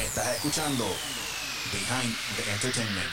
Estás 0.00 0.36
escuchando 0.36 0.84
Behind 1.72 2.16
the 2.36 2.50
Entertainment. 2.50 3.10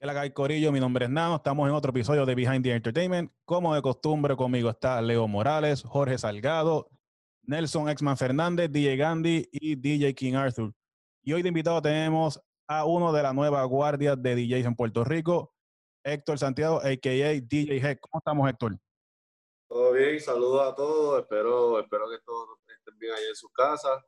¿Qué 0.00 0.06
la 0.06 0.20
hay, 0.20 0.32
Corillo? 0.32 0.72
Mi 0.72 0.80
nombre 0.80 1.04
es 1.04 1.10
Nano. 1.10 1.36
Estamos 1.36 1.68
en 1.68 1.74
otro 1.74 1.90
episodio 1.90 2.26
de 2.26 2.34
Behind 2.34 2.64
the 2.64 2.72
Entertainment. 2.72 3.30
Como 3.44 3.72
de 3.72 3.80
costumbre, 3.80 4.34
conmigo 4.34 4.70
está 4.70 5.00
Leo 5.00 5.28
Morales, 5.28 5.84
Jorge 5.84 6.18
Salgado, 6.18 6.90
Nelson 7.44 7.88
Exman 7.88 8.16
Fernández, 8.16 8.72
DJ 8.72 8.96
Gandhi 8.96 9.48
y 9.52 9.76
DJ 9.76 10.14
King 10.14 10.34
Arthur. 10.34 10.74
Y 11.22 11.32
hoy 11.32 11.42
de 11.42 11.48
invitado 11.48 11.80
tenemos 11.80 12.42
a 12.66 12.84
uno 12.84 13.12
de 13.12 13.22
la 13.22 13.32
nueva 13.32 13.62
guardia 13.64 14.16
de 14.16 14.34
DJs 14.34 14.66
en 14.66 14.74
Puerto 14.74 15.04
Rico, 15.04 15.54
Héctor 16.02 16.40
Santiago, 16.40 16.78
a.k.a. 16.78 17.40
DJ 17.40 17.76
Heck. 17.76 18.00
¿Cómo 18.00 18.18
estamos, 18.18 18.50
Héctor? 18.50 18.76
Todo 19.68 19.92
bien, 19.92 20.18
saludos 20.18 20.72
a 20.72 20.74
todos. 20.74 21.20
Espero, 21.20 21.78
espero 21.78 22.10
que 22.10 22.18
todos 22.26 22.48
estén 22.66 22.98
bien 22.98 23.14
ahí 23.14 23.24
en 23.28 23.36
sus 23.36 23.52
casas. 23.52 24.02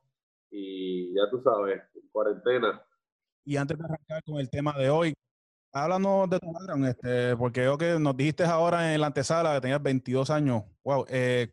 Y 0.57 1.13
ya 1.13 1.29
tú 1.29 1.41
sabes, 1.43 1.81
cuarentena. 2.13 2.81
Y 3.43 3.57
antes 3.57 3.77
de 3.77 3.83
arrancar 3.83 4.23
con 4.23 4.37
el 4.37 4.49
tema 4.49 4.71
de 4.77 4.89
hoy, 4.89 5.13
háblanos 5.73 6.29
de 6.29 6.39
tu 6.39 6.53
background, 6.53 6.85
este, 6.85 7.35
porque 7.35 7.59
veo 7.61 7.77
que 7.77 7.99
nos 7.99 8.15
dijiste 8.15 8.45
ahora 8.45 8.93
en 8.93 9.01
la 9.01 9.07
antesala 9.07 9.53
que 9.55 9.61
tenías 9.61 9.83
22 9.83 10.29
años. 10.29 10.63
Wow, 10.85 11.05
eh, 11.09 11.51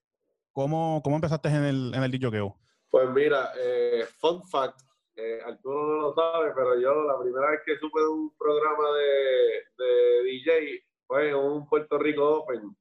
¿cómo, 0.52 1.00
¿cómo 1.02 1.16
empezaste 1.16 1.48
en 1.48 1.64
el, 1.64 1.92
en 1.94 2.02
el 2.04 2.12
DJ? 2.12 2.54
Pues 2.90 3.10
mira, 3.10 3.50
eh, 3.58 4.04
fun 4.20 4.40
fact, 4.44 4.80
eh, 5.16 5.40
Arturo 5.44 5.86
no 5.88 6.02
lo 6.02 6.14
sabe, 6.14 6.52
pero 6.54 6.80
yo 6.80 7.02
la 7.02 7.18
primera 7.18 7.50
vez 7.50 7.60
que 7.66 7.78
supe 7.78 7.98
de 7.98 8.06
un 8.06 8.32
programa 8.36 8.84
de, 8.96 9.84
de 9.84 10.22
DJ 10.30 10.84
fue 11.08 11.30
en 11.30 11.34
un 11.34 11.68
Puerto 11.68 11.98
Rico 11.98 12.38
Open. 12.38 12.76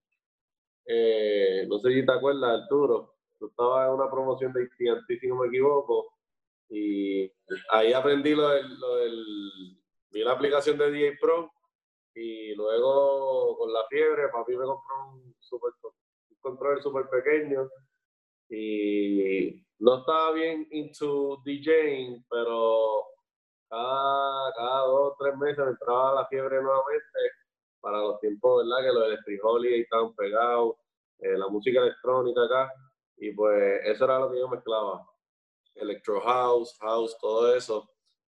Eh, 0.85 1.65
no 1.67 1.79
sé 1.79 1.93
si 1.93 2.05
te 2.05 2.11
acuerdas, 2.11 2.61
Arturo. 2.61 3.15
Tú 3.41 3.47
estabas 3.47 3.87
en 3.87 3.95
una 3.95 4.07
promoción 4.07 4.53
de 4.53 4.61
AT&T, 4.61 5.33
me 5.33 5.47
equivoco, 5.47 6.13
y 6.69 7.27
ahí 7.71 7.91
aprendí 7.91 8.35
lo 8.35 8.49
del, 8.49 8.79
del, 8.79 9.25
vi 10.11 10.23
la 10.23 10.33
aplicación 10.33 10.77
de 10.77 10.91
DJ 10.91 11.17
Pro, 11.19 11.51
y 12.13 12.53
luego 12.53 13.57
con 13.57 13.73
la 13.73 13.83
fiebre, 13.89 14.29
papi 14.31 14.55
me 14.55 14.65
compró 14.65 15.09
un, 15.13 15.35
super, 15.39 15.71
control 16.39 16.83
súper 16.83 17.09
pequeño, 17.09 17.67
y 18.47 19.65
no 19.79 19.97
estaba 19.97 20.33
bien 20.33 20.67
into 20.69 21.41
DJing, 21.43 22.23
pero 22.29 23.05
cada, 23.71 24.53
cada 24.53 24.81
dos 24.81 25.13
o 25.13 25.15
tres 25.17 25.35
meses 25.35 25.65
me 25.65 25.71
entraba 25.71 26.13
la 26.13 26.27
fiebre 26.27 26.61
nuevamente 26.61 27.19
para 27.79 28.01
los 28.01 28.19
tiempos, 28.19 28.63
¿verdad? 28.63 28.85
Que 28.85 28.93
los 28.93 29.07
Electric 29.07 29.43
Holiday 29.43 29.81
estaban 29.81 30.13
pegados, 30.13 30.75
eh, 31.17 31.35
la 31.35 31.47
música 31.47 31.79
electrónica 31.79 32.43
acá, 32.43 32.71
y 33.21 33.31
pues 33.33 33.81
eso 33.85 34.05
era 34.05 34.17
lo 34.17 34.31
que 34.31 34.39
yo 34.39 34.49
mezclaba. 34.49 35.07
Electro 35.75 36.19
House, 36.21 36.75
House, 36.79 37.15
todo 37.21 37.55
eso, 37.55 37.87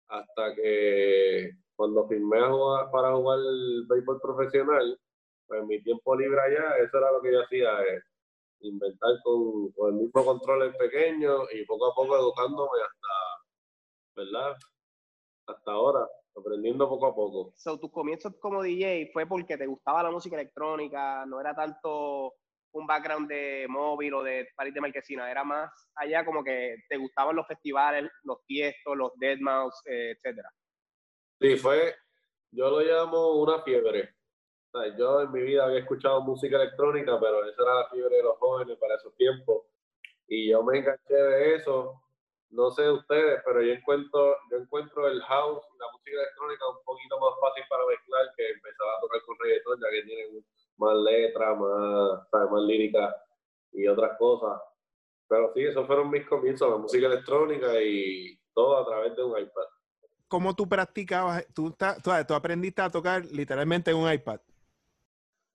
hasta 0.08 0.54
que 0.54 1.52
cuando 1.74 2.06
firmé 2.06 2.38
jugar, 2.42 2.90
para 2.90 3.14
jugar 3.14 3.38
el 3.38 3.86
béisbol 3.88 4.20
profesional, 4.20 5.00
pues 5.46 5.60
en 5.62 5.66
mi 5.68 5.82
tiempo 5.82 6.14
libre 6.14 6.38
allá, 6.38 6.76
eso 6.76 6.98
era 6.98 7.12
lo 7.12 7.22
que 7.22 7.32
yo 7.32 7.42
hacía, 7.42 7.82
eh, 7.82 8.02
inventar 8.60 9.10
con, 9.24 9.72
con, 9.72 9.94
el 9.94 10.02
mismo 10.02 10.22
control 10.22 10.76
pequeño 10.76 11.44
y 11.50 11.64
poco 11.64 11.90
a 11.90 11.94
poco 11.94 12.16
educándome 12.18 12.78
hasta, 12.82 14.22
¿verdad? 14.22 14.56
Hasta 15.46 15.72
ahora, 15.72 16.06
aprendiendo 16.36 16.86
poco 16.90 17.06
a 17.06 17.14
poco. 17.14 17.52
So, 17.56 17.78
tus 17.80 17.90
comienzos 17.90 18.34
como 18.38 18.62
DJ 18.62 19.10
fue 19.14 19.26
porque 19.26 19.56
te 19.56 19.66
gustaba 19.66 20.02
la 20.02 20.10
música 20.10 20.36
electrónica, 20.36 21.24
no 21.24 21.40
era 21.40 21.54
tanto 21.54 22.34
un 22.74 22.86
background 22.86 23.28
de 23.28 23.66
móvil 23.68 24.14
o 24.14 24.22
de 24.22 24.48
París 24.56 24.74
de 24.74 24.80
Marquesina, 24.80 25.30
era 25.30 25.44
más 25.44 25.70
allá 25.94 26.24
como 26.24 26.42
que 26.42 26.76
te 26.88 26.96
gustaban 26.96 27.36
los 27.36 27.46
festivales, 27.46 28.10
los 28.24 28.44
tiestos, 28.46 28.96
los 28.96 29.12
deadmau5, 29.12 29.70
eh, 29.86 30.10
etcétera. 30.16 30.50
Sí, 31.40 31.56
fue, 31.56 31.94
yo 32.50 32.70
lo 32.70 32.80
llamo 32.80 33.40
una 33.40 33.62
fiebre. 33.62 34.14
Yo 34.98 35.22
en 35.22 35.30
mi 35.30 35.40
vida 35.42 35.66
había 35.66 35.78
escuchado 35.78 36.20
música 36.22 36.56
electrónica, 36.56 37.18
pero 37.20 37.48
esa 37.48 37.62
era 37.62 37.74
la 37.74 37.88
fiebre 37.90 38.16
de 38.16 38.22
los 38.24 38.36
jóvenes 38.38 38.76
para 38.78 38.96
esos 38.96 39.14
tiempos. 39.16 39.66
Y 40.26 40.50
yo 40.50 40.64
me 40.64 40.78
enganché 40.78 41.14
de 41.14 41.54
eso. 41.54 42.02
No 42.50 42.70
sé 42.72 42.90
ustedes, 42.90 43.40
pero 43.44 43.62
yo 43.62 43.72
encuentro, 43.72 44.36
yo 44.50 44.56
encuentro 44.58 45.06
el 45.06 45.20
house 45.22 45.62
la 45.78 45.86
música 45.92 46.16
electrónica 46.16 46.68
un 46.68 46.84
poquito 46.84 47.20
más 47.20 47.34
fácil 47.40 47.64
para 47.68 47.86
mezclar 47.86 48.34
que 48.36 48.50
empezar 48.50 48.86
a 48.88 49.00
tocar 49.00 49.22
con 49.22 49.36
reggaetón, 49.38 49.80
ya 49.80 49.90
que 49.90 50.02
tienen 50.02 50.44
más 50.76 50.96
letras, 50.96 51.58
más, 51.58 52.28
¿sabes? 52.30 52.50
más 52.50 52.62
lírica 52.62 53.14
y 53.72 53.86
otras 53.86 54.16
cosas. 54.18 54.60
Pero 55.28 55.52
sí, 55.54 55.64
esos 55.64 55.86
fueron 55.86 56.10
mis 56.10 56.26
comienzos, 56.26 56.70
la 56.70 56.76
música 56.76 57.06
electrónica 57.06 57.80
y 57.82 58.38
todo 58.54 58.78
a 58.78 58.86
través 58.86 59.16
de 59.16 59.24
un 59.24 59.38
iPad. 59.38 59.64
¿Cómo 60.28 60.54
tú 60.54 60.68
practicabas? 60.68 61.46
Tú, 61.54 61.70
tú, 61.70 62.10
tú 62.26 62.34
aprendiste 62.34 62.82
a 62.82 62.90
tocar 62.90 63.24
literalmente 63.26 63.90
en 63.90 63.96
un 63.96 64.12
iPad. 64.12 64.40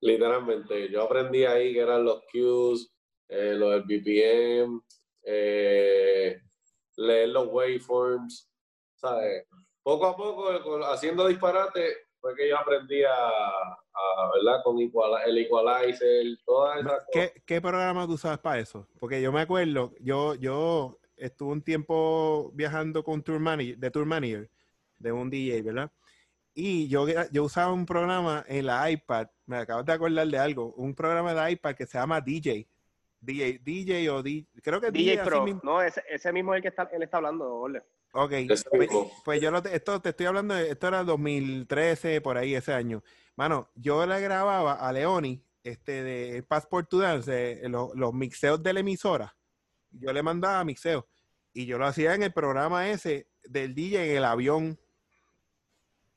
Literalmente, 0.02 0.90
yo 0.90 1.04
aprendí 1.04 1.44
ahí 1.46 1.74
que 1.74 1.82
eran 1.82 2.06
los 2.06 2.24
cues, 2.32 2.94
eh, 3.28 3.54
los 3.56 3.72
del 3.72 3.84
BPM, 3.84 4.82
eh, 5.24 6.42
leer 6.96 7.30
los 7.30 7.48
waveforms, 7.48 8.50
¿sabes? 8.96 9.46
Poco 9.84 10.06
a 10.06 10.16
poco, 10.16 10.86
haciendo 10.86 11.28
disparate, 11.28 12.08
fue 12.20 12.36
que 12.36 12.50
yo 12.50 12.58
aprendí 12.58 13.04
a 13.04 13.32
¿verdad? 14.34 14.62
Con 14.64 14.80
igual, 14.80 15.22
el 15.26 15.38
equalizer, 15.38 16.26
todas 16.46 16.80
esas 16.80 17.06
¿Qué, 17.12 17.28
cosas. 17.28 17.44
¿Qué 17.46 17.62
programa 17.62 18.08
tú 18.08 18.18
sabes 18.18 18.40
para 18.40 18.60
eso? 18.60 18.88
Porque 19.00 19.22
yo 19.22 19.32
me 19.32 19.42
acuerdo, 19.42 19.94
yo, 20.00 20.36
yo 20.36 21.00
estuve 21.18 21.52
un 21.52 21.62
tiempo 21.62 22.52
viajando 22.54 23.04
con 23.04 23.22
tour 23.24 23.40
manager, 23.40 23.78
de 23.78 23.92
Tour 23.92 24.06
Manager, 24.06 24.50
de 24.98 25.12
un 25.12 25.30
DJ, 25.30 25.62
¿verdad? 25.62 25.92
Y 26.54 26.88
yo, 26.88 27.06
yo 27.32 27.44
usaba 27.44 27.72
un 27.72 27.86
programa 27.86 28.44
en 28.48 28.66
la 28.66 28.90
iPad, 28.90 29.28
me 29.46 29.58
acabo 29.58 29.84
de 29.84 29.94
acordar 29.94 30.28
de 30.28 30.38
algo, 30.38 30.74
un 30.74 30.94
programa 30.94 31.34
de 31.34 31.52
iPad 31.52 31.76
que 31.76 31.86
se 31.86 31.98
llama 31.98 32.22
DJ. 32.22 32.68
DJ, 33.22 33.60
DJ 33.60 34.10
o 34.10 34.24
DJ, 34.24 34.48
creo 34.62 34.80
que 34.80 34.92
DJ, 34.92 35.12
DJ 35.12 35.24
Pro. 35.24 35.46
No, 35.62 35.82
ese, 35.82 36.02
ese, 36.10 36.32
mismo 36.32 36.54
es 36.54 36.58
el 36.58 36.62
que 36.62 36.68
está, 36.70 36.84
él 36.94 37.04
está 37.04 37.18
hablando, 37.18 37.54
Ole. 37.54 37.84
Ok, 38.14 38.34
pues, 38.48 38.66
pues, 39.24 39.42
yo 39.42 39.52
lo 39.52 39.62
te, 39.62 39.76
esto 39.76 40.02
te 40.02 40.10
estoy 40.10 40.26
hablando, 40.26 40.56
de, 40.56 40.72
esto 40.72 40.88
era 40.88 41.04
2013, 41.04 42.22
por 42.22 42.38
ahí 42.38 42.56
ese 42.56 42.74
año. 42.74 43.04
Mano, 43.40 43.70
yo 43.74 44.06
le 44.06 44.20
grababa 44.20 44.74
a 44.74 44.92
Leoni, 44.92 45.42
este, 45.64 46.04
de 46.04 46.44
Passport 46.44 46.90
to 46.90 47.00
Dance, 47.00 47.32
eh, 47.32 47.70
los, 47.70 48.14
mixeos 48.14 48.62
de 48.62 48.74
la 48.74 48.82
emisora. 48.82 49.34
Yo 49.92 50.12
le 50.12 50.22
mandaba 50.22 50.62
mixeos. 50.66 51.06
Y 51.54 51.66
yo 51.66 51.78
lo 51.78 51.86
hacía 51.86 52.16
en 52.16 52.24
el 52.24 52.34
programa 52.34 52.90
ese 52.90 53.30
del 53.46 53.74
DJ 53.74 54.12
en 54.12 54.18
el 54.18 54.26
avión. 54.26 54.78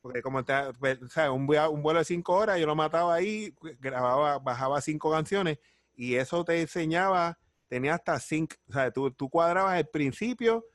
Porque 0.00 0.20
como 0.20 0.44
te, 0.44 0.52
pues, 0.80 0.98
un, 1.30 1.46
vuelo 1.46 2.00
de 2.00 2.04
cinco 2.04 2.34
horas, 2.34 2.58
yo 2.58 2.66
lo 2.66 2.74
mataba 2.74 3.14
ahí, 3.14 3.54
grababa, 3.78 4.40
bajaba 4.40 4.80
cinco 4.80 5.12
canciones 5.12 5.60
y 5.94 6.16
eso 6.16 6.44
te 6.44 6.60
enseñaba, 6.60 7.38
tenía 7.68 7.94
hasta 7.94 8.18
cinco, 8.18 8.56
o 8.68 8.72
sea, 8.72 8.90
tú, 8.90 9.12
tú 9.12 9.30
cuadrabas 9.30 9.78
el 9.78 9.86
principio 9.86 10.66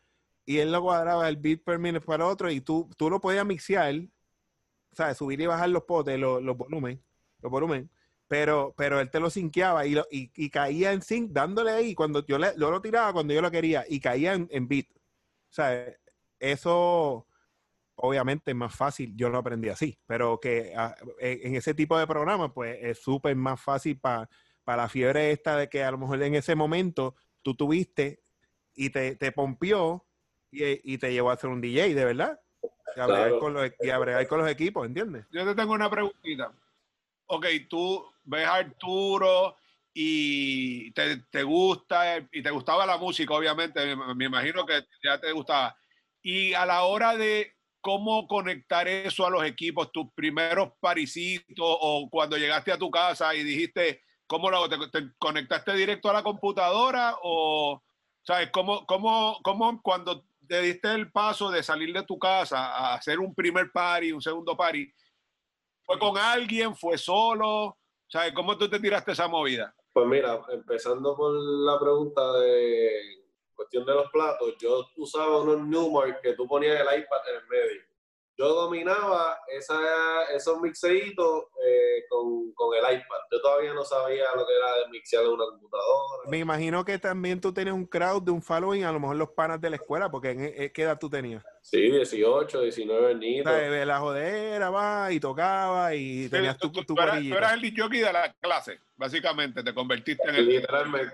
y 0.46 0.59
él 0.59 0.72
lo 0.72 0.81
cuadraba 0.81 1.28
el 1.28 1.36
beat 1.36 1.62
per 1.66 1.78
minute 1.78 2.06
para 2.06 2.25
otro 2.25 2.50
y 2.50 2.62
tú, 2.62 2.90
tú 2.96 3.09
lo 3.09 3.19
podías 3.19 3.46
mixear, 3.46 4.07
sea, 4.97 5.13
subir 5.13 5.40
y 5.41 5.46
bajar 5.46 5.69
los 5.69 5.84
potes, 5.84 6.19
los, 6.19 6.41
los 6.41 6.58
volumen, 6.58 7.02
los 7.41 7.52
volumen, 7.52 7.90
pero, 8.28 8.74
pero 8.78 9.00
él 9.00 9.09
te 9.09 9.19
lo 9.19 9.30
sinqueaba 9.30 9.85
y, 9.85 9.91
lo, 9.91 10.06
y, 10.12 10.31
y, 10.35 10.50
caía 10.50 10.91
en 10.91 11.02
sync 11.02 11.31
dándole 11.31 11.72
ahí 11.72 11.96
cuando 11.96 12.25
yo, 12.25 12.38
le, 12.38 12.53
yo 12.58 12.72
lo 12.72 12.81
tiraba 12.81 13.13
cuando 13.13 13.34
yo 13.34 13.41
lo 13.41 13.52
quería 13.52 13.86
y 13.88 14.00
caía 14.00 14.34
en, 14.34 14.47
en 14.52 14.68
beat. 14.68 14.88
Sea, 15.50 15.96
eso 16.40 17.25
obviamente 17.96 18.52
es 18.52 18.57
más 18.57 18.75
fácil, 18.75 19.16
yo 19.16 19.30
lo 19.30 19.40
aprendí 19.40 19.69
así, 19.69 20.00
pero 20.06 20.40
que 20.40 20.74
a, 20.75 20.96
en 21.19 21.56
ese 21.56 21.74
tipo 21.74 21.97
de 21.97 22.06
programas, 22.06 22.52
pues 22.53 22.78
es 22.81 23.00
súper 23.00 23.36
más 23.36 23.59
fácil 23.62 24.00
para 24.00 24.30
pa 24.63 24.78
la 24.78 24.90
fiebre 24.90 25.31
esta 25.31 25.57
de 25.57 25.69
que 25.69 25.84
a 25.84 25.91
lo 25.91 25.97
mejor 25.97 26.22
en 26.22 26.36
ese 26.36 26.53
momento 26.53 27.16
tú 27.41 27.56
tuviste 27.56 28.22
y 28.75 28.90
te, 28.90 29.16
te 29.16 29.31
pompió 29.31 30.06
y, 30.51 30.94
y, 30.94 30.98
te 30.98 31.12
llevó 31.12 31.30
a 31.31 31.33
hacer 31.33 31.50
un 31.50 31.62
DJ, 31.62 31.95
de 31.95 32.06
verdad. 32.06 32.39
Y 32.95 33.00
a, 33.00 33.06
claro. 33.06 33.39
con 33.39 33.54
los, 33.54 33.72
y 33.80 33.89
a 33.89 33.98
bregar 33.98 34.28
con 34.28 34.39
los 34.39 34.50
equipos, 34.50 34.86
¿entiendes? 34.86 35.25
Yo 35.31 35.45
te 35.45 35.56
tengo 35.56 35.74
una 35.74 35.89
preguntita. 35.89 36.51
Ok, 37.28 37.45
tú 37.69 38.06
ves 38.24 38.45
a 38.45 38.56
Arturo 38.56 39.56
y 39.94 40.92
te, 40.92 41.18
te 41.30 41.44
gusta, 41.44 42.18
y 42.31 42.42
te 42.42 42.51
gustaba 42.51 42.86
la 42.86 42.98
música, 42.98 43.34
obviamente, 43.34 43.95
me, 43.95 44.16
me 44.16 44.25
imagino 44.25 44.66
que 44.66 44.86
ya 45.04 45.19
te 45.19 45.31
gustaba. 45.31 45.75
Y 46.22 46.54
a 46.54 46.66
la 46.66 46.84
hora 46.84 47.16
de 47.16 47.54
cómo 47.81 48.28
conectar 48.28 48.88
eso 48.88 49.25
a 49.25 49.30
los 49.30 49.45
equipos, 49.45 49.92
tus 49.92 50.12
primeros 50.13 50.72
parisitos 50.80 51.56
o 51.57 52.10
cuando 52.10 52.38
llegaste 52.38 52.72
a 52.72 52.78
tu 52.78 52.92
casa 52.92 53.34
y 53.34 53.44
dijiste, 53.44 54.01
¿cómo 54.28 54.50
lo 54.50 54.57
hago? 54.57 54.69
¿Te, 54.69 54.78
te 54.89 55.10
conectaste 55.18 55.74
directo 55.74 56.10
a 56.10 56.13
la 56.13 56.24
computadora 56.24 57.16
o, 57.24 57.81
sabes, 58.24 58.50
cómo, 58.51 58.86
cómo, 58.86 59.39
cómo 59.42 59.81
cuando 59.81 60.25
te 60.48 60.62
diste 60.62 60.94
el 60.94 61.12
paso 61.12 61.52
de 61.52 61.62
salir 61.62 61.94
de 61.94 62.04
tu 62.04 62.18
casa 62.18 62.76
a 62.76 62.96
hacer 62.96 63.20
un 63.20 63.34
primer 63.36 63.72
party, 63.72 64.12
un 64.12 64.22
segundo 64.22 64.56
party, 64.56 64.92
fue 65.84 66.00
con 66.00 66.18
alguien, 66.18 66.76
fue 66.76 66.98
solo, 66.98 67.78
sabes, 68.08 68.34
cómo 68.34 68.58
tú 68.58 68.70
te 68.70 68.80
tiraste 68.80 69.12
esa 69.12 69.28
movida? 69.28 69.74
Pues 69.94 70.06
mira, 70.06 70.42
empezando 70.52 71.16
por 71.16 71.34
la 71.34 71.80
pregunta 71.80 72.34
de 72.40 73.24
cuestión 73.56 73.86
de 73.86 73.94
los 73.94 74.12
platos, 74.12 74.56
yo 74.60 74.88
usaba 74.98 75.42
unos 75.42 75.68
Newmark 75.68 76.22
que 76.22 76.34
tú 76.34 76.48
ponías 76.48 76.80
el 76.80 77.00
iPad 77.00 77.30
en 77.30 77.36
el 77.36 77.48
medio. 77.48 77.82
Yo 78.38 78.54
dominaba 78.54 79.39
esa, 79.48 79.75
esos 80.36 80.62
mixeitos 80.62 81.45
eh, 81.66 82.04
con, 82.07 82.51
con 82.54 82.75
el 82.75 82.84
iPad. 82.98 83.18
Yo 83.31 83.42
todavía 83.42 83.74
no 83.74 83.84
sabía 83.84 84.25
lo 84.36 84.45
que 84.45 84.54
era 84.56 84.89
mixear 84.92 85.24
en 85.24 85.31
una 85.31 85.45
computadora. 85.45 86.30
Me 86.30 86.38
imagino 86.38 86.86
que 86.86 87.00
también 87.00 87.42
tú 87.42 87.51
tenías 87.51 87.75
un 87.75 87.86
crowd 87.88 88.22
de 88.22 88.31
un 88.31 88.42
following, 88.44 88.84
a 88.84 88.92
lo 88.92 89.00
mejor 89.00 89.16
los 89.16 89.30
panas 89.30 89.60
de 89.60 89.72
la 89.72 89.78
escuela, 89.78 90.12
porque 90.12 90.30
¿en, 90.31 90.42
en 90.56 90.69
qué 90.72 90.84
edad 90.84 91.00
tú 91.00 91.10
tenías? 91.10 91.44
Sí, 91.62 91.89
18, 91.89 92.62
19 92.62 93.06
O 93.06 93.10
añitos. 93.10 93.51
sea, 93.51 93.69
de 93.72 93.86
la 93.86 94.00
jodera, 94.00 94.69
va, 94.69 95.12
y 95.12 95.19
tocaba, 95.19 95.95
y 95.95 96.30
tenías 96.30 96.57
tu, 96.57 96.72
tú, 96.72 96.81
tu 96.84 96.94
tú 96.94 97.01
eras, 97.01 97.16
corillito. 97.16 97.36
tú 97.36 97.38
eras 97.39 97.54
el 97.54 97.74
jockey 97.81 98.00
de 98.00 98.13
la 98.13 98.34
clase, 98.34 98.80
básicamente, 98.95 99.63
te 99.63 99.74
convertiste 99.74 100.30
en 100.30 100.36
el... 100.36 100.48
Literalmente. 100.48 101.13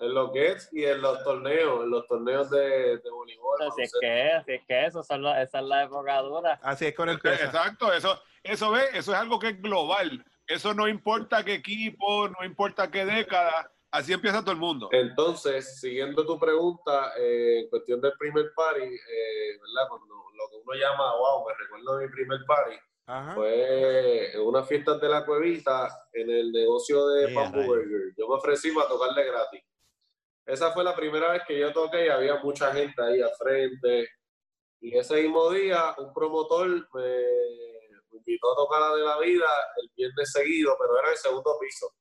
En 0.00 0.14
los 0.14 0.32
Gets 0.32 0.68
y 0.72 0.84
en 0.84 1.00
los 1.02 1.22
torneos, 1.24 1.82
en 1.82 1.90
los 1.90 2.06
torneos 2.06 2.48
de, 2.50 2.98
de 2.98 3.10
voleibol. 3.10 3.60
Así 3.62 3.82
es 3.82 3.92
baloncesto. 3.92 3.98
que, 4.00 4.32
así 4.32 4.52
es 4.52 4.66
que 4.66 4.86
eso, 4.86 5.00
es 5.00 5.18
la, 5.18 5.42
esa 5.42 5.58
es 5.58 5.64
la 5.64 5.84
época 5.84 6.18
dura. 6.22 6.60
Así 6.62 6.86
es 6.86 6.94
con 6.94 7.08
el 7.08 7.18
pesa. 7.18 7.46
Exacto, 7.46 7.92
eso, 7.92 8.20
eso 8.42 8.70
ve, 8.70 8.82
eso 8.94 9.12
es 9.12 9.18
algo 9.18 9.38
que 9.38 9.48
es 9.48 9.60
global. 9.60 10.24
Eso 10.46 10.72
no 10.72 10.86
importa 10.88 11.44
qué 11.44 11.54
equipo, 11.54 12.28
no 12.28 12.44
importa 12.44 12.90
qué 12.90 13.04
década, 13.04 13.70
así 13.90 14.12
empieza 14.12 14.40
todo 14.40 14.52
el 14.52 14.58
mundo. 14.58 14.88
Entonces, 14.92 15.80
siguiendo 15.80 16.24
tu 16.24 16.38
pregunta, 16.38 17.12
eh, 17.18 17.60
en 17.64 17.68
cuestión 17.68 18.00
del 18.00 18.12
primer 18.18 18.52
party, 18.54 18.82
eh, 18.82 19.58
¿verdad? 19.60 19.88
Cuando 19.90 20.14
lo 20.14 20.48
que 20.48 20.56
uno 20.64 20.74
llama, 20.74 21.16
wow, 21.16 21.46
me 21.46 21.54
recuerdo 21.54 21.98
de 21.98 22.06
mi 22.06 22.12
primer 22.12 22.38
party, 22.46 22.76
Ajá. 23.06 23.34
fue 23.34 24.32
en 24.32 24.40
unas 24.40 24.66
fiestas 24.68 25.00
de 25.00 25.08
la 25.08 25.26
cuevita 25.26 25.88
en 26.12 26.30
el 26.30 26.52
negocio 26.52 27.08
de 27.08 27.34
rayos. 27.34 27.66
Burger. 27.66 28.14
Yo 28.16 28.28
me 28.28 28.36
ofrecí 28.36 28.70
para 28.70 28.88
tocarle 28.88 29.24
gratis. 29.24 29.62
Esa 30.48 30.72
fue 30.72 30.82
la 30.82 30.96
primera 30.96 31.32
vez 31.32 31.42
que 31.46 31.58
yo 31.58 31.70
toqué 31.74 32.06
y 32.06 32.08
había 32.08 32.36
mucha 32.36 32.72
gente 32.72 33.02
ahí 33.02 33.20
al 33.20 33.30
frente. 33.38 34.08
Y 34.80 34.96
ese 34.96 35.22
mismo 35.22 35.50
día, 35.50 35.94
un 35.98 36.14
promotor 36.14 36.88
me, 36.94 38.16
invitó 38.16 38.52
a 38.52 38.56
tocar 38.56 38.80
la 38.80 38.96
de 38.96 39.02
la 39.02 39.18
vida 39.18 39.46
el 39.82 39.90
viernes 39.94 40.32
seguido, 40.32 40.74
pero 40.80 40.98
era 40.98 41.10
el 41.10 41.18
segundo 41.18 41.54
piso. 41.60 41.92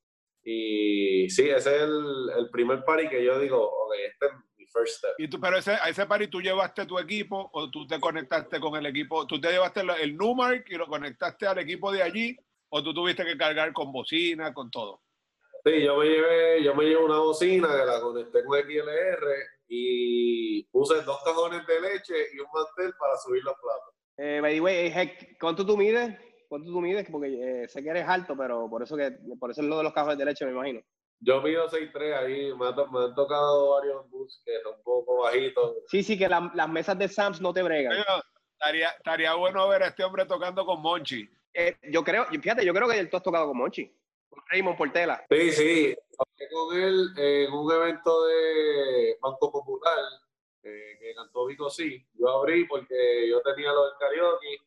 Y 0.44 1.30
sí, 1.30 1.50
ese 1.50 1.76
es 1.76 1.82
el, 1.82 2.30
el 2.38 2.50
primer 2.50 2.86
party 2.86 3.10
que 3.10 3.22
yo 3.22 3.38
digo, 3.38 3.62
ok, 3.62 3.94
este 4.14 4.28
es 4.28 4.32
mi 4.58 4.66
first 4.68 5.00
step. 5.00 5.16
Y 5.18 5.28
tú, 5.28 5.42
pero 5.42 5.58
ese, 5.58 5.74
a 5.74 5.90
ese 5.90 6.06
party 6.06 6.30
tú 6.30 6.42
llevaste 6.42 6.86
tu 6.86 6.98
equipo 7.00 7.50
o 7.52 7.70
tú 7.70 7.86
te 7.86 8.00
conectaste 8.00 8.62
con 8.62 8.78
el 8.78 8.86
equipo, 8.86 9.28
tú 9.28 9.42
te 9.42 9.52
llevaste 9.52 9.82
el, 9.82 9.90
el 9.90 10.16
Numark 10.16 10.70
y 10.70 10.76
lo 10.76 10.88
conectaste 10.88 11.48
al 11.48 11.58
equipo 11.60 11.92
de 11.92 12.02
allí 12.02 12.38
o 12.70 12.82
tú 12.82 12.94
tuviste 12.94 13.26
que 13.26 13.38
cargar 13.38 13.74
con 13.74 13.92
bocina, 13.92 14.54
con 14.54 14.72
todo. 14.72 15.02
Sí, 15.68 15.84
yo 15.84 15.98
me 15.98 16.06
llevé, 16.06 16.64
yo 16.64 16.74
me 16.76 16.86
llevé 16.86 17.04
una 17.04 17.20
bocina 17.20 17.68
que 17.68 17.86
la 17.86 18.00
conecté 18.00 18.44
con 18.46 18.58
XLR 18.58 19.28
y 19.68 20.64
puse 20.72 21.02
dos 21.02 21.22
cajones 21.26 21.66
de 21.68 21.82
leche 21.82 22.14
y 22.34 22.40
un 22.40 22.48
mantel 22.54 22.94
para 22.98 23.18
subir 23.18 23.44
los 23.44 23.54
platos. 23.56 23.94
Eh, 24.18 24.40
by 24.42 24.54
the 24.56 24.62
way, 24.62 25.36
¿cuánto 25.40 25.66
tú 25.66 25.76
mides? 25.76 26.18
¿Cuánto 26.48 26.72
tú 26.72 26.80
mides? 26.80 27.08
Porque 27.12 27.64
eh, 27.64 27.68
sé 27.68 27.84
que 27.84 27.90
eres 27.90 28.08
alto, 28.08 28.36
pero 28.38 28.70
por 28.70 28.82
eso 28.82 28.96
que 28.96 29.12
por 29.40 29.52
eso 29.52 29.62
es 29.62 29.68
lo 29.68 29.78
de 29.78 29.84
los 29.84 29.94
cajones 29.94 30.18
de 30.18 30.26
leche, 30.26 30.46
me 30.46 30.52
imagino. 30.52 30.80
Yo 31.20 31.42
mido 31.42 31.68
6'3 31.68 32.14
ahí, 32.16 32.54
me, 32.56 32.68
ha 32.68 32.76
to- 32.76 32.88
me 32.92 33.06
han 33.06 33.16
tocado 33.16 33.72
varios 33.72 34.10
bus 34.10 34.42
que 34.46 34.54
son 34.62 34.76
un 34.76 34.84
poco 34.84 35.24
bajitos. 35.24 35.76
Sí, 35.88 36.02
sí, 36.04 36.18
que 36.18 36.30
la- 36.30 36.52
las 36.56 36.70
mesas 36.70 36.98
de 36.98 37.10
Sams 37.10 37.42
no 37.42 37.52
te 37.54 37.64
bregan. 37.64 37.94
Estaría, 38.54 38.90
estaría 38.92 39.34
bueno 39.34 39.68
ver 39.68 39.84
a 39.84 39.88
este 39.88 40.04
hombre 40.04 40.26
tocando 40.26 40.66
con 40.66 40.82
Monchi. 40.82 41.30
Eh, 41.54 41.76
yo 41.92 42.04
creo, 42.04 42.26
fíjate, 42.28 42.64
yo 42.64 42.74
creo 42.74 42.88
que 42.88 43.06
tú 43.08 43.18
has 43.18 43.24
tocado 43.24 43.48
con 43.48 43.58
Monchi, 43.58 43.92
Raymond 44.50 44.78
Portela. 44.78 45.26
Sí, 45.30 45.52
sí, 45.52 45.96
hablé 46.18 46.50
con 46.52 46.78
él 46.78 47.10
en 47.18 47.54
un 47.54 47.72
evento 47.72 48.26
de 48.26 49.18
Banco 49.22 49.52
Popular 49.52 49.98
eh, 50.64 50.98
que 51.00 51.16
cantó 51.16 51.46
Vico 51.46 51.70
Sí. 51.70 52.06
Yo 52.14 52.30
abrí 52.30 52.66
porque 52.66 53.30
yo 53.30 53.42
tenía 53.42 53.72
lo 53.72 53.86
del 53.86 53.94
karaoke 54.00 54.58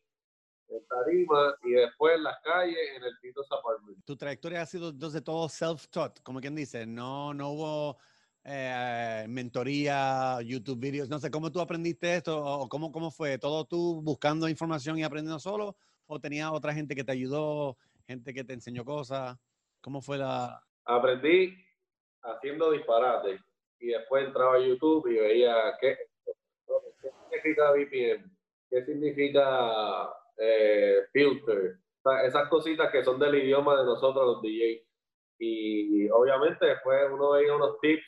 en 0.69 0.87
Tarima 0.87 1.55
y 1.63 1.71
después 1.71 2.15
en 2.15 2.23
las 2.23 2.39
calles 2.43 2.77
en 2.95 3.03
el 3.03 3.19
Tito's 3.21 3.51
Apartment. 3.51 4.03
Tu 4.05 4.15
trayectoria 4.15 4.61
ha 4.61 4.65
sido 4.65 4.89
entonces 4.89 5.23
todo 5.23 5.47
self-taught, 5.47 6.21
como 6.23 6.39
quien 6.39 6.55
dice. 6.55 6.85
No, 6.85 7.33
no 7.33 7.49
hubo 7.49 7.97
eh, 8.43 9.25
mentoría, 9.27 10.39
YouTube 10.41 10.79
videos. 10.79 11.09
No 11.09 11.19
sé, 11.19 11.29
¿cómo 11.29 11.51
tú 11.51 11.59
aprendiste 11.59 12.15
esto? 12.15 12.41
¿O 12.43 12.69
cómo, 12.69 12.91
cómo 12.91 13.11
fue? 13.11 13.37
¿Todo 13.37 13.65
tú 13.65 14.01
buscando 14.01 14.47
información 14.49 14.97
y 14.97 15.03
aprendiendo 15.03 15.39
solo? 15.39 15.75
¿O 16.07 16.19
tenías 16.19 16.51
otra 16.51 16.73
gente 16.73 16.95
que 16.95 17.03
te 17.03 17.11
ayudó, 17.11 17.77
gente 18.07 18.33
que 18.33 18.43
te 18.43 18.53
enseñó 18.53 18.85
cosas? 18.85 19.37
¿Cómo 19.81 20.01
fue 20.01 20.17
la...? 20.17 20.61
aprendí 20.85 21.55
haciendo 22.23 22.71
disparates 22.71 23.39
y 23.79 23.87
después 23.87 24.25
entraba 24.25 24.55
a 24.55 24.59
YouTube 24.59 25.07
y 25.07 25.17
veía 25.17 25.55
qué, 25.79 25.97
qué 27.01 27.11
significa 27.11 27.71
VPN, 27.71 28.37
qué 28.69 28.85
significa 28.85 30.09
eh, 30.37 31.05
filter, 31.11 31.77
o 32.03 32.09
sea, 32.09 32.25
esas 32.25 32.49
cositas 32.49 32.91
que 32.91 33.03
son 33.03 33.19
del 33.19 33.35
idioma 33.35 33.77
de 33.77 33.85
nosotros 33.85 34.25
los 34.25 34.41
DJs. 34.41 34.87
Y 35.39 36.09
obviamente 36.09 36.65
después 36.65 37.09
uno 37.11 37.31
veía 37.31 37.55
unos 37.55 37.79
tips, 37.79 38.03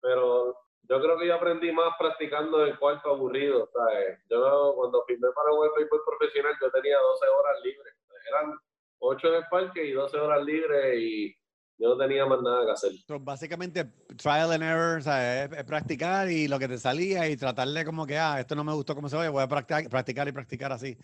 pero 0.00 0.56
yo 0.88 1.00
creo 1.00 1.18
que 1.18 1.26
yo 1.26 1.34
aprendí 1.34 1.70
más 1.72 1.94
practicando 1.98 2.62
en 2.62 2.72
el 2.72 2.78
cuarto 2.78 3.10
aburrido. 3.10 3.68
¿sabes? 3.72 4.18
Yo 4.28 4.74
cuando 4.76 5.04
firmé 5.04 5.28
para 5.34 5.52
un 5.52 5.60
béisbol 5.76 6.02
profesional 6.04 6.54
yo 6.60 6.70
tenía 6.70 6.98
12 6.98 7.26
horas 7.26 7.60
libres. 7.62 7.94
Eran 8.28 8.58
8 9.04 9.28
en 9.28 9.34
el 9.34 9.44
parque 9.50 9.84
y 9.84 9.92
12 9.92 10.16
horas 10.16 10.44
libres 10.44 10.96
y 10.98 11.36
yo 11.78 11.88
no 11.88 11.98
tenía 11.98 12.24
más 12.26 12.40
nada 12.40 12.64
que 12.64 12.70
hacer. 12.70 12.92
So, 13.06 13.18
básicamente, 13.18 13.84
trial 14.16 14.52
and 14.52 14.62
error, 14.62 14.98
o 14.98 15.02
sea, 15.02 15.44
es, 15.44 15.52
es 15.52 15.64
practicar 15.64 16.30
y 16.30 16.46
lo 16.46 16.58
que 16.58 16.68
te 16.68 16.78
salía 16.78 17.28
y 17.28 17.36
tratarle 17.36 17.84
como 17.84 18.06
que, 18.06 18.16
ah, 18.16 18.38
esto 18.38 18.54
no 18.54 18.62
me 18.62 18.72
gustó 18.72 18.94
como 18.94 19.08
se 19.08 19.16
oye, 19.16 19.28
voy 19.28 19.42
a 19.42 19.48
practicar, 19.48 19.88
practicar 19.88 20.28
y 20.28 20.32
practicar 20.32 20.70
así. 20.72 20.96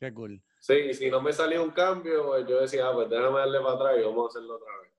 Qué 0.00 0.12
cool. 0.12 0.42
Sí, 0.58 0.74
y 0.74 0.94
si 0.94 1.08
no 1.10 1.22
me 1.22 1.32
salía 1.32 1.60
un 1.62 1.70
cambio, 1.70 2.26
pues 2.26 2.46
yo 2.48 2.60
decía, 2.60 2.88
ah, 2.88 2.92
pues 2.92 3.08
déjame 3.08 3.38
darle 3.38 3.60
para 3.60 3.74
atrás 3.74 3.94
y 4.00 4.02
vamos 4.04 4.24
a 4.24 4.28
hacerlo 4.38 4.56
otra 4.56 4.72
vez. 4.82 4.92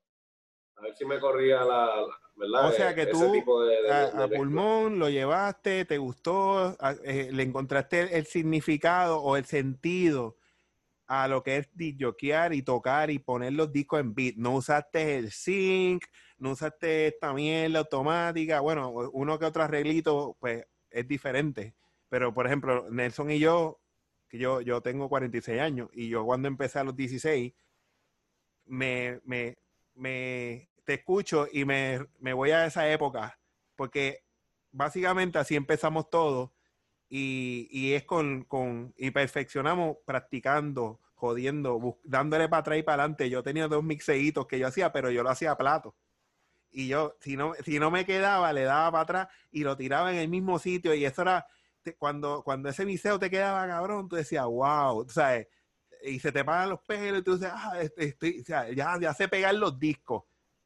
A 0.76 0.82
ver 0.82 0.94
si 0.94 1.04
me 1.04 1.20
corría 1.20 1.58
la, 1.58 1.66
la- 1.66 2.06
¿verdad? 2.36 2.68
O 2.68 2.72
sea 2.72 2.94
que 2.94 3.02
ese 3.02 3.10
tú 3.12 3.32
tipo 3.32 3.64
de- 3.64 3.82
de- 3.82 3.92
a, 3.92 4.10
de 4.10 4.24
a 4.24 4.28
pulmón 4.28 4.98
lo 4.98 5.10
llevaste, 5.10 5.84
te 5.84 5.98
gustó, 5.98 6.74
a- 6.80 6.96
eh, 7.04 7.28
le 7.30 7.42
encontraste 7.42 8.00
el, 8.00 8.08
el 8.08 8.26
significado 8.26 9.18
o 9.22 9.36
el 9.36 9.44
sentido 9.44 10.36
a 11.06 11.28
lo 11.28 11.42
que 11.42 11.58
es 11.58 11.68
disjoquear 11.74 12.54
y 12.54 12.62
tocar 12.62 13.10
y 13.10 13.18
poner 13.18 13.52
los 13.52 13.72
discos 13.72 14.00
en 14.00 14.14
beat. 14.14 14.36
No 14.36 14.52
usaste 14.52 15.18
el 15.18 15.30
sync, 15.30 16.04
no 16.38 16.52
usaste 16.52 17.08
esta 17.08 17.32
mierda 17.32 17.80
automática. 17.80 18.60
Bueno, 18.60 18.90
uno 19.12 19.38
que 19.38 19.44
otro 19.44 19.62
arreglito, 19.62 20.36
pues 20.40 20.66
es 20.90 21.06
diferente. 21.06 21.74
Pero, 22.08 22.32
por 22.32 22.46
ejemplo, 22.46 22.88
Nelson 22.90 23.30
y 23.30 23.38
yo, 23.38 23.80
que 24.28 24.38
yo, 24.38 24.60
yo 24.60 24.80
tengo 24.80 25.08
46 25.08 25.60
años 25.60 25.88
y 25.92 26.08
yo 26.08 26.24
cuando 26.24 26.48
empecé 26.48 26.78
a 26.78 26.84
los 26.84 26.96
16, 26.96 27.52
me, 28.66 29.20
me, 29.24 29.56
me 29.94 30.68
te 30.84 30.94
escucho 30.94 31.46
y 31.50 31.64
me, 31.64 32.06
me 32.18 32.32
voy 32.32 32.50
a 32.50 32.66
esa 32.66 32.90
época, 32.90 33.38
porque 33.76 34.24
básicamente 34.70 35.38
así 35.38 35.56
empezamos 35.56 36.10
todo 36.10 36.52
y, 37.08 37.68
y 37.70 37.92
es 37.94 38.04
con, 38.04 38.44
con, 38.44 38.94
y 38.96 39.10
perfeccionamos 39.10 39.98
practicando, 40.04 41.00
jodiendo, 41.14 41.98
dándole 42.04 42.48
para 42.48 42.60
atrás 42.60 42.78
y 42.78 42.82
para 42.82 43.02
adelante. 43.04 43.30
Yo 43.30 43.42
tenía 43.42 43.68
dos 43.68 43.84
mixeitos 43.84 44.46
que 44.46 44.58
yo 44.58 44.66
hacía, 44.68 44.92
pero 44.92 45.10
yo 45.10 45.22
lo 45.22 45.30
hacía 45.30 45.52
a 45.52 45.56
plato. 45.58 45.94
Y 46.70 46.88
yo, 46.88 47.16
si 47.20 47.36
no, 47.36 47.54
si 47.64 47.78
no 47.78 47.90
me 47.90 48.04
quedaba, 48.04 48.52
le 48.52 48.62
daba 48.64 48.90
para 48.92 49.02
atrás 49.02 49.28
y 49.52 49.62
lo 49.64 49.76
tiraba 49.76 50.12
en 50.12 50.18
el 50.18 50.28
mismo 50.28 50.58
sitio. 50.58 50.94
Y 50.94 51.04
eso 51.04 51.22
era, 51.22 51.46
cuando, 51.98 52.42
cuando 52.42 52.68
ese 52.68 52.84
mixeo 52.84 53.18
te 53.18 53.30
quedaba 53.30 53.66
cabrón, 53.68 54.08
tú 54.08 54.16
decías, 54.16 54.44
wow, 54.46 55.08
¿sabes? 55.08 55.48
Y 56.04 56.18
se 56.20 56.32
te 56.32 56.44
paran 56.44 56.70
los 56.70 56.80
pelos 56.82 57.20
y 57.20 57.22
tú 57.24 57.34
dices, 57.36 57.50
ah, 57.54 57.80
este- 57.80 58.04
estoy- 58.08 58.44
sea, 58.44 58.70
ya, 58.72 58.98
ya 59.00 59.14
sé 59.14 59.28
pegar 59.28 59.54
los 59.54 59.78
discos. 59.78 60.24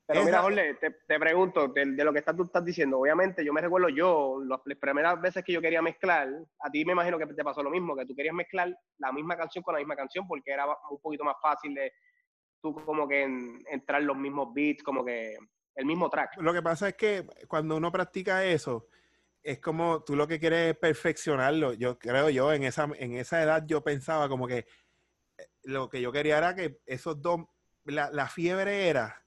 Pero 0.09 0.25
mira, 0.25 0.41
Jorge, 0.43 0.75
te, 0.75 0.91
te 1.07 1.19
pregunto, 1.21 1.69
de, 1.69 1.85
de 1.85 2.03
lo 2.05 2.13
que 2.15 2.21
estás, 2.21 2.35
tú 2.35 2.43
estás 2.45 2.65
diciendo, 2.65 2.99
obviamente 2.99 3.45
yo 3.45 3.53
me 3.53 3.61
recuerdo 3.61 3.91
yo, 3.91 4.41
las, 4.43 4.59
las 4.65 4.79
primeras 4.79 5.21
veces 5.21 5.45
que 5.45 5.53
yo 5.53 5.61
quería 5.61 5.83
mezclar, 5.83 6.29
a 6.61 6.71
ti 6.71 6.83
me 6.85 6.93
imagino 6.93 7.19
que 7.19 7.27
te 7.27 7.45
pasó 7.45 7.63
lo 7.63 7.69
mismo, 7.71 7.95
que 7.95 8.07
tú 8.07 8.15
querías 8.17 8.35
mezclar 8.35 8.75
la 8.97 9.13
misma 9.13 9.37
canción 9.37 9.63
con 9.63 9.75
la 9.75 9.81
misma 9.81 9.97
canción 9.97 10.27
porque 10.27 10.51
era 10.51 10.65
un 10.91 10.99
poquito 11.03 11.25
más 11.25 11.37
fácil 11.43 11.75
de 11.75 11.93
tú 12.63 12.75
como 12.75 13.07
que 13.07 13.23
en- 13.23 13.63
entrar 13.71 14.03
los 14.03 14.17
mismos 14.17 14.53
beats, 14.55 14.83
como 14.83 15.05
que 15.05 15.37
el 15.75 15.85
mismo 15.85 16.09
track. 16.09 16.39
Lo 16.41 16.53
que 16.55 16.63
pasa 16.63 16.89
es 16.89 16.95
que 16.97 17.27
cuando 17.47 17.77
uno 17.77 17.93
practica 17.93 18.45
eso, 18.47 18.89
es 19.43 19.61
como 19.61 20.03
tú 20.03 20.17
lo 20.17 20.27
que 20.27 20.41
quieres 20.41 20.73
es 20.73 20.79
perfeccionarlo. 20.79 21.75
Yo 21.75 21.99
creo 21.99 22.31
yo, 22.31 22.53
en 22.53 22.65
esa, 22.65 22.89
en 22.97 23.15
esa 23.15 23.43
edad 23.43 23.63
yo 23.67 23.85
pensaba 23.85 24.29
como 24.29 24.49
que 24.49 24.59
eh, 25.37 25.49
lo 25.65 25.89
que 25.89 26.01
yo 26.01 26.11
quería 26.11 26.39
era 26.39 26.55
que 26.55 26.81
esos 26.87 27.21
dos, 27.21 27.43
la, 27.85 28.11
la 28.11 28.27
fiebre 28.27 28.89
era, 28.89 29.23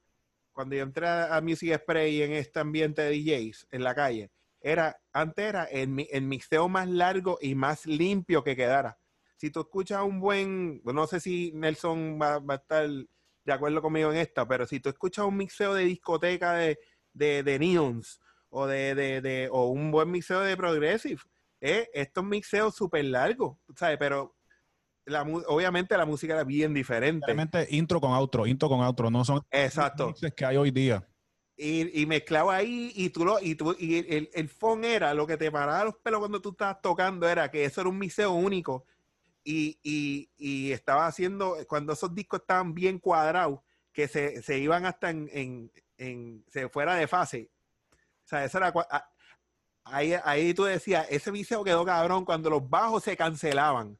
cuando 0.62 0.75
yo 0.75 0.84
entré 0.84 1.08
a 1.08 1.41
Music 1.41 1.75
Spray 1.75 2.22
en 2.22 2.34
este 2.34 2.60
ambiente 2.60 3.01
de 3.01 3.18
DJs 3.18 3.70
en 3.72 3.84
la 3.84 3.96
calle, 3.96 4.30
era, 4.62 4.96
antes 5.12 5.44
era 5.44 5.63
el, 5.63 6.08
el 6.12 6.22
mixeo 6.22 6.70
más 6.70 6.88
largo 6.88 7.39
y 7.41 7.56
más 7.56 7.88
limpio 7.88 8.44
que 8.44 8.56
quedara. 8.56 9.00
Si 9.38 9.50
tú 9.50 9.62
escuchas 9.62 10.03
un 10.03 10.20
buen, 10.20 10.80
no 10.84 11.08
sé 11.08 11.20
si 11.20 11.51
Nelson 11.56 12.20
va, 12.22 12.38
va 12.38 12.53
a 12.53 12.58
estar 12.58 12.88
de 12.88 13.51
acuerdo 13.51 13.82
conmigo 13.82 14.12
en 14.12 14.20
esta, 14.20 14.48
pero 14.48 14.68
si 14.68 14.80
tú 14.80 14.89
escuchas 14.89 15.25
un 15.25 15.38
mixeo 15.38 15.74
de 15.74 15.86
discoteca 15.86 16.53
de, 16.53 16.77
de, 17.12 17.58
neons 17.58 18.22
o 18.50 18.68
de, 18.68 18.94
de, 18.94 19.22
de 19.22 19.50
o 19.51 19.65
un 19.65 19.89
buen 19.89 20.12
mixeo 20.12 20.41
de 20.41 20.56
progressive. 20.56 21.22
Eh, 21.60 21.89
estos 21.91 22.24
mixeos 22.24 22.75
súper 22.75 23.06
largos, 23.06 23.58
¿sabes? 23.75 23.98
Pero 23.98 24.36
la, 25.05 25.24
obviamente 25.24 25.98
la 25.98 26.05
música 26.05 26.34
era 26.34 26.43
bien 26.43 26.74
diferente. 26.74 27.25
Realmente 27.25 27.67
intro 27.72 28.00
con 28.00 28.12
outro, 28.12 28.46
intro 28.46 28.70
con 28.70 28.81
outro, 28.81 29.10
no 29.10 29.25
son 29.25 29.41
Exacto. 29.51 30.13
que 30.36 30.46
hay 30.46 30.58
hoy 30.58 30.72
día. 30.72 31.08
Y, 31.58 32.01
y 32.01 32.05
mezclaba 32.05 32.55
ahí 32.55 32.91
y 32.96 33.10
tú 33.10 33.24
lo, 33.25 33.39
y 33.39 33.55
tú, 33.55 33.75
y 33.77 33.98
el, 33.98 34.29
el 34.34 34.50
phone 34.50 34.84
era 34.86 35.13
lo 35.13 35.27
que 35.27 35.38
te 35.38 35.51
paraba 35.51 35.86
los 35.86 35.96
pelos 35.98 36.20
cuando 36.20 36.41
tú 36.41 36.51
estabas 36.51 36.81
tocando, 36.81 37.27
era 37.27 37.51
que 37.51 37.65
eso 37.65 37.81
era 37.81 37.89
un 37.89 38.00
mixeo 38.00 38.31
único. 38.31 38.86
Y, 39.43 39.79
y, 39.84 40.29
y 40.38 40.72
estaba 40.72 41.08
haciendo, 41.08 41.58
cuando 41.67 41.93
esos 41.93 42.13
discos 42.13 42.41
estaban 42.41 42.74
bien 42.74 43.00
cuadrados, 43.00 43.60
que 43.91 44.08
se, 44.08 44.41
se 44.41 44.60
iban 44.60 44.86
hasta 44.86 45.10
en, 45.10 45.29
en, 45.34 45.72
en- 45.98 46.46
se 46.48 46.70
fuera 46.70 46.96
de 46.96 47.08
fase. 47.08 47.50
O 48.24 48.27
sea, 48.27 48.46
eso 48.46 48.58
era 48.60 48.74
ahí, 49.84 50.13
ahí 50.24 50.53
tú 50.53 50.63
decías, 50.63 51.08
ese 51.10 51.31
mixeo 51.31 51.63
quedó 51.63 51.84
cabrón 51.84 52.24
cuando 52.24 52.50
los 52.50 52.67
bajos 52.70 53.03
se 53.03 53.17
cancelaban. 53.17 53.98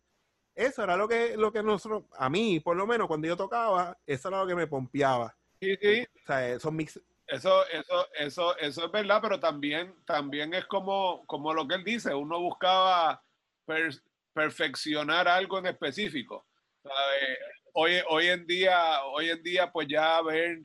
Eso 0.55 0.84
era 0.84 0.98
lo 0.98 1.08
que, 1.08 1.38
lo 1.38 1.51
que 1.51 1.63
nosotros, 1.63 2.03
a 2.17 2.29
mí, 2.29 2.60
por 2.60 2.75
lo 2.75 2.86
menos, 2.86 3.08
cuando 3.08 3.27
yo 3.27 3.38
tocaba, 3.38 3.98
eso 4.05 4.27
era 4.27 4.39
lo 4.39 4.48
que 4.48 4.55
me 4.55 4.67
pompeaba. 4.67 5.36
Sí, 5.62 5.75
sí, 5.81 6.01
O 6.24 6.25
sea, 6.25 6.50
esos 6.50 6.74
mix, 6.74 7.00
Eso, 7.27 7.65
eso, 7.67 8.08
eso, 8.15 8.58
eso 8.58 8.86
es 8.86 8.91
verdad, 8.91 9.20
pero 9.22 9.39
también, 9.39 9.96
también 10.05 10.53
es 10.53 10.65
como, 10.65 11.25
como 11.27 11.53
lo 11.53 11.67
que 11.67 11.75
él 11.75 11.84
dice, 11.84 12.13
uno 12.13 12.39
buscaba 12.39 13.24
per- 13.65 14.01
perfeccionar 14.34 15.27
algo 15.27 15.60
en 15.60 15.67
específico. 15.67 16.46
¿sabe? 16.84 17.38
Hoy, 17.74 17.93
hoy 18.10 18.27
en 18.27 18.46
día, 18.46 19.03
hoy 19.05 19.29
en 19.29 19.41
día, 19.43 19.72
pues 19.72 19.88
ya 19.88 20.22
ver 20.22 20.63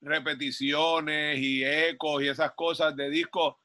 repeticiones 0.00 1.38
y 1.38 1.64
ecos 1.64 2.22
y 2.22 2.28
esas 2.28 2.52
cosas 2.52 2.94
de 2.96 3.10
discos, 3.10 3.56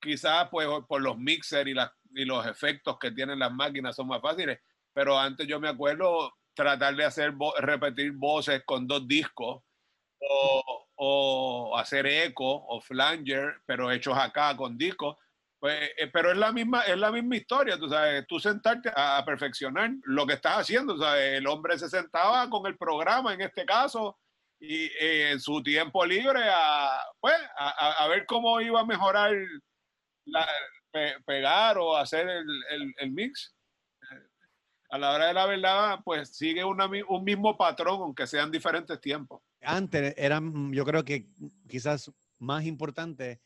quizás 0.00 0.48
pues 0.50 0.66
por 0.86 1.00
los 1.02 1.18
mixers 1.18 1.68
y, 1.68 1.74
las, 1.74 1.90
y 2.14 2.24
los 2.24 2.46
efectos 2.46 2.98
que 2.98 3.10
tienen 3.10 3.38
las 3.38 3.52
máquinas 3.52 3.96
son 3.96 4.06
más 4.08 4.20
fáciles. 4.22 4.60
Pero 4.98 5.16
antes 5.16 5.46
yo 5.46 5.60
me 5.60 5.68
acuerdo 5.68 6.34
tratar 6.56 6.96
de 6.96 7.04
hacer 7.04 7.30
vo- 7.32 7.54
repetir 7.60 8.10
voces 8.10 8.64
con 8.66 8.84
dos 8.88 9.06
discos 9.06 9.62
o, 10.20 10.86
o 10.96 11.78
hacer 11.78 12.04
eco 12.08 12.44
o 12.66 12.80
flanger, 12.80 13.60
pero 13.64 13.92
hechos 13.92 14.18
acá 14.18 14.56
con 14.56 14.76
discos. 14.76 15.16
Pues, 15.60 15.90
eh, 15.96 16.08
pero 16.12 16.32
es 16.32 16.36
la 16.36 16.50
misma, 16.50 16.82
es 16.82 16.96
la 16.98 17.12
misma 17.12 17.36
historia, 17.36 17.78
tú 17.78 17.88
sabes, 17.88 18.26
tú 18.26 18.40
sentarte 18.40 18.90
a, 18.92 19.18
a 19.18 19.24
perfeccionar 19.24 19.90
lo 20.02 20.26
que 20.26 20.32
estás 20.34 20.58
haciendo, 20.58 20.98
¿sabes? 20.98 21.34
El 21.38 21.46
hombre 21.46 21.78
se 21.78 21.88
sentaba 21.88 22.50
con 22.50 22.66
el 22.66 22.76
programa 22.76 23.34
en 23.34 23.42
este 23.42 23.64
caso 23.64 24.18
y 24.60 24.86
eh, 24.86 25.30
en 25.30 25.38
su 25.40 25.62
tiempo 25.62 26.04
libre 26.04 26.40
a, 26.44 27.00
pues, 27.20 27.36
a, 27.56 28.02
a- 28.04 28.08
ver 28.08 28.26
cómo 28.26 28.60
iba 28.60 28.80
a 28.80 28.84
mejorar, 28.84 29.32
la- 30.26 30.48
pe- 30.90 31.16
pegar 31.24 31.78
o 31.78 31.96
hacer 31.96 32.28
el, 32.28 32.46
el- 32.70 32.94
el 32.98 33.10
mix. 33.12 33.54
A 34.90 34.98
la 34.98 35.12
hora 35.12 35.26
de 35.26 35.34
la 35.34 35.46
verdad, 35.46 36.00
pues 36.04 36.30
sigue 36.30 36.64
una 36.64 36.88
un 37.08 37.24
mismo 37.24 37.56
patrón, 37.56 38.00
aunque 38.00 38.26
sean 38.26 38.50
diferentes 38.50 39.00
tiempos. 39.00 39.42
Antes 39.60 40.14
eran, 40.16 40.72
yo 40.72 40.84
creo 40.84 41.04
que 41.04 41.28
quizás 41.68 42.10
más 42.38 42.64
importante 42.64 43.40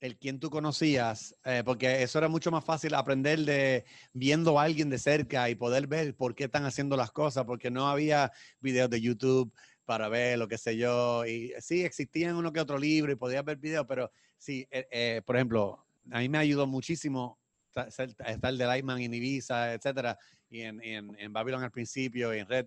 el 0.00 0.16
quien 0.16 0.38
tú 0.38 0.48
conocías, 0.48 1.34
eh, 1.44 1.62
porque 1.64 2.02
eso 2.02 2.18
era 2.18 2.28
mucho 2.28 2.50
más 2.50 2.64
fácil 2.64 2.94
aprender 2.94 3.40
de 3.40 3.84
viendo 4.12 4.58
a 4.58 4.62
alguien 4.62 4.90
de 4.90 4.98
cerca 4.98 5.50
y 5.50 5.56
poder 5.56 5.86
ver 5.86 6.14
por 6.16 6.34
qué 6.34 6.44
están 6.44 6.64
haciendo 6.64 6.96
las 6.96 7.10
cosas, 7.10 7.44
porque 7.44 7.70
no 7.70 7.88
había 7.88 8.32
videos 8.60 8.88
de 8.90 9.00
YouTube 9.00 9.52
para 9.84 10.08
ver 10.08 10.38
lo 10.38 10.46
que 10.46 10.58
sé 10.58 10.76
yo. 10.76 11.26
Y 11.26 11.52
sí, 11.60 11.84
existían 11.84 12.36
uno 12.36 12.52
que 12.52 12.60
otro 12.60 12.78
libro 12.78 13.10
y 13.10 13.16
podías 13.16 13.44
ver 13.44 13.56
videos, 13.56 13.86
pero 13.88 14.12
sí, 14.36 14.66
eh, 14.70 14.86
eh, 14.90 15.22
por 15.26 15.36
ejemplo, 15.36 15.84
a 16.10 16.20
mí 16.20 16.28
me 16.28 16.38
ayudó 16.38 16.66
muchísimo 16.66 17.38
estar 17.74 18.54
de 18.54 18.66
Lightman 18.66 19.00
en 19.00 19.14
Ibiza, 19.14 19.74
etcétera, 19.74 20.18
y 20.50 20.62
en, 20.62 20.82
en, 20.82 21.16
en 21.18 21.32
Babylon 21.32 21.62
al 21.62 21.70
principio 21.70 22.34
y 22.34 22.38
en 22.38 22.46
Red, 22.46 22.66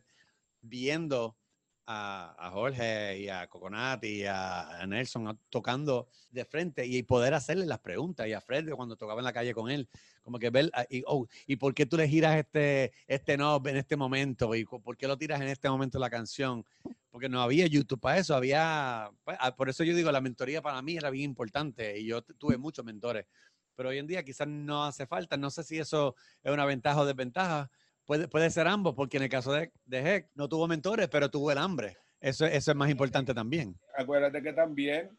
viendo 0.62 1.38
a, 1.86 2.36
a 2.38 2.52
Jorge 2.52 3.20
y 3.20 3.30
a 3.30 3.48
Coconut 3.48 4.04
y 4.04 4.24
a, 4.26 4.82
a 4.82 4.88
Nelson 4.88 5.28
a- 5.28 5.38
tocando 5.50 6.08
de 6.30 6.46
frente 6.46 6.86
y 6.86 7.04
poder 7.04 7.34
hacerle 7.34 7.66
las 7.66 7.80
preguntas 7.80 8.28
y 8.28 8.34
a 8.34 8.42
Fred 8.42 8.70
cuando 8.76 8.96
tocaba 8.96 9.20
en 9.20 9.26
la 9.26 9.34
calle 9.34 9.54
con 9.54 9.70
él, 9.70 9.90
como 10.22 10.38
que 10.40 10.50
ver, 10.52 10.70
ah, 10.74 10.86
y, 10.90 11.04
oh, 11.08 11.28
¿y 11.48 11.56
por 11.56 11.74
qué 11.74 11.86
tú 11.86 11.98
le 11.98 12.08
giras 12.08 12.38
este, 12.38 12.94
este 13.08 13.36
knob 13.36 13.68
en 13.68 13.78
este 13.78 13.98
momento? 13.98 14.54
¿Y 14.56 14.64
por 14.66 14.96
qué 14.96 15.08
lo 15.08 15.18
tiras 15.18 15.42
en 15.42 15.48
este 15.48 15.70
momento 15.70 16.00
la 16.00 16.10
canción? 16.10 16.64
Porque 17.10 17.28
no 17.28 17.42
había 17.42 17.68
YouTube 17.68 18.00
para 18.00 18.20
eso, 18.20 18.36
había, 18.36 19.12
pues, 19.24 19.36
ah, 19.40 19.56
por 19.56 19.68
eso 19.68 19.84
yo 19.84 19.96
digo, 19.96 20.12
la 20.12 20.22
mentoría 20.22 20.62
para 20.62 20.82
mí 20.82 20.96
era 20.96 21.10
bien 21.10 21.32
importante 21.32 22.00
y 22.00 22.06
yo 22.06 22.22
tuve 22.22 22.58
muchos 22.58 22.86
mentores, 22.86 23.26
pero 23.76 23.90
hoy 23.90 23.98
en 23.98 24.08
día 24.08 24.24
quizás 24.24 24.48
no 24.48 24.84
hace 24.86 25.06
falta, 25.08 25.38
no 25.38 25.50
sé 25.50 25.64
si 25.64 25.80
eso 25.80 26.16
es 26.44 26.52
una 26.52 26.66
ventaja 26.66 27.00
o 27.02 27.06
desventaja, 27.06 27.70
Puede, 28.04 28.28
puede 28.28 28.50
ser 28.50 28.68
ambos, 28.68 28.94
porque 28.96 29.18
en 29.18 29.24
el 29.24 29.30
caso 29.30 29.54
de, 29.54 29.72
de 29.86 30.00
Heck 30.16 30.30
no 30.34 30.50
tuvo 30.50 30.68
mentores, 30.68 31.08
pero 31.08 31.30
tuvo 31.30 31.52
el 31.52 31.58
hambre. 31.60 31.98
Eso, 32.20 32.46
eso 32.46 32.72
es 32.72 32.76
más 32.76 32.90
importante 32.90 33.34
también. 33.34 33.80
acuérdate 33.96 34.42
que 34.42 34.52
también 34.54 35.18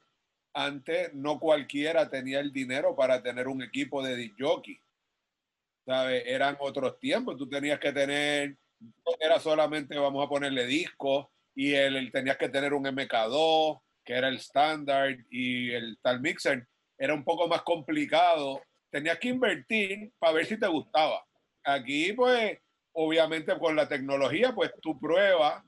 antes 0.53 1.15
no 1.15 1.39
cualquiera 1.39 2.11
tenía 2.11 2.41
el 2.41 2.53
dinero 2.53 2.95
para 2.95 3.23
tener 3.23 3.49
un 3.49 3.63
equipo 3.63 4.03
de 4.03 4.17
disc 4.17 4.35
jockey. 4.39 4.79
¿Sabes? 5.87 6.25
Eran 6.27 6.57
otros 6.61 6.99
tiempos. 6.99 7.37
Tú 7.37 7.49
tenías 7.49 7.79
que 7.81 7.93
tener, 7.93 8.57
no 8.81 9.13
era 9.21 9.41
solamente 9.41 9.97
vamos 9.97 10.25
a 10.25 10.29
ponerle 10.29 10.67
disco 10.67 11.33
y 11.55 11.73
el- 11.73 12.11
tenías 12.13 12.37
que 12.37 12.49
tener 12.49 12.75
un 12.75 12.85
MK2, 12.85 13.81
que 14.05 14.15
era 14.15 14.29
el 14.29 14.37
estándar, 14.37 15.17
y 15.31 15.71
el 15.71 15.99
tal 16.03 16.21
mixer. 16.21 16.69
Era 17.03 17.15
un 17.15 17.25
poco 17.25 17.49
más 17.49 17.63
complicado. 17.63 18.63
Tenías 18.89 19.19
que 19.19 19.31
invertir 19.31 20.13
para 20.21 20.35
ver 20.35 20.47
si 20.47 20.57
te 20.57 20.69
gustaba. 20.69 21.27
Aquí, 21.65 22.13
pues, 22.13 22.57
obviamente 22.93 23.59
con 23.59 23.75
la 23.75 23.89
tecnología, 23.89 24.55
pues 24.55 24.71
tú 24.81 25.01
pruebas, 25.01 25.65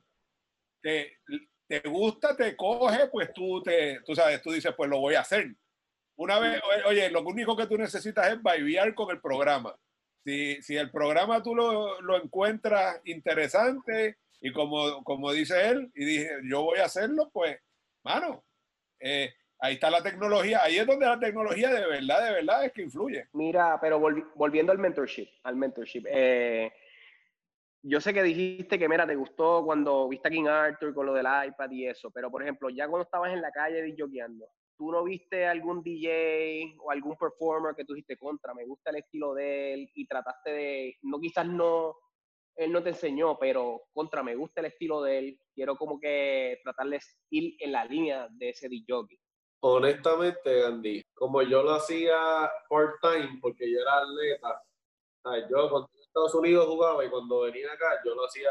te, 0.80 1.18
te 1.66 1.80
gusta, 1.88 2.36
te 2.36 2.54
coge, 2.54 3.08
pues 3.08 3.32
tú 3.34 3.60
te, 3.64 3.98
tú 4.06 4.14
sabes, 4.14 4.42
tú 4.42 4.52
dices, 4.52 4.72
pues 4.76 4.88
lo 4.88 5.00
voy 5.00 5.16
a 5.16 5.22
hacer. 5.22 5.52
Una 6.16 6.38
vez, 6.38 6.62
oye, 6.86 7.10
lo 7.10 7.22
único 7.22 7.56
que 7.56 7.66
tú 7.66 7.76
necesitas 7.76 8.28
es 8.28 8.38
vibear 8.40 8.94
con 8.94 9.10
el 9.10 9.20
programa. 9.20 9.76
Si, 10.24 10.62
si 10.62 10.76
el 10.76 10.92
programa 10.92 11.42
tú 11.42 11.56
lo, 11.56 12.00
lo 12.00 12.22
encuentras 12.22 13.00
interesante 13.06 14.18
y 14.40 14.52
como, 14.52 15.02
como 15.02 15.32
dice 15.32 15.68
él, 15.68 15.90
y 15.96 16.04
dije, 16.04 16.30
yo 16.48 16.62
voy 16.62 16.78
a 16.78 16.84
hacerlo, 16.84 17.28
pues, 17.32 17.58
mano, 18.04 18.44
eh, 19.00 19.34
ahí 19.58 19.74
está 19.74 19.90
la 19.90 20.02
tecnología, 20.02 20.62
ahí 20.62 20.76
es 20.76 20.86
donde 20.86 21.06
la 21.06 21.18
tecnología 21.18 21.70
de 21.70 21.86
verdad, 21.86 22.24
de 22.26 22.32
verdad 22.34 22.64
es 22.64 22.72
que 22.72 22.82
influye. 22.82 23.28
Mira, 23.32 23.78
pero 23.80 24.00
volvi- 24.00 24.30
volviendo 24.34 24.72
al 24.72 24.78
mentorship, 24.78 25.28
al 25.42 25.56
mentorship, 25.56 26.04
eh, 26.08 26.72
yo 27.82 28.00
sé 28.00 28.14
que 28.14 28.22
dijiste 28.22 28.78
que, 28.78 28.88
mira, 28.88 29.06
te 29.06 29.14
gustó 29.14 29.62
cuando 29.64 30.08
viste 30.08 30.28
a 30.28 30.30
King 30.30 30.46
Arthur 30.46 30.94
con 30.94 31.06
lo 31.06 31.12
del 31.14 31.26
iPad 31.26 31.70
y 31.70 31.86
eso, 31.86 32.10
pero 32.10 32.30
por 32.30 32.42
ejemplo, 32.42 32.70
ya 32.70 32.88
cuando 32.88 33.04
estabas 33.04 33.32
en 33.32 33.42
la 33.42 33.50
calle 33.50 33.82
disjoqueando, 33.82 34.46
¿tú 34.76 34.90
no 34.90 35.04
viste 35.04 35.46
algún 35.46 35.82
DJ 35.82 36.76
o 36.80 36.90
algún 36.90 37.16
performer 37.16 37.74
que 37.74 37.84
tú 37.84 37.92
dijiste 37.92 38.16
contra, 38.16 38.54
me 38.54 38.64
gusta 38.64 38.90
el 38.90 38.96
estilo 38.96 39.34
de 39.34 39.74
él 39.74 39.90
y 39.94 40.06
trataste 40.06 40.50
de, 40.50 40.96
no 41.02 41.20
quizás 41.20 41.46
no, 41.46 41.94
él 42.56 42.72
no 42.72 42.82
te 42.82 42.88
enseñó, 42.90 43.38
pero 43.38 43.82
contra, 43.92 44.22
me 44.22 44.34
gusta 44.34 44.60
el 44.60 44.66
estilo 44.66 45.02
de 45.02 45.18
él, 45.18 45.40
quiero 45.54 45.76
como 45.76 46.00
que 46.00 46.58
tratarles 46.64 47.18
ir 47.30 47.54
en 47.60 47.72
la 47.72 47.84
línea 47.84 48.28
de 48.30 48.48
ese 48.48 48.68
DJ? 48.68 48.94
Honestamente, 49.66 50.62
Andy, 50.62 51.02
como 51.14 51.40
yo 51.40 51.62
lo 51.62 51.72
hacía 51.72 52.18
part-time, 52.68 53.38
porque 53.40 53.72
yo 53.72 53.80
era 53.80 54.02
atleta, 54.02 54.62
yo 55.48 55.78
en 55.78 56.02
Estados 56.02 56.34
Unidos 56.34 56.66
jugaba 56.66 57.02
y 57.02 57.08
cuando 57.08 57.40
venía 57.40 57.72
acá, 57.72 57.98
yo 58.04 58.14
lo 58.14 58.26
hacía 58.26 58.50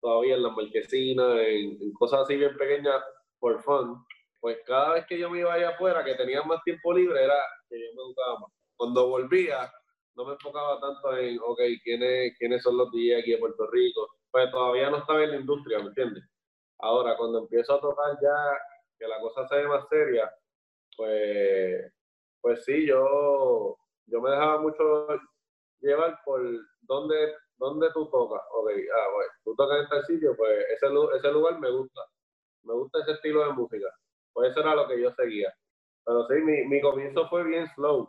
todavía 0.00 0.34
en 0.34 0.42
la 0.42 0.50
marquesina, 0.50 1.40
en, 1.42 1.80
en 1.80 1.92
cosas 1.92 2.22
así 2.22 2.34
bien 2.34 2.56
pequeñas, 2.56 3.00
por 3.38 3.62
fun. 3.62 4.04
Pues 4.40 4.58
cada 4.66 4.94
vez 4.94 5.06
que 5.06 5.16
yo 5.16 5.30
me 5.30 5.38
iba 5.38 5.52
allá 5.52 5.68
afuera, 5.68 6.04
que 6.04 6.16
tenía 6.16 6.42
más 6.42 6.60
tiempo 6.64 6.92
libre, 6.92 7.22
era 7.22 7.36
que 7.68 7.78
yo 7.78 7.94
me 7.94 8.02
educaba 8.02 8.40
más. 8.40 8.50
Cuando 8.76 9.08
volvía, 9.10 9.72
no 10.16 10.24
me 10.24 10.32
enfocaba 10.32 10.80
tanto 10.80 11.16
en, 11.18 11.38
ok, 11.38 11.60
¿quiénes, 11.84 12.36
quiénes 12.36 12.64
son 12.64 12.78
los 12.78 12.90
DJs 12.90 13.20
aquí 13.20 13.30
de 13.30 13.38
Puerto 13.38 13.64
Rico? 13.70 14.08
Pues 14.32 14.50
todavía 14.50 14.90
no 14.90 14.96
estaba 14.96 15.22
en 15.22 15.30
la 15.30 15.36
industria, 15.36 15.78
¿me 15.78 15.86
entiendes? 15.86 16.24
Ahora, 16.80 17.16
cuando 17.16 17.38
empiezo 17.38 17.74
a 17.74 17.80
tocar 17.80 18.18
ya, 18.20 18.58
que 18.98 19.06
la 19.06 19.20
cosa 19.20 19.46
se 19.46 19.54
ve 19.54 19.68
más 19.68 19.86
seria, 19.88 20.28
pues, 20.98 21.92
pues 22.40 22.64
sí, 22.64 22.84
yo, 22.86 23.76
yo 24.06 24.20
me 24.20 24.30
dejaba 24.30 24.60
mucho 24.60 25.06
llevar 25.80 26.18
por 26.24 26.42
dónde, 26.82 27.34
dónde 27.56 27.88
tú 27.94 28.10
tocas. 28.10 28.42
Ok, 28.52 28.70
ah, 28.70 29.06
bueno, 29.14 29.30
tú 29.44 29.54
tocas 29.54 29.78
en 29.84 29.88
tal 29.88 30.04
sitio, 30.06 30.36
pues 30.36 30.66
ese, 30.74 30.88
ese 31.16 31.32
lugar 31.32 31.58
me 31.60 31.70
gusta. 31.70 32.00
Me 32.64 32.74
gusta 32.74 33.00
ese 33.00 33.12
estilo 33.12 33.44
de 33.46 33.52
música. 33.52 33.86
Pues 34.32 34.50
eso 34.50 34.60
era 34.60 34.74
lo 34.74 34.88
que 34.88 35.00
yo 35.00 35.12
seguía. 35.12 35.54
Pero 36.04 36.26
sí, 36.26 36.34
mi, 36.42 36.66
mi 36.66 36.80
comienzo 36.80 37.28
fue 37.28 37.44
bien 37.44 37.68
slow. 37.76 38.08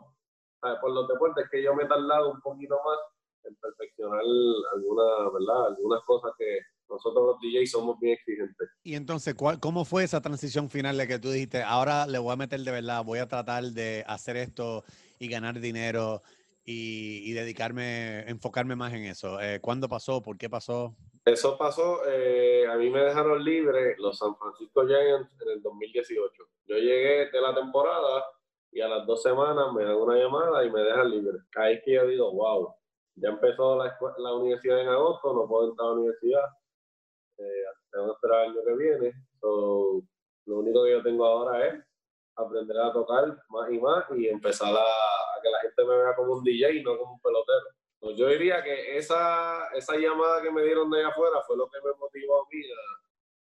Ah, 0.62 0.76
Por 0.80 0.90
los 0.90 1.06
deportes 1.06 1.48
que 1.50 1.62
yo 1.62 1.74
me 1.74 1.84
he 1.84 1.88
tardado 1.88 2.32
un 2.32 2.40
poquito 2.40 2.76
más 2.84 2.98
en 3.44 3.54
perfeccionar 3.56 4.20
algunas, 4.20 5.32
¿verdad? 5.32 5.66
Algunas 5.68 6.02
cosas 6.04 6.32
que 6.36 6.58
nosotros 6.90 7.26
los 7.26 7.36
DJs 7.40 7.70
somos 7.70 7.98
bien 8.00 8.14
exigentes. 8.14 8.68
Y 8.82 8.94
entonces, 8.94 9.34
¿cuál, 9.34 9.60
¿cómo 9.60 9.84
fue 9.84 10.04
esa 10.04 10.20
transición 10.20 10.68
final 10.68 10.96
de 10.96 11.06
que 11.06 11.18
tú 11.18 11.30
dijiste, 11.30 11.62
ahora 11.62 12.06
le 12.06 12.18
voy 12.18 12.32
a 12.32 12.36
meter 12.36 12.60
de 12.60 12.70
verdad, 12.70 13.04
voy 13.04 13.20
a 13.20 13.28
tratar 13.28 13.64
de 13.64 14.04
hacer 14.06 14.36
esto 14.36 14.84
y 15.18 15.28
ganar 15.28 15.60
dinero 15.60 16.22
y, 16.64 17.30
y 17.30 17.32
dedicarme, 17.32 18.28
enfocarme 18.28 18.76
más 18.76 18.92
en 18.92 19.04
eso? 19.04 19.40
Eh, 19.40 19.60
¿Cuándo 19.60 19.88
pasó? 19.88 20.20
¿Por 20.22 20.36
qué 20.36 20.50
pasó? 20.50 20.96
Eso 21.24 21.58
pasó, 21.58 22.00
eh, 22.08 22.66
a 22.66 22.76
mí 22.76 22.88
me 22.88 23.00
dejaron 23.00 23.44
libre 23.44 23.94
los 23.98 24.18
San 24.18 24.34
Francisco 24.36 24.86
Giants 24.86 25.30
en 25.42 25.50
el 25.50 25.62
2018. 25.62 26.44
Yo 26.66 26.76
llegué 26.76 27.30
de 27.30 27.40
la 27.40 27.54
temporada 27.54 28.24
y 28.72 28.80
a 28.80 28.88
las 28.88 29.06
dos 29.06 29.22
semanas 29.22 29.72
me 29.74 29.84
dan 29.84 29.96
una 29.96 30.16
llamada 30.16 30.64
y 30.64 30.70
me 30.70 30.80
dejan 30.80 31.10
libre. 31.10 31.38
Ahí 31.56 31.74
es 31.74 31.82
que 31.84 31.92
yo 31.92 32.06
digo, 32.06 32.32
wow, 32.32 32.74
ya 33.16 33.28
empezó 33.28 33.76
la, 33.76 33.96
la 34.18 34.34
universidad 34.34 34.80
en 34.80 34.88
agosto, 34.88 35.34
no 35.34 35.46
puedo 35.46 35.70
entrar 35.70 35.88
a 35.88 35.90
la 35.90 35.96
universidad, 35.98 36.44
eh, 37.40 37.64
tengo 37.90 38.06
que 38.06 38.12
esperar 38.12 38.44
el 38.44 38.50
año 38.50 38.60
que 38.64 38.74
viene. 38.76 39.12
So, 39.40 40.02
lo 40.46 40.58
único 40.58 40.84
que 40.84 40.92
yo 40.92 41.02
tengo 41.02 41.24
ahora 41.24 41.66
es 41.66 41.84
aprender 42.36 42.76
a 42.78 42.92
tocar 42.92 43.36
más 43.48 43.70
y 43.70 43.78
más 43.78 44.04
y 44.16 44.28
empezar 44.28 44.68
a, 44.68 44.80
a 44.80 45.42
que 45.42 45.50
la 45.50 45.60
gente 45.60 45.84
me 45.84 45.96
vea 45.96 46.14
como 46.16 46.34
un 46.34 46.44
DJ 46.44 46.76
y 46.76 46.82
no 46.82 46.96
como 46.96 47.14
un 47.14 47.20
pelotero. 47.20 47.66
Pues 48.00 48.16
yo 48.16 48.28
diría 48.28 48.62
que 48.62 48.96
esa, 48.96 49.68
esa 49.74 49.96
llamada 49.96 50.40
que 50.42 50.50
me 50.50 50.62
dieron 50.62 50.90
de 50.90 51.00
allá 51.00 51.08
afuera 51.08 51.42
fue 51.46 51.56
lo 51.56 51.68
que 51.68 51.78
me 51.84 51.92
motivó 51.98 52.42
a 52.42 52.46
mí 52.50 52.62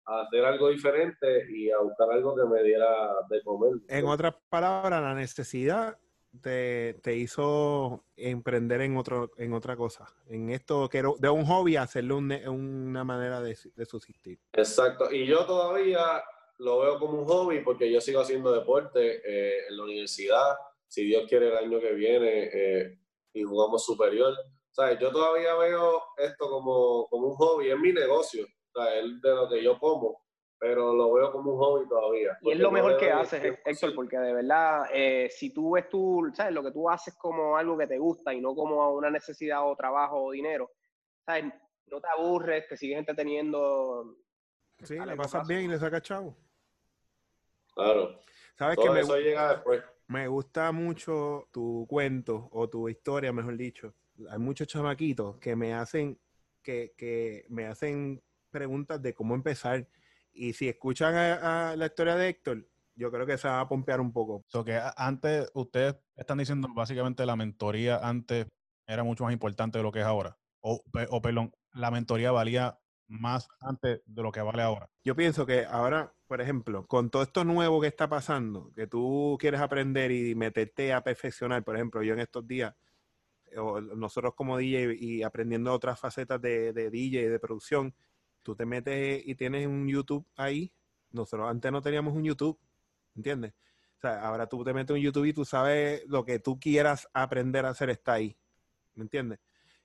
a 0.06 0.22
hacer 0.22 0.44
algo 0.44 0.70
diferente 0.70 1.46
y 1.52 1.70
a 1.70 1.78
buscar 1.78 2.12
algo 2.12 2.36
que 2.36 2.46
me 2.46 2.64
diera 2.64 3.14
de 3.30 3.44
comer. 3.44 3.74
En 3.88 4.08
otras 4.08 4.34
palabras, 4.50 5.02
la 5.02 5.14
necesidad 5.14 5.98
te, 6.40 6.96
te 7.02 7.16
hizo 7.16 8.06
emprender 8.16 8.82
en 8.82 8.98
otro, 8.98 9.32
en 9.38 9.54
otra 9.54 9.76
cosa. 9.76 10.08
En 10.28 10.50
esto 10.50 10.88
que 10.90 11.00
era 11.00 11.10
de 11.18 11.30
un 11.30 11.46
hobby 11.46 11.76
a 11.76 11.84
hacerlo 11.84 12.18
un 12.18 12.32
una 12.32 13.04
manera 13.04 13.42
de, 13.42 13.58
de 13.76 13.86
subsistir. 13.86 14.40
Exacto. 14.54 15.12
Y 15.12 15.26
yo 15.26 15.46
todavía 15.46 16.24
lo 16.60 16.80
veo 16.80 17.00
como 17.00 17.20
un 17.20 17.26
hobby 17.26 17.62
porque 17.62 17.92
yo 17.92 18.00
sigo 18.00 18.22
haciendo 18.22 18.54
deporte 18.54 19.22
eh, 19.26 19.66
en 19.68 19.78
la 19.78 19.84
universidad. 19.84 20.56
Si 20.88 21.04
Dios 21.04 21.26
quiere 21.28 21.50
el 21.50 21.58
año 21.58 21.80
que 21.80 21.94
viene 21.94 22.50
eh, 22.54 23.00
y 23.34 23.44
jugamos 23.44 23.84
superior. 23.84 24.34
Sea, 24.72 24.98
yo 24.98 25.12
todavía 25.12 25.56
veo 25.56 26.02
esto 26.18 26.50
como, 26.50 27.08
como 27.10 27.28
un 27.28 27.36
hobby, 27.36 27.70
es 27.70 27.78
mi 27.78 27.92
negocio. 27.92 28.46
Sea, 28.74 29.00
es 29.00 29.22
de 29.22 29.36
lo 29.36 29.50
que 29.50 29.64
yo 29.64 29.78
como, 29.80 30.21
pero 30.62 30.94
lo 30.94 31.12
veo 31.13 31.32
como 31.32 31.53
un 31.53 31.58
hobby 31.58 31.88
todavía. 31.89 32.38
Y 32.44 32.51
es 32.51 32.60
lo 32.60 32.70
mejor 32.70 32.96
que 32.96 33.12
haces, 33.12 33.58
Héctor, 33.65 33.96
porque 33.96 34.20
de 34.20 34.32
verdad, 34.32 34.84
eh, 34.94 35.27
si 35.36 35.51
tú 35.51 35.72
ves 35.72 35.89
tú, 35.89 36.32
¿sabes? 36.36 36.53
Lo 36.53 36.62
que 36.63 36.72
tú 36.72 36.88
haces 36.88 37.15
como 37.15 37.58
algo 37.58 37.75
que 37.75 37.88
te 37.88 37.98
gusta 37.98 38.32
y 38.32 38.39
no 38.41 38.53
como 38.53 38.91
una 38.94 39.10
necesidad 39.10 39.68
o 39.68 39.75
trabajo 39.75 40.22
o 40.24 40.32
dinero, 40.32 40.70
¿sabes? 41.25 41.46
No 41.88 42.00
te 42.00 42.08
aburres, 42.15 42.68
te 42.68 42.77
sigues 42.77 43.00
entreteniendo. 43.00 44.18
Sí, 44.84 44.94
A 44.94 44.98
le 45.00 45.06
largo 45.08 45.24
pasas 45.24 45.48
bien 45.48 45.62
y 45.63 45.68
le 45.68 45.80
sacas 45.80 46.03
chavo. 46.03 46.38
Claro. 47.74 48.20
¿Sabes 48.56 48.77
que 48.77 48.84
Todo 48.84 48.94
me, 48.94 49.01
eso 49.01 49.13
gu- 49.15 49.24
llega 49.24 49.53
después. 49.56 49.84
me 50.10 50.27
gusta 50.27 50.72
mucho 50.72 51.48
tu 51.51 51.88
cuento 51.89 52.50
o 52.51 52.70
tu 52.70 52.88
historia, 52.88 53.34
mejor 53.34 53.58
dicho? 53.58 53.96
Hay 54.30 54.38
muchos 54.38 54.68
chamaquitos 54.68 55.38
que 55.39 55.56
me 55.56 55.74
hacen, 55.74 56.20
que, 56.62 56.94
que 56.96 57.46
me 57.50 57.65
hacen 57.65 58.22
preguntas 58.51 59.01
de 59.01 59.15
cómo 59.15 59.34
empezar. 59.34 59.88
Y 60.34 60.54
si 60.54 60.70
escuchan 60.70 61.16
a, 61.16 61.72
a 61.72 61.76
la 61.76 61.86
historia 61.88 62.16
de 62.16 62.30
Héctor, 62.30 62.68
yo 62.96 63.12
creo 63.12 63.26
que 63.26 63.38
se 63.38 63.48
va 63.48 63.62
a 63.62 63.68
pompear 63.68 64.00
un 64.00 64.14
poco. 64.14 64.44
So 64.48 64.64
que 64.64 64.80
antes, 64.96 65.50
ustedes 65.54 65.96
están 66.16 66.38
diciendo 66.38 66.68
básicamente 66.74 67.26
la 67.26 67.36
mentoría 67.36 67.98
antes 67.98 68.48
era 68.88 69.04
mucho 69.04 69.24
más 69.24 69.34
importante 69.34 69.78
de 69.78 69.84
lo 69.84 69.92
que 69.92 70.00
es 70.00 70.06
ahora. 70.06 70.38
O, 70.62 70.84
o 71.10 71.22
perdón, 71.22 71.54
la 71.74 71.92
mentoría 71.92 72.32
valía 72.32 72.80
más 73.08 73.48
antes 73.60 74.02
de 74.06 74.24
lo 74.24 74.32
que 74.32 74.42
vale 74.42 74.62
ahora. 74.62 74.90
Yo 75.04 75.16
pienso 75.16 75.46
que 75.46 75.66
ahora, 75.66 76.14
por 76.28 76.42
ejemplo, 76.42 76.88
con 76.88 77.10
todo 77.10 77.24
esto 77.24 77.44
nuevo 77.44 77.82
que 77.82 77.88
está 77.88 78.08
pasando, 78.08 78.72
que 78.74 78.88
tú 78.88 79.38
quieres 79.40 79.60
aprender 79.60 80.12
y 80.12 80.36
meterte 80.36 80.94
a 80.94 81.04
perfeccionar, 81.04 81.64
por 81.64 81.76
ejemplo, 81.76 82.04
yo 82.04 82.14
en 82.14 82.20
estos 82.20 82.48
días, 82.48 82.74
o 83.58 83.82
nosotros 83.82 84.34
como 84.36 84.58
DJ 84.58 84.96
y 84.98 85.24
aprendiendo 85.24 85.74
otras 85.74 86.00
facetas 86.00 86.42
de, 86.42 86.72
de 86.72 86.90
DJ, 86.90 87.29
de 87.29 87.40
producción, 87.40 87.94
tú 88.42 88.56
te 88.56 88.66
metes 88.66 89.22
y 89.25 89.36
tienes 89.36 89.68
un 89.68 89.88
YouTube 89.88 90.25
ahí. 90.36 90.72
Nosotros 91.12 91.50
antes 91.50 91.72
no 91.72 91.82
teníamos 91.82 92.14
un 92.14 92.24
YouTube, 92.24 92.60
¿entiendes? 93.16 93.54
O 93.98 94.01
sea, 94.01 94.22
ahora 94.25 94.48
tú 94.48 94.64
te 94.64 94.74
metes 94.74 94.96
en 94.96 95.04
YouTube 95.04 95.25
y 95.25 95.34
tú 95.34 95.46
sabes 95.46 96.04
lo 96.08 96.25
que 96.25 96.40
tú 96.40 96.60
quieras 96.60 97.08
aprender 97.14 97.66
a 97.66 97.70
hacer 97.70 97.90
está 97.90 98.14
ahí, 98.14 98.36
¿me 98.96 99.04
entiendes? 99.04 99.40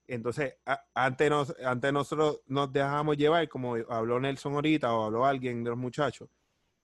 Entonces, 0.08 0.54
antes, 0.94 1.30
nos, 1.30 1.54
antes 1.64 1.92
nosotros 1.92 2.40
nos 2.46 2.72
dejábamos 2.72 3.16
llevar, 3.16 3.48
como 3.48 3.74
habló 3.88 4.20
Nelson 4.20 4.54
ahorita 4.54 4.94
o 4.94 5.04
habló 5.04 5.26
alguien 5.26 5.64
de 5.64 5.70
los 5.70 5.78
muchachos, 5.78 6.28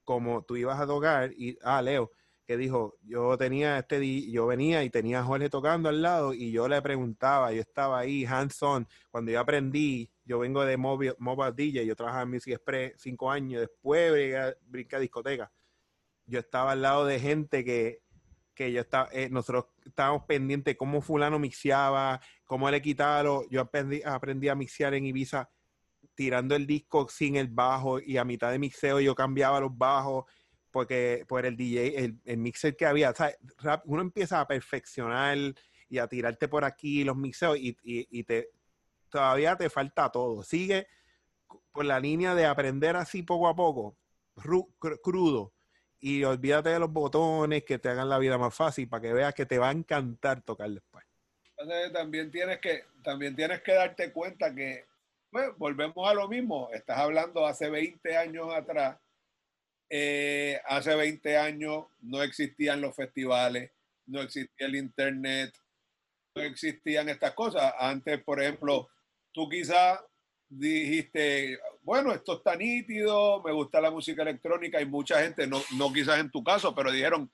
como 0.03 0.43
tú 0.43 0.57
ibas 0.57 0.79
a 0.79 0.85
tocar 0.85 1.31
y, 1.31 1.57
ah, 1.63 1.81
Leo, 1.81 2.11
que 2.45 2.57
dijo, 2.57 2.97
yo 3.01 3.37
tenía 3.37 3.79
este, 3.79 4.29
yo 4.29 4.45
venía 4.47 4.83
y 4.83 4.89
tenía 4.89 5.21
a 5.21 5.23
Jorge 5.23 5.49
tocando 5.49 5.87
al 5.89 6.01
lado 6.01 6.33
y 6.33 6.51
yo 6.51 6.67
le 6.67 6.81
preguntaba, 6.81 7.53
yo 7.53 7.61
estaba 7.61 7.99
ahí, 7.99 8.25
hands 8.25 8.61
on, 8.61 8.87
cuando 9.09 9.31
yo 9.31 9.39
aprendí, 9.39 10.11
yo 10.25 10.39
vengo 10.39 10.63
de 10.65 10.77
mobile, 10.77 11.15
DJ, 11.55 11.85
yo 11.85 11.95
trabajaba 11.95 12.23
en 12.23 12.29
Music 12.31 12.53
Express 12.53 12.93
cinco 12.97 13.29
años, 13.29 13.61
después 13.61 14.11
brinqué, 14.11 14.37
a- 14.37 14.55
brinqué 14.65 14.95
a 14.95 14.99
discoteca. 14.99 15.51
Yo 16.25 16.39
estaba 16.39 16.71
al 16.71 16.81
lado 16.81 17.05
de 17.05 17.19
gente 17.19 17.63
que, 17.65 18.01
que 18.53 18.71
yo 18.71 18.81
estaba, 18.81 19.09
eh, 19.11 19.29
nosotros 19.29 19.65
estábamos 19.85 20.23
pendientes 20.23 20.77
cómo 20.77 21.01
fulano 21.01 21.39
mixeaba, 21.39 22.21
cómo 22.45 22.69
le 22.71 22.81
quitaba 22.81 23.23
lo- 23.23 23.49
yo 23.49 23.61
aprendí, 23.61 24.01
aprendí 24.05 24.47
a 24.47 24.55
mixear 24.55 24.93
en 24.93 25.05
Ibiza 25.05 25.49
tirando 26.15 26.55
el 26.55 26.67
disco 26.67 27.07
sin 27.09 27.35
el 27.35 27.47
bajo 27.47 27.99
y 27.99 28.17
a 28.17 28.23
mitad 28.23 28.51
de 28.51 28.59
mixeo 28.59 28.99
yo 28.99 29.15
cambiaba 29.15 29.59
los 29.59 29.75
bajos 29.75 30.25
porque 30.69 31.23
por 31.27 31.45
el 31.45 31.55
DJ, 31.55 31.97
el, 32.05 32.19
el 32.25 32.37
mixer 32.37 32.75
que 32.75 32.85
había. 32.85 33.13
Rap- 33.59 33.83
uno 33.85 34.01
empieza 34.01 34.39
a 34.39 34.47
perfeccionar 34.47 35.37
y 35.89 35.97
a 35.97 36.07
tirarte 36.07 36.47
por 36.47 36.63
aquí 36.65 37.03
los 37.03 37.15
mixeos 37.15 37.57
y- 37.57 37.77
y 37.83 38.23
te 38.23 38.49
todavía 39.13 39.55
te 39.55 39.69
falta 39.69 40.11
todo. 40.11 40.43
Sigue 40.43 40.87
por 41.71 41.85
la 41.85 41.99
línea 41.99 42.35
de 42.35 42.45
aprender 42.45 42.95
así 42.95 43.23
poco 43.23 43.47
a 43.47 43.55
poco, 43.55 43.95
ru- 44.35 44.69
cr- 44.79 44.99
crudo, 45.01 45.53
y 45.99 46.23
olvídate 46.23 46.69
de 46.69 46.79
los 46.79 46.91
botones 46.91 47.63
que 47.63 47.79
te 47.79 47.89
hagan 47.89 48.09
la 48.09 48.17
vida 48.17 48.37
más 48.37 48.53
fácil 48.53 48.89
para 48.89 49.01
que 49.01 49.13
veas 49.13 49.33
que 49.33 49.45
te 49.45 49.57
va 49.57 49.69
a 49.69 49.71
encantar 49.71 50.41
tocar 50.41 50.69
después. 50.69 51.05
Entonces 51.57 51.93
también 51.93 52.29
tienes 52.31 52.59
que, 52.59 52.83
también 53.03 53.35
tienes 53.35 53.61
que 53.61 53.73
darte 53.73 54.11
cuenta 54.11 54.53
que, 54.53 54.85
pues, 55.31 55.55
volvemos 55.57 56.09
a 56.09 56.13
lo 56.13 56.27
mismo. 56.27 56.69
Estás 56.73 56.97
hablando 56.97 57.45
hace 57.45 57.69
20 57.69 58.17
años 58.17 58.53
atrás. 58.53 58.97
Eh, 59.89 60.59
hace 60.65 60.95
20 60.95 61.37
años 61.37 61.85
no 62.01 62.23
existían 62.23 62.81
los 62.81 62.95
festivales, 62.95 63.71
no 64.07 64.21
existía 64.21 64.67
el 64.67 64.75
internet, 64.75 65.55
no 66.35 66.41
existían 66.41 67.09
estas 67.09 67.33
cosas. 67.33 67.73
Antes, 67.77 68.21
por 68.23 68.41
ejemplo, 68.41 68.89
tú 69.33 69.49
quizás 69.49 69.99
dijiste, 70.49 71.59
bueno, 71.81 72.11
esto 72.13 72.37
está 72.37 72.55
nítido, 72.55 73.41
me 73.43 73.51
gusta 73.51 73.81
la 73.81 73.91
música 73.91 74.21
electrónica 74.21 74.79
y 74.81 74.85
mucha 74.85 75.21
gente, 75.21 75.47
no, 75.47 75.61
no 75.77 75.91
quizás 75.91 76.19
en 76.19 76.31
tu 76.31 76.43
caso, 76.43 76.73
pero 76.75 76.91
dijeron, 76.91 77.31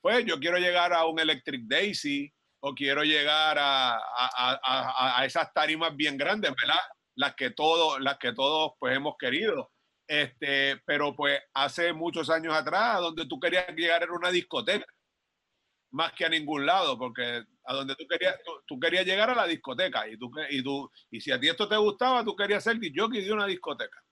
pues 0.00 0.24
yo 0.24 0.38
quiero 0.38 0.58
llegar 0.58 0.92
a 0.92 1.06
un 1.06 1.18
Electric 1.18 1.62
Daisy 1.66 2.32
o 2.60 2.74
quiero 2.74 3.02
llegar 3.02 3.58
a, 3.58 3.94
a- 3.96 4.00
a- 4.62 5.18
a- 5.20 5.24
esas 5.24 5.52
tarimas 5.52 5.96
bien 5.96 6.16
grandes, 6.16 6.52
¿verdad? 6.60 6.80
Las 7.14 7.34
que 7.34 7.50
todos, 7.50 8.00
las 8.00 8.18
que 8.18 8.32
todos 8.32 8.72
pues 8.78 8.96
hemos 8.96 9.14
querido. 9.18 9.70
Este, 10.06 10.80
pero 10.86 11.14
pues 11.14 11.40
hace 11.54 11.92
muchos 11.92 12.30
años 12.30 12.54
atrás, 12.54 13.00
donde 13.00 13.26
tú 13.26 13.38
querías 13.38 13.68
llegar 13.76 14.02
era 14.02 14.12
una 14.12 14.30
discoteca, 14.30 14.86
más 15.90 16.12
que 16.12 16.24
a 16.24 16.28
ningún 16.28 16.66
lado, 16.66 16.98
porque 16.98 17.44
a 17.64 17.74
donde 17.74 17.94
tú 17.96 18.06
querías, 18.06 18.36
tú, 18.44 18.52
tú 18.66 18.80
querías 18.80 19.06
llegar 19.06 19.30
a 19.30 19.34
la 19.34 19.46
discoteca 19.46 20.08
y 20.08 20.16
tú, 20.16 20.30
y 20.50 20.62
tú, 20.62 20.90
y 21.10 21.20
si 21.20 21.30
a 21.32 21.40
ti 21.40 21.48
esto 21.48 21.68
te 21.68 21.76
gustaba, 21.76 22.24
tú 22.24 22.36
querías 22.36 22.62
ser 22.64 22.78
jockey 22.94 23.24
de 23.24 23.32
una 23.32 23.46
discoteca. 23.46 24.02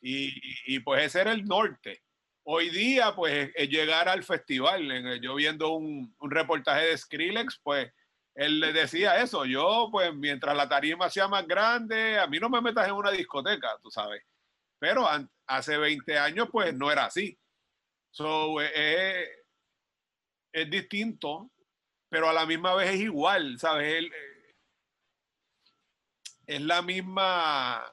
Y, 0.00 0.32
y, 0.66 0.80
pues 0.80 1.04
ese 1.04 1.20
era 1.20 1.32
el 1.32 1.44
norte. 1.44 2.02
Hoy 2.44 2.70
día, 2.70 3.14
pues, 3.14 3.50
es 3.54 3.68
llegar 3.68 4.08
al 4.08 4.24
festival. 4.24 5.20
Yo 5.20 5.34
viendo 5.34 5.72
un, 5.72 6.14
un 6.18 6.30
reportaje 6.30 6.86
de 6.86 6.96
Skrillex, 6.96 7.60
pues, 7.62 7.92
él 8.34 8.60
le 8.60 8.72
decía 8.72 9.20
eso. 9.20 9.44
Yo, 9.44 9.88
pues, 9.92 10.14
mientras 10.14 10.56
la 10.56 10.68
tarima 10.68 11.10
sea 11.10 11.28
más 11.28 11.46
grande, 11.46 12.18
a 12.18 12.26
mí 12.26 12.38
no 12.38 12.48
me 12.48 12.62
metas 12.62 12.88
en 12.88 12.94
una 12.94 13.10
discoteca, 13.10 13.78
tú 13.82 13.90
sabes. 13.90 14.22
Pero 14.78 15.06
hace 15.46 15.76
20 15.76 16.18
años, 16.18 16.48
pues, 16.50 16.74
no 16.74 16.90
era 16.90 17.04
así. 17.04 17.38
So, 18.10 18.60
eh, 18.60 18.70
eh, 18.74 19.28
es 20.52 20.70
distinto, 20.70 21.50
pero 22.08 22.28
a 22.28 22.32
la 22.32 22.46
misma 22.46 22.74
vez 22.74 22.90
es 22.90 23.00
igual, 23.00 23.58
¿sabes? 23.58 24.04
Eh, 24.04 24.10
es 26.46 26.60
la 26.60 26.82
misma, 26.82 27.84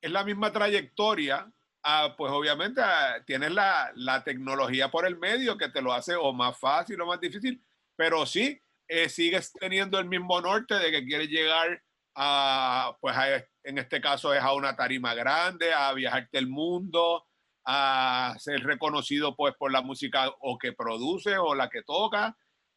es 0.00 0.10
la 0.10 0.24
misma 0.24 0.52
trayectoria. 0.52 1.50
Ah, 1.82 2.14
pues 2.16 2.32
obviamente 2.32 2.80
ah, 2.82 3.22
tienes 3.24 3.52
la, 3.52 3.92
la 3.94 4.24
tecnología 4.24 4.90
por 4.90 5.06
el 5.06 5.16
medio 5.18 5.56
que 5.56 5.68
te 5.68 5.82
lo 5.82 5.92
hace 5.92 6.14
o 6.16 6.32
más 6.32 6.58
fácil 6.58 7.00
o 7.00 7.06
más 7.06 7.20
difícil, 7.20 7.62
pero 7.96 8.26
sí, 8.26 8.60
eh, 8.88 9.08
sigues 9.08 9.52
teniendo 9.52 9.98
el 9.98 10.06
mismo 10.06 10.40
norte 10.40 10.74
de 10.76 10.90
que 10.90 11.04
quieres 11.04 11.28
llegar 11.28 11.82
a, 12.14 12.96
pues 13.00 13.16
a 13.16 13.44
en 13.64 13.78
este 13.78 14.00
caso 14.00 14.32
es 14.32 14.40
a 14.40 14.52
una 14.52 14.76
tarima 14.76 15.14
grande, 15.14 15.72
a 15.72 15.92
viajarte 15.92 16.38
el 16.38 16.46
mundo, 16.46 17.26
a 17.66 18.34
ser 18.38 18.62
reconocido 18.62 19.34
pues 19.34 19.54
por 19.58 19.72
la 19.72 19.82
música 19.82 20.32
o 20.40 20.56
que 20.56 20.72
produce 20.72 21.36
o 21.36 21.54
la 21.54 21.68
que 21.68 21.82
toca. 21.82 22.36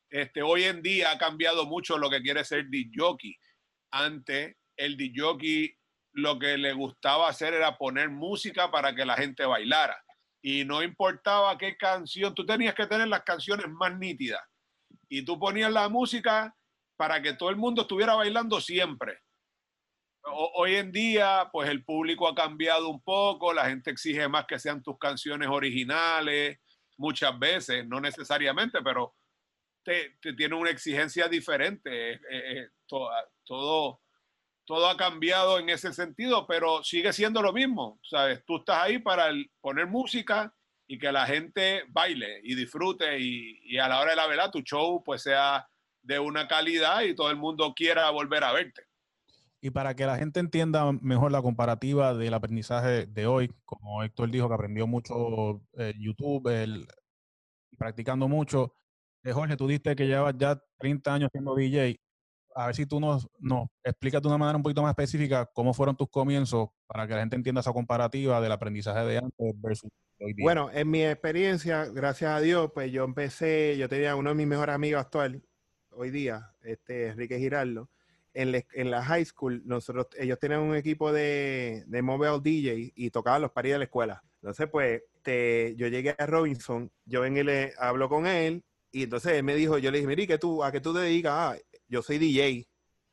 Este, 0.10 0.41
hoy 0.41 0.63
en 0.63 0.82
día 0.82 1.12
ha 1.12 1.17
cambiado 1.19 1.67
mucho 1.67 1.97
lo 1.99 2.10
que 2.10 2.21
quiere 2.21 2.43
ser 2.43 2.67
DJ. 2.69 3.38
Antes 3.91 4.56
el 4.75 4.97
DJ 4.97 5.78
lo 6.13 6.39
que 6.39 6.58
le 6.58 6.73
gustaba 6.73 7.30
hacer 7.30 7.54
era 7.54 7.78
poner 7.78 8.10
música 8.10 8.71
para 8.71 8.95
que 8.95 9.06
la 9.06 9.15
gente 9.15 9.45
bailara. 9.45 10.04
Y 10.41 10.65
no 10.65 10.82
importaba 10.82 11.58
qué 11.58 11.78
canción, 11.78 12.34
tú 12.34 12.45
tenías 12.45 12.73
que 12.73 12.88
tener 12.88 13.08
las 13.08 13.23
canciones 13.23 13.67
más 13.69 13.95
nítidas. 13.97 14.41
Y 15.08 15.23
tú 15.23 15.38
ponías 15.38 15.71
la 15.71 15.88
música 15.88 16.56
para 16.97 17.21
que 17.21 17.34
todo 17.34 17.49
el 17.49 17.58
mundo 17.58 17.84
estuviera 17.84 18.15
bailando 18.15 18.60
siempre. 18.60 19.19
Hoy 20.24 20.76
en 20.76 20.92
día, 20.92 21.50
pues 21.52 21.70
el 21.70 21.84
público 21.84 22.28
ha 22.28 22.36
cambiado 22.36 22.90
un 22.90 23.02
poco, 23.02 23.54
la 23.54 23.66
gente 23.66 23.90
exige 23.92 24.28
más 24.28 24.46
que 24.46 24.60
sean 24.60 24.84
tus 24.84 24.98
canciones 25.00 25.48
originales, 25.50 26.60
muchas 26.98 27.38
veces, 27.40 27.88
no 27.88 28.00
necesariamente, 28.02 28.80
pero 28.84 29.16
te, 29.84 30.18
tiene 30.38 30.56
una 30.56 30.72
exigencia 30.72 31.28
diferente. 31.30 32.14
Eh, 32.14 32.20
eh, 32.32 32.70
to- 32.88 33.10
todo, 33.46 34.02
todo 34.66 34.90
ha 34.90 34.98
cambiado 34.98 35.60
en 35.60 35.70
ese 35.70 35.94
sentido, 35.94 36.46
pero 36.48 36.84
sigue 36.84 37.14
siendo 37.14 37.42
lo 37.42 37.54
mismo. 37.54 38.00
¿Sabes? 38.04 38.44
Tú 38.46 38.58
estás 38.58 38.84
ahí 38.84 39.00
para 39.00 39.32
poner 39.62 39.88
música 39.88 40.54
y 40.88 41.00
que 41.00 41.12
la 41.12 41.26
gente 41.28 41.86
baile 41.90 42.42
y 42.44 42.56
disfrute 42.56 43.20
y, 43.20 43.60
y 43.64 43.78
a 43.80 43.88
la 43.88 44.00
hora 44.02 44.12
de 44.12 44.18
la 44.18 44.28
verdad 44.28 44.52
tu 44.52 44.62
show 44.62 45.04
pues 45.04 45.24
sea 45.24 45.68
de 46.02 46.20
una 46.20 46.48
calidad 46.48 47.02
y 47.04 47.16
todo 47.16 47.30
el 47.32 47.38
mundo 47.38 47.74
quiera 47.76 48.10
volver 48.12 48.44
a 48.44 48.54
verte. 48.54 48.84
Y 49.62 49.72
para 49.72 49.95
que 49.95 50.06
la 50.06 50.17
gente 50.17 50.39
entienda 50.39 50.91
mejor 50.93 51.32
la 51.32 51.41
comparativa 51.41 52.13
del 52.13 52.34
aprendizaje 52.34 53.06
de 53.08 53.28
hoy, 53.28 53.52
como 53.65 54.04
Héctor 54.04 54.32
dijo 54.32 54.48
que 54.48 54.54
aprendió 54.54 54.88
mucho 54.88 55.62
eh, 55.78 55.93
YouTube, 55.98 56.48
el, 56.48 56.88
practicando 57.78 58.28
mucho. 58.28 58.74
Eh, 59.24 59.34
Jorge, 59.34 59.58
tú 59.58 59.67
diste 59.67 59.95
que 59.95 60.08
llevas 60.08 60.36
ya 60.38 60.62
30 60.78 61.13
años 61.13 61.30
siendo 61.32 61.56
DJ. 61.56 62.00
A 62.56 62.67
ver 62.67 62.76
si 62.76 62.86
tú 62.86 63.00
nos, 63.00 63.28
nos 63.39 63.67
explicas 63.84 64.22
de 64.22 64.28
una 64.28 64.38
manera 64.38 64.58
un 64.58 64.63
poquito 64.63 64.82
más 64.82 64.91
específica 64.91 65.50
cómo 65.54 65.74
fueron 65.74 65.95
tus 65.95 66.10
comienzos 66.10 66.69
para 66.88 67.08
que 67.08 67.13
la 67.13 67.19
gente 67.19 67.36
entienda 67.36 67.62
esa 67.62 67.74
comparativa 67.74 68.41
del 68.41 68.52
aprendizaje 68.52 69.06
de 69.06 69.17
antes 69.17 69.62
versus 69.62 69.89
hoy 70.19 70.34
día. 70.34 70.43
Bueno, 70.43 70.69
en 70.74 70.89
mi 70.89 71.04
experiencia, 71.04 71.86
gracias 71.86 72.32
a 72.32 72.41
Dios, 72.41 72.72
pues 72.74 72.91
yo 72.91 73.04
empecé, 73.04 73.78
yo 73.78 73.88
tenía 73.88 74.15
uno 74.15 74.30
de 74.30 74.36
mis 74.36 74.48
mejores 74.48 74.74
amigos 74.74 75.02
actual, 75.02 75.43
hoy 75.91 76.10
día, 76.10 76.56
este 76.62 77.08
Enrique 77.08 77.38
Giraldo, 77.38 77.89
en, 78.34 78.92
la- 78.92 79.04
high 79.04 79.26
school, 79.26 79.62
nosotros, 79.65 80.08
ellos 80.18 80.39
tenían 80.39 80.62
un 80.62 80.76
equipo 80.76 81.12
de, 81.12 81.84
de 81.88 82.02
mobile 82.02 82.39
DJ 82.42 82.92
y 82.96 83.10
tocaban 83.12 83.42
los 83.42 83.52
paris 83.52 83.74
de 83.74 83.78
la 83.80 83.84
escuela. 83.86 84.24
Entonces, 84.42 84.68
pues, 84.72 85.02
te- 85.22 85.76
yo 85.76 85.88
llegué 85.88 86.15
a 86.18 86.26
Robinson, 86.26 86.92
yo 87.06 87.26
en 87.26 87.38
él 87.38 87.72
hablo 87.78 88.08
con 88.10 88.26
él, 88.28 88.63
y 88.92 89.04
entonces 89.04 89.34
él 89.34 89.44
me 89.44 89.56
dijo, 89.56 89.78
yo 89.78 89.92
le 89.92 89.98
dije, 90.00 90.08
mire, 90.08 90.28
¿qué 90.28 90.38
tú, 90.38 90.63
¿a 90.63 90.72
qué 90.72 90.80
tú 90.82 90.94
te 90.94 91.00
dedicas? 91.02 91.32
Ah, 91.36 91.56
yo 91.88 92.02
soy 92.02 92.18
DJ. 92.18 92.68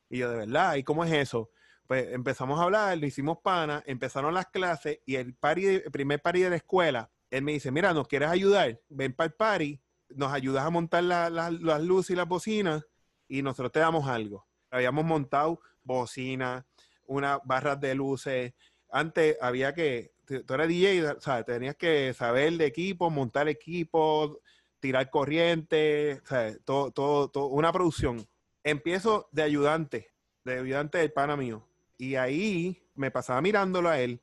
Y 0.09 0.17
yo, 0.19 0.29
de 0.31 0.37
verdad, 0.37 0.75
¿y 0.75 0.83
cómo 0.83 1.03
es 1.05 1.11
eso? 1.11 1.49
Pues 1.87 2.11
empezamos 2.13 2.59
a 2.59 2.63
hablar, 2.63 2.97
lo 2.97 3.05
hicimos 3.05 3.37
pana, 3.43 3.83
empezaron 3.85 4.33
las 4.33 4.47
clases 4.47 4.99
y 5.05 5.15
el, 5.15 5.35
party, 5.35 5.65
el 5.67 5.91
primer 5.91 6.21
party 6.21 6.41
de 6.41 6.49
la 6.49 6.55
escuela, 6.57 7.11
él 7.29 7.43
me 7.43 7.53
dice, 7.53 7.71
mira, 7.71 7.93
¿nos 7.93 8.07
quieres 8.07 8.29
ayudar? 8.29 8.79
Ven 8.89 9.13
para 9.13 9.27
el 9.27 9.33
party, 9.33 9.81
nos 10.09 10.31
ayudas 10.33 10.65
a 10.65 10.69
montar 10.69 11.03
la- 11.03 11.29
las 11.29 11.81
luces 11.83 12.11
y 12.11 12.15
las 12.15 12.27
bocinas 12.27 12.85
y 13.27 13.41
nosotros 13.41 13.71
te 13.71 13.79
damos 13.79 14.07
algo. 14.07 14.47
Habíamos 14.69 15.05
montado 15.05 15.59
bocinas, 15.83 16.65
unas 17.05 17.39
barras 17.43 17.79
de 17.79 17.95
luces. 17.95 18.53
Antes 18.89 19.37
había 19.41 19.73
que, 19.73 20.13
tú 20.25 20.53
eras 20.53 20.67
DJ, 20.67 21.19
¿sabes? 21.19 21.45
Tenías 21.45 21.75
que 21.75 22.13
saber 22.13 22.53
de 22.53 22.65
equipo, 22.65 23.09
montar 23.09 23.47
equipo, 23.47 24.39
tirar 24.79 25.09
corriente, 25.09 26.21
¿sabes? 26.25 26.59
Todo, 26.63 26.91
todo, 26.91 27.29
todo, 27.29 27.47
una 27.47 27.71
producción. 27.71 28.27
Empiezo 28.63 29.29
de 29.31 29.43
ayudante, 29.43 30.11
de 30.43 30.59
ayudante 30.59 30.97
del 30.97 31.11
pana 31.11 31.35
mío. 31.35 31.67
Y 31.97 32.15
ahí 32.15 32.83
me 32.95 33.11
pasaba 33.11 33.41
mirándolo 33.41 33.89
a 33.89 33.99
él, 33.99 34.21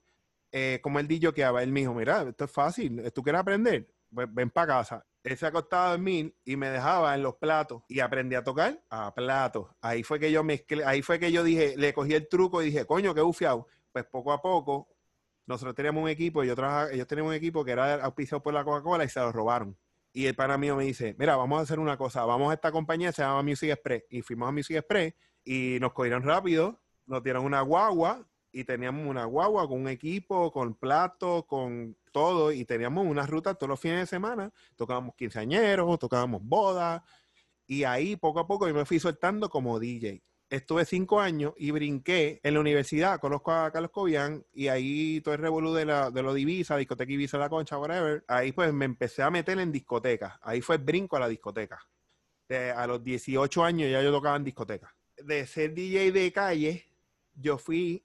eh, 0.52 0.78
como 0.82 1.00
él 1.00 1.08
dijo 1.08 1.32
que 1.32 1.42
él 1.42 1.72
me 1.72 1.80
dijo, 1.80 1.94
mira, 1.94 2.22
esto 2.28 2.44
es 2.44 2.50
fácil, 2.50 3.10
¿tú 3.12 3.22
quieres 3.22 3.40
aprender? 3.40 3.88
Pues 4.14 4.32
ven 4.32 4.50
para 4.50 4.66
casa. 4.74 5.06
Él 5.24 5.38
se 5.38 5.46
acostaba 5.46 5.86
a 5.86 5.90
dormir 5.92 6.36
y 6.44 6.56
me 6.56 6.68
dejaba 6.68 7.14
en 7.14 7.22
los 7.22 7.36
platos 7.36 7.82
y 7.88 8.00
aprendí 8.00 8.36
a 8.36 8.44
tocar 8.44 8.84
a 8.90 9.14
platos. 9.14 9.70
Ahí 9.80 10.02
fue 10.02 10.20
que 10.20 10.30
yo 10.30 10.44
mezclé, 10.44 10.84
ahí 10.84 11.00
fue 11.00 11.18
que 11.18 11.32
yo 11.32 11.42
dije, 11.42 11.74
le 11.78 11.94
cogí 11.94 12.12
el 12.12 12.28
truco 12.28 12.62
y 12.62 12.66
dije, 12.66 12.84
coño, 12.84 13.14
qué 13.14 13.22
bufiado. 13.22 13.66
Pues 13.90 14.04
poco 14.04 14.32
a 14.32 14.42
poco, 14.42 14.86
nosotros 15.46 15.74
teníamos 15.74 16.02
un 16.04 16.10
equipo, 16.10 16.44
yo 16.44 16.54
trabajaba, 16.54 16.92
ellos 16.92 17.06
tenían 17.06 17.26
un 17.26 17.32
equipo 17.32 17.64
que 17.64 17.72
era 17.72 18.04
auspiciado 18.04 18.42
por 18.42 18.52
la 18.52 18.64
Coca-Cola 18.64 19.04
y 19.04 19.08
se 19.08 19.18
lo 19.20 19.32
robaron. 19.32 19.78
Y 20.12 20.26
el 20.26 20.36
pana 20.36 20.58
mío 20.58 20.76
me 20.76 20.84
dice, 20.84 21.16
mira, 21.18 21.36
vamos 21.36 21.58
a 21.58 21.62
hacer 21.62 21.78
una 21.78 21.96
cosa, 21.96 22.24
vamos 22.26 22.50
a 22.50 22.54
esta 22.54 22.70
compañía, 22.70 23.10
se 23.10 23.22
llama 23.22 23.42
Music 23.42 23.70
Express. 23.70 24.04
Y 24.10 24.20
fuimos 24.20 24.48
a 24.48 24.52
Music 24.52 24.76
Express 24.76 25.14
y 25.42 25.78
nos 25.80 25.94
cogieron 25.94 26.22
rápido, 26.22 26.82
nos 27.06 27.22
dieron 27.22 27.46
una 27.46 27.62
guagua 27.62 28.26
y 28.54 28.62
teníamos 28.62 29.04
una 29.04 29.24
guagua 29.24 29.66
con 29.66 29.80
un 29.80 29.88
equipo, 29.88 30.52
con 30.52 30.74
platos, 30.74 31.44
con 31.44 31.96
todo, 32.12 32.52
y 32.52 32.64
teníamos 32.64 33.04
una 33.04 33.26
ruta 33.26 33.54
todos 33.54 33.68
los 33.68 33.80
fines 33.80 33.98
de 33.98 34.06
semana, 34.06 34.52
tocábamos 34.76 35.16
quinceañeros, 35.16 35.98
tocábamos 35.98 36.40
bodas, 36.40 37.02
y 37.66 37.82
ahí 37.82 38.14
poco 38.14 38.38
a 38.38 38.46
poco 38.46 38.68
yo 38.68 38.74
me 38.74 38.84
fui 38.84 39.00
soltando 39.00 39.50
como 39.50 39.80
DJ. 39.80 40.22
Estuve 40.48 40.84
cinco 40.84 41.20
años 41.20 41.52
y 41.56 41.72
brinqué 41.72 42.38
en 42.44 42.54
la 42.54 42.60
universidad, 42.60 43.18
conozco 43.18 43.50
a 43.50 43.72
Carlos 43.72 43.90
Cobian, 43.90 44.46
y 44.52 44.68
ahí 44.68 45.20
todo 45.20 45.34
el 45.34 45.40
revolú 45.40 45.74
de, 45.74 45.86
la, 45.86 46.12
de 46.12 46.22
lo 46.22 46.32
de 46.32 46.42
Ibiza, 46.42 46.76
discoteca 46.76 47.12
Ibiza 47.12 47.38
La 47.38 47.48
Concha, 47.48 47.76
whatever, 47.76 48.24
ahí 48.28 48.52
pues 48.52 48.72
me 48.72 48.84
empecé 48.84 49.24
a 49.24 49.30
meter 49.30 49.58
en 49.58 49.72
discotecas, 49.72 50.34
ahí 50.42 50.60
fue 50.60 50.76
el 50.76 50.82
brinco 50.82 51.16
a 51.16 51.20
la 51.20 51.28
discoteca. 51.28 51.80
A 52.76 52.86
los 52.86 53.02
18 53.02 53.64
años 53.64 53.90
ya 53.90 54.00
yo 54.00 54.12
tocaba 54.12 54.36
en 54.36 54.44
discoteca. 54.44 54.94
De 55.16 55.44
ser 55.44 55.74
DJ 55.74 56.12
de 56.12 56.30
calle, 56.30 56.84
yo 57.34 57.58
fui 57.58 58.04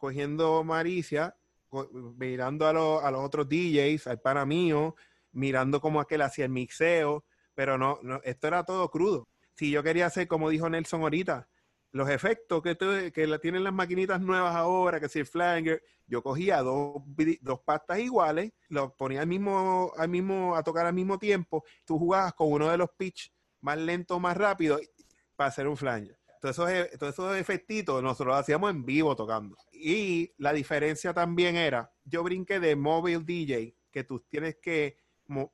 cogiendo 0.00 0.64
maricia, 0.64 1.36
co- 1.68 1.88
mirando 1.92 2.66
a, 2.66 2.72
los- 2.72 3.04
a 3.04 3.10
los 3.12 3.20
otros 3.24 3.48
DJs, 3.48 4.06
al 4.08 4.20
pana 4.20 4.44
mío, 4.46 4.96
mirando 5.32 5.80
cómo 5.80 6.00
aquel 6.00 6.22
hacía 6.22 6.46
el 6.46 6.50
mixeo, 6.52 7.24
pero 7.54 7.78
no, 7.78 8.00
no, 8.02 8.20
esto 8.24 8.48
era 8.48 8.64
todo 8.64 8.90
crudo. 8.90 9.28
Si 9.54 9.70
yo 9.70 9.82
quería 9.82 10.06
hacer, 10.06 10.26
como 10.28 10.48
dijo 10.50 10.68
Nelson 10.70 11.02
ahorita, 11.02 11.48
los 11.92 12.08
efectos 12.08 12.62
que, 12.62 12.74
tienen 13.42 13.64
las 13.64 13.72
maquinitas 13.72 14.20
nuevas 14.20 14.54
ahora, 14.54 15.00
que 15.00 15.08
si 15.08 15.18
el 15.20 15.26
flanger, 15.26 15.82
yo 16.06 16.22
cogía 16.22 16.62
dos, 16.62 17.02
dos 17.40 17.60
pastas 17.64 17.98
iguales, 17.98 18.52
los 18.68 18.92
ponía 18.94 19.20
al 19.22 19.26
mismo, 19.26 19.92
al 19.96 20.08
mismo, 20.08 20.56
a 20.56 20.62
tocar 20.62 20.86
al 20.86 20.94
mismo 20.94 21.18
tiempo, 21.18 21.64
tú 21.84 21.98
jugabas 21.98 22.32
con 22.34 22.52
uno 22.52 22.70
de 22.70 22.78
los 22.78 22.90
pitch 22.96 23.32
más 23.60 23.76
lento, 23.78 24.18
más 24.20 24.36
rápido, 24.36 24.78
para 25.36 25.48
hacer 25.48 25.66
un 25.68 25.76
flanger. 25.76 26.19
Todos 26.40 26.58
esos, 26.58 26.70
e- 26.70 26.98
todos 26.98 27.36
efectitos 27.36 28.02
nosotros 28.02 28.28
los 28.28 28.40
hacíamos 28.40 28.70
en 28.70 28.84
vivo 28.84 29.14
tocando. 29.14 29.56
Y 29.72 30.32
la 30.38 30.52
diferencia 30.52 31.12
también 31.12 31.54
era, 31.56 31.92
yo 32.04 32.22
brinqué 32.22 32.58
de 32.60 32.76
mobile 32.76 33.22
DJ, 33.24 33.76
que 33.90 34.04
tú 34.04 34.20
tienes 34.20 34.56
que 34.56 34.96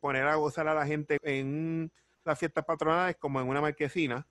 poner 0.01 0.27
a 0.27 0.37
gozar 0.37 0.69
a 0.69 0.75
la 0.75 0.87
gente 0.87 1.19
en 1.23 1.93
las 2.25 2.39
fiestas 2.39 2.65
patronales 2.65 3.17
como 3.17 3.41
en 3.41 3.49
una 3.49 3.61
marquesina, 3.61 4.27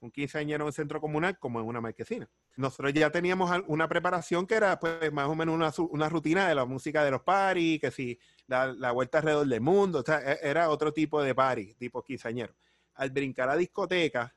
un 0.00 0.10
quinceañero 0.10 0.64
en 0.64 0.66
un 0.66 0.72
centro 0.72 1.00
comunal 1.00 1.38
como 1.38 1.60
en 1.60 1.66
una 1.66 1.80
marquesina. 1.80 2.28
Nosotros 2.56 2.92
ya 2.92 3.10
teníamos 3.10 3.50
una 3.68 3.88
preparación 3.88 4.46
que 4.46 4.56
era 4.56 4.78
pues 4.78 5.12
más 5.12 5.28
o 5.28 5.34
menos 5.34 5.78
una, 5.78 6.08
rutina 6.08 6.48
de 6.48 6.54
la 6.54 6.64
música 6.64 7.04
de 7.04 7.12
los 7.12 7.22
paris, 7.22 7.80
que 7.80 7.90
si 7.90 8.18
la, 8.46 8.90
vuelta 8.92 9.18
alrededor 9.18 9.46
del 9.46 9.60
mundo, 9.60 10.02
e- 10.06 10.38
era 10.42 10.70
otro 10.70 10.92
tipo 10.92 11.22
de 11.22 11.34
party, 11.34 11.74
tipo 11.74 12.02
quinceañero. 12.02 12.54
Al 12.94 13.10
brincar 13.10 13.48
a 13.48 13.56
discoteca, 13.56 14.34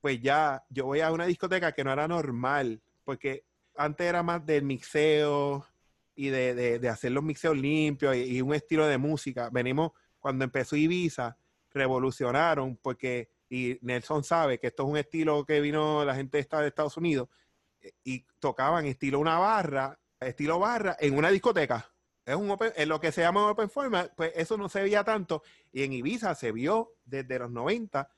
pues 0.00 0.20
ya 0.20 0.64
yo 0.70 0.86
voy 0.86 1.00
a 1.00 1.12
una 1.12 1.26
discoteca 1.26 1.72
que 1.72 1.84
no 1.84 1.92
era 1.92 2.08
normal, 2.08 2.80
porque 3.04 3.44
antes 3.76 4.06
era 4.06 4.22
más 4.22 4.44
del 4.44 4.64
mixeo 4.64 5.66
y 6.14 6.28
de, 6.28 6.54
de- 6.54 6.78
de 6.78 6.88
hacer 6.88 7.12
los 7.12 7.22
mixeos 7.24 7.56
limpios 7.56 8.16
y, 8.16 8.40
un 8.42 8.54
estilo 8.54 8.86
de 8.86 8.98
música. 8.98 9.48
Venimos, 9.50 9.92
cuando 10.18 10.44
empezó 10.44 10.76
Ibiza, 10.76 11.36
revolucionaron 11.72 12.76
porque, 12.76 13.30
y 13.48 13.78
Nelson 13.82 14.22
sabe 14.24 14.58
que 14.58 14.68
esto 14.68 14.82
es 14.84 14.88
un 14.90 14.96
estilo 14.96 15.44
que 15.44 15.60
vino 15.60 16.04
la 16.04 16.14
gente 16.14 16.38
de 16.38 16.66
Estados 16.66 16.96
Unidos, 16.96 17.28
eh, 17.80 17.92
y 18.04 18.24
tocaban 18.38 18.86
estilo 18.86 19.18
una 19.18 19.38
barra, 19.38 19.98
estilo 20.20 20.58
barra 20.58 20.96
en 21.00 21.16
una 21.16 21.30
discoteca. 21.30 21.90
Es 22.24 22.36
un 22.36 22.50
open, 22.50 22.72
en 22.76 22.88
lo 22.88 23.00
que 23.00 23.12
se 23.12 23.22
llama 23.22 23.50
open 23.50 23.70
format, 23.70 24.12
pues 24.14 24.32
eso 24.36 24.56
no 24.56 24.68
se 24.68 24.82
veía 24.82 25.02
tanto. 25.02 25.42
Y 25.72 25.82
en 25.82 25.92
Ibiza 25.94 26.34
se 26.34 26.52
vio 26.52 26.92
desde 27.04 27.38
los 27.38 27.50
90 27.50 28.08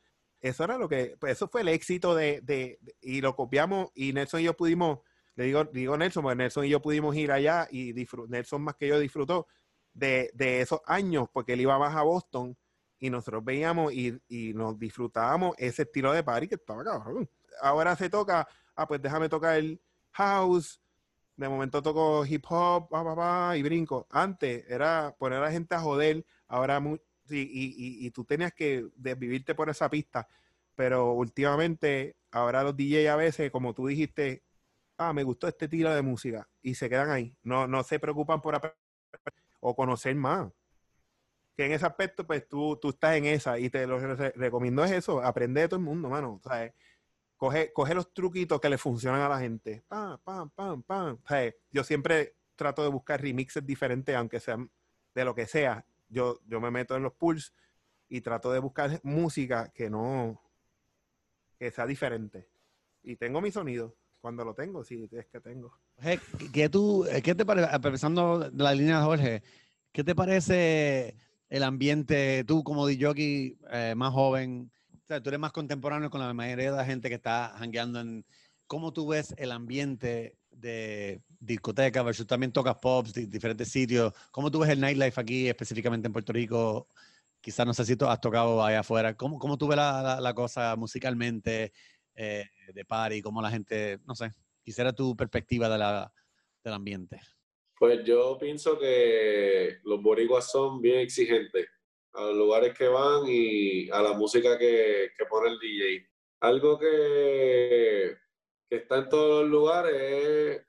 eso 0.43 0.65
era 0.65 0.79
lo 0.79 0.89
que, 0.89 1.17
pues 1.19 1.33
eso 1.35 1.49
fue 1.49 1.63
el 1.63 1.69
éxito 1.69 2.15
de, 2.15 2.41
de- 2.43 2.79
y 3.01 3.21
lo 3.23 3.35
copiamos 3.37 3.91
y 3.95 4.13
Nelson 4.13 4.41
y 4.41 4.45
yo 4.45 4.57
pudimos, 4.57 5.01
le 5.37 5.45
digo, 5.45 5.65
digo 5.65 5.97
Nelson, 5.97 6.23
porque 6.23 6.37
Nelson 6.37 6.65
y 6.67 6.71
yo 6.71 6.83
pudimos 6.83 7.17
ir 7.17 7.33
allá 7.33 7.69
y 7.71 7.95
Nelson 8.29 8.63
más 8.63 8.77
que 8.77 8.89
yo 8.89 8.99
disfrutó 9.01 9.47
de, 9.95 10.31
de 10.35 10.61
esos 10.61 10.81
años 10.87 11.29
porque 11.33 11.55
él 11.55 11.61
iba 11.63 11.79
más 11.79 11.95
a 11.97 12.03
Boston 12.03 12.57
y 12.99 13.11
nosotros 13.11 13.45
veíamos 13.45 13.93
y, 13.93 14.21
y 14.29 14.53
nos 14.55 14.79
disfrutábamos 14.79 15.55
ese 15.59 15.83
estilo 15.83 16.13
de 16.13 16.23
party 16.23 16.49
que 16.49 16.55
estaba 16.57 16.85
cabrón. 16.85 17.29
Ahora 17.61 17.97
se 17.97 18.09
toca, 18.11 18.47
ah, 18.77 18.87
pues 18.87 19.03
déjame 19.03 19.29
tocar 19.29 19.57
el 19.59 19.81
house, 20.13 20.81
de 21.37 21.49
momento 21.49 21.83
toco 21.83 22.25
hip 22.27 22.45
hop, 22.49 22.89
pa, 22.89 23.03
pa, 23.05 23.17
pa, 23.17 23.57
y 23.57 23.63
brinco. 23.63 24.07
Antes 24.11 24.65
era 24.69 25.15
poner 25.19 25.39
a 25.39 25.43
la 25.47 25.51
gente 25.53 25.75
a 25.75 25.81
joder, 25.81 26.25
ahora 26.47 26.81
y, 27.29 27.39
y, 27.41 28.07
y 28.07 28.11
tú 28.11 28.25
tenías 28.25 28.53
que 28.53 28.87
desvivirte 28.97 29.55
por 29.55 29.69
esa 29.71 29.89
pista. 29.91 30.27
Pero 30.75 31.13
últimamente, 31.13 32.17
ahora 32.31 32.63
los 32.63 32.77
DJ 32.77 33.11
a 33.11 33.17
veces, 33.17 33.51
como 33.51 33.75
tú 33.75 33.87
dijiste, 33.87 34.43
ah, 34.97 35.13
me 35.13 35.23
gustó 35.23 35.49
este 35.49 35.67
estilo 35.67 35.95
de 35.95 36.03
música, 36.03 36.49
y 36.63 36.75
se 36.75 36.89
quedan 36.89 37.11
ahí. 37.11 37.37
No, 37.43 37.67
no 37.67 37.83
se 37.85 37.99
preocupan 37.99 38.41
por 38.41 38.55
aprender 38.55 38.79
o 39.61 39.75
conocer 39.77 40.15
más. 40.15 40.51
Que 41.57 41.67
en 41.67 41.73
ese 41.73 41.85
aspecto, 41.85 42.27
pues 42.27 42.49
tú, 42.49 42.79
tú 42.81 42.91
estás 42.91 43.17
en 43.17 43.27
esa, 43.27 43.59
y 43.59 43.69
te 43.69 43.87
lo 43.87 43.99
re- 43.99 44.33
recomiendo 44.37 44.85
es 44.85 44.91
eso, 44.93 45.23
aprende 45.23 45.61
de 45.61 45.69
todo 45.69 45.79
el 45.79 45.85
mundo, 45.85 46.09
mano. 46.09 46.41
Sea, 46.43 46.73
coge, 47.37 47.73
coge 47.73 47.95
los 47.95 48.13
truquitos 48.15 48.61
que 48.61 48.71
le 48.71 48.79
funcionan 48.79 49.21
a 49.21 49.29
la 49.29 49.39
gente. 49.39 49.85
Pam, 49.89 51.23
sea, 51.29 51.53
yo 51.71 51.85
siempre 51.85 52.37
trato 52.57 52.83
de 52.83 52.89
buscar 52.89 53.21
remixes 53.21 53.67
diferentes, 53.67 54.15
aunque 54.17 54.41
sean 54.41 54.71
de 55.15 55.25
lo 55.25 55.35
que 55.35 55.47
sea. 55.47 55.85
Yo, 56.13 56.39
yo 56.47 56.61
me 56.61 56.71
meto 56.71 56.95
en 56.95 57.03
los 57.03 57.15
pools 57.15 57.53
y 58.09 58.21
trato 58.21 58.53
de 58.53 58.59
buscar 58.59 59.01
música 59.03 59.73
que 59.73 59.89
no, 59.89 60.41
que 61.59 61.71
sea 61.71 61.87
diferente. 61.87 62.49
Y 63.03 63.17
tengo 63.17 63.41
mi 63.41 63.51
sonido. 63.51 63.97
Cuando 64.21 64.45
lo 64.45 64.55
tengo, 64.55 64.85
sí, 64.85 65.09
es 65.11 65.27
que 65.27 65.41
tengo. 65.41 65.77
Jorge, 65.97 66.21
¿qué, 66.53 66.69
tú, 66.69 67.05
eh, 67.07 67.23
¿qué 67.23 67.35
te 67.35 67.45
parece, 67.45 67.69
la 68.55 68.75
línea 68.75 68.99
de 68.99 69.05
Jorge, 69.05 69.43
qué 69.91 70.05
te 70.05 70.15
parece 70.15 71.17
el 71.49 71.65
ambiente, 71.65 72.45
tú 72.45 72.63
como 72.63 72.87
DJ 72.87 73.57
eh, 73.73 73.95
más 73.97 74.13
joven, 74.13 74.71
o 74.95 75.07
sea, 75.09 75.21
tú 75.21 75.31
eres 75.31 75.41
más 75.41 75.51
contemporáneo 75.51 76.09
con 76.09 76.21
la 76.21 76.33
mayoría 76.33 76.71
de 76.71 76.77
la 76.77 76.85
gente 76.85 77.09
que 77.09 77.17
está 77.17 77.57
hangueando 77.57 78.01
en, 78.01 78.25
¿cómo 78.69 78.93
tú 78.93 79.09
ves 79.09 79.35
el 79.39 79.51
ambiente 79.51 80.39
de 80.51 81.21
discoteca 81.45 82.03
versus 82.03 82.27
también 82.27 82.53
tocas 82.53 82.77
pops, 82.77 83.13
di- 83.13 83.27
diferentes 83.27 83.69
sitios? 83.69 84.13
¿Cómo 84.31 84.51
tú 84.51 84.61
ves 84.61 84.71
el 84.71 84.81
nightlife 84.81 85.21
aquí, 85.21 85.49
específicamente 85.49 86.07
en 86.07 86.13
Puerto 86.13 86.33
Rico? 86.33 86.89
Quizás 87.41 87.67
no 87.67 87.75
sé 87.75 87.85
si 87.85 87.97
tú 87.97 88.07
has 88.07 88.21
tocado 88.21 88.63
allá 88.65 88.81
afuera. 88.81 89.17
¿Cómo, 89.17 89.39
cómo 89.39 89.59
tú 89.59 89.67
ves 89.67 89.77
la, 89.77 90.01
la- 90.03 90.21
la 90.21 90.35
cosa 90.35 90.77
musicalmente 90.77 91.73
eh, 92.15 92.45
de 92.73 92.85
party? 92.85 93.21
¿Cómo 93.23 93.43
la 93.43 93.51
gente, 93.51 93.99
no 94.07 94.15
sé, 94.15 94.31
quisiera 94.63 94.93
tu 94.93 95.17
perspectiva 95.17 95.69
de 95.69 95.79
la, 95.79 96.13
del 96.63 96.75
ambiente? 96.75 97.21
Pues 97.79 98.05
yo 98.05 98.39
pienso 98.39 98.79
que 98.79 99.79
los 99.83 100.01
boricuas 100.01 100.49
son 100.53 100.81
bien 100.81 101.01
exigentes 101.01 101.67
a 102.13 102.21
los 102.27 102.37
lugares 102.37 102.77
que 102.79 102.87
van 102.87 103.23
y 103.27 103.91
a 103.91 104.01
la 104.03 104.13
música 104.13 104.57
que, 104.57 105.11
que 105.19 105.25
pone 105.27 105.51
el 105.51 105.59
DJ. 105.59 106.07
Algo 106.43 106.79
que, 106.79 108.17
que 108.69 108.77
está 108.77 108.99
en 108.99 109.09
todos 109.09 109.43
los 109.43 109.51
lugares 109.51 109.95
es, 110.01 110.67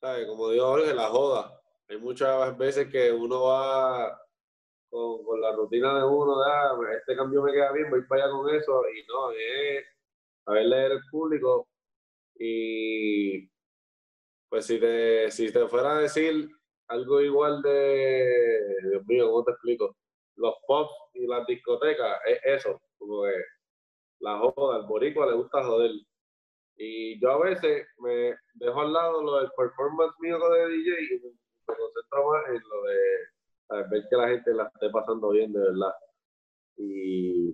¿sabes? 0.00 0.26
como 0.26 0.50
digo 0.50 0.66
Jorge, 0.66 0.94
la 0.94 1.08
joda. 1.08 1.60
Hay 1.88 1.98
muchas 1.98 2.56
veces 2.56 2.88
que 2.90 3.12
uno 3.12 3.44
va 3.44 4.20
con, 4.90 5.40
la 5.40 5.52
rutina 5.52 5.98
de 5.98 6.04
uno, 6.04 6.38
de, 6.40 6.50
"Ah, 6.50 6.72
este 6.98 7.16
cambio 7.16 7.42
me 7.42 7.52
queda 7.52 7.72
bien, 7.72 7.90
voy 7.90 8.02
para 8.06 8.24
allá 8.24 8.32
con 8.32 8.48
eso, 8.54 8.82
y 8.90 9.06
no, 9.06 9.30
es 9.32 9.84
saber 10.44 10.66
leer 10.66 10.92
el 10.92 11.00
público 11.10 11.68
y 12.38 13.48
pues 14.48 14.66
si 14.66 14.80
te, 14.80 15.30
si 15.30 15.52
te 15.52 15.68
fuera 15.68 15.96
a 15.98 16.00
decir 16.00 16.48
algo 16.88 17.20
igual 17.20 17.62
de, 17.62 18.76
Dios 18.90 19.06
mío, 19.06 19.30
¿cómo 19.30 19.44
te 19.44 19.52
explico? 19.52 19.96
Los 20.36 20.54
pops 20.66 20.92
y 21.14 21.26
las 21.26 21.46
discotecas, 21.46 22.18
es 22.26 22.40
eso, 22.44 22.80
como 22.98 23.24
que 23.24 23.34
la 24.20 24.38
joda, 24.38 24.76
al 24.76 24.86
boricua 24.86 25.26
le 25.26 25.34
gusta 25.34 25.64
joder. 25.64 25.92
Y 26.82 27.20
yo 27.20 27.32
a 27.32 27.38
veces 27.44 27.86
me 27.98 28.34
dejo 28.54 28.80
al 28.80 28.90
lado 28.90 29.22
lo 29.22 29.36
del 29.40 29.50
performance 29.54 30.14
mío 30.18 30.38
de 30.38 30.68
DJ 30.68 30.90
y 30.90 31.20
me, 31.20 31.30
concentro 31.66 32.30
más 32.30 32.48
en 32.48 32.62
lo 32.68 32.82
de 32.82 33.88
ver 33.90 34.08
que 34.08 34.16
la 34.16 34.28
gente 34.28 34.54
la 34.54 34.64
esté 34.64 34.88
pasando 34.88 35.28
bien 35.28 35.52
de 35.52 35.60
verdad. 35.60 35.92
Y, 36.78 37.50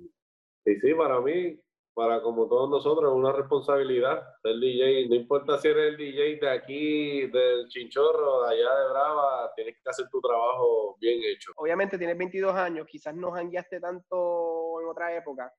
y 0.65 0.75
sí, 0.81 0.95
para 0.95 1.21
mí, 1.21 1.61
para 1.93 2.23
como 2.23 2.47
todos 2.47 2.71
nosotros, 2.71 3.11
es 3.11 3.17
una 3.17 3.33
responsabilidad 3.33 4.23
ser 4.43 4.61
DJ. 4.61 5.09
No 5.09 5.17
importa 5.17 5.59
si 5.59 5.69
eres 5.69 5.89
el 5.89 5.97
DJ 5.97 6.39
de 6.39 6.49
aquí, 6.49 7.27
del 7.27 7.67
Chinchorro, 7.67 8.43
de 8.43 8.55
allá 8.55 8.79
de 8.79 8.91
Brava, 8.91 9.53
tienes 9.57 9.75
que 9.75 9.91
hacer 9.91 10.07
tu 10.09 10.21
trabajo 10.21 10.97
bien 11.01 11.21
hecho. 11.25 11.51
obviamente 11.57 11.99
tienes 11.99 12.17
22 12.17 12.55
años, 12.55 12.87
quizás 12.87 13.13
no 13.17 13.33
jangueaste 13.33 13.81
tanto 13.81 14.81
en 14.83 14.87
otra 14.87 15.17
época, 15.17 15.53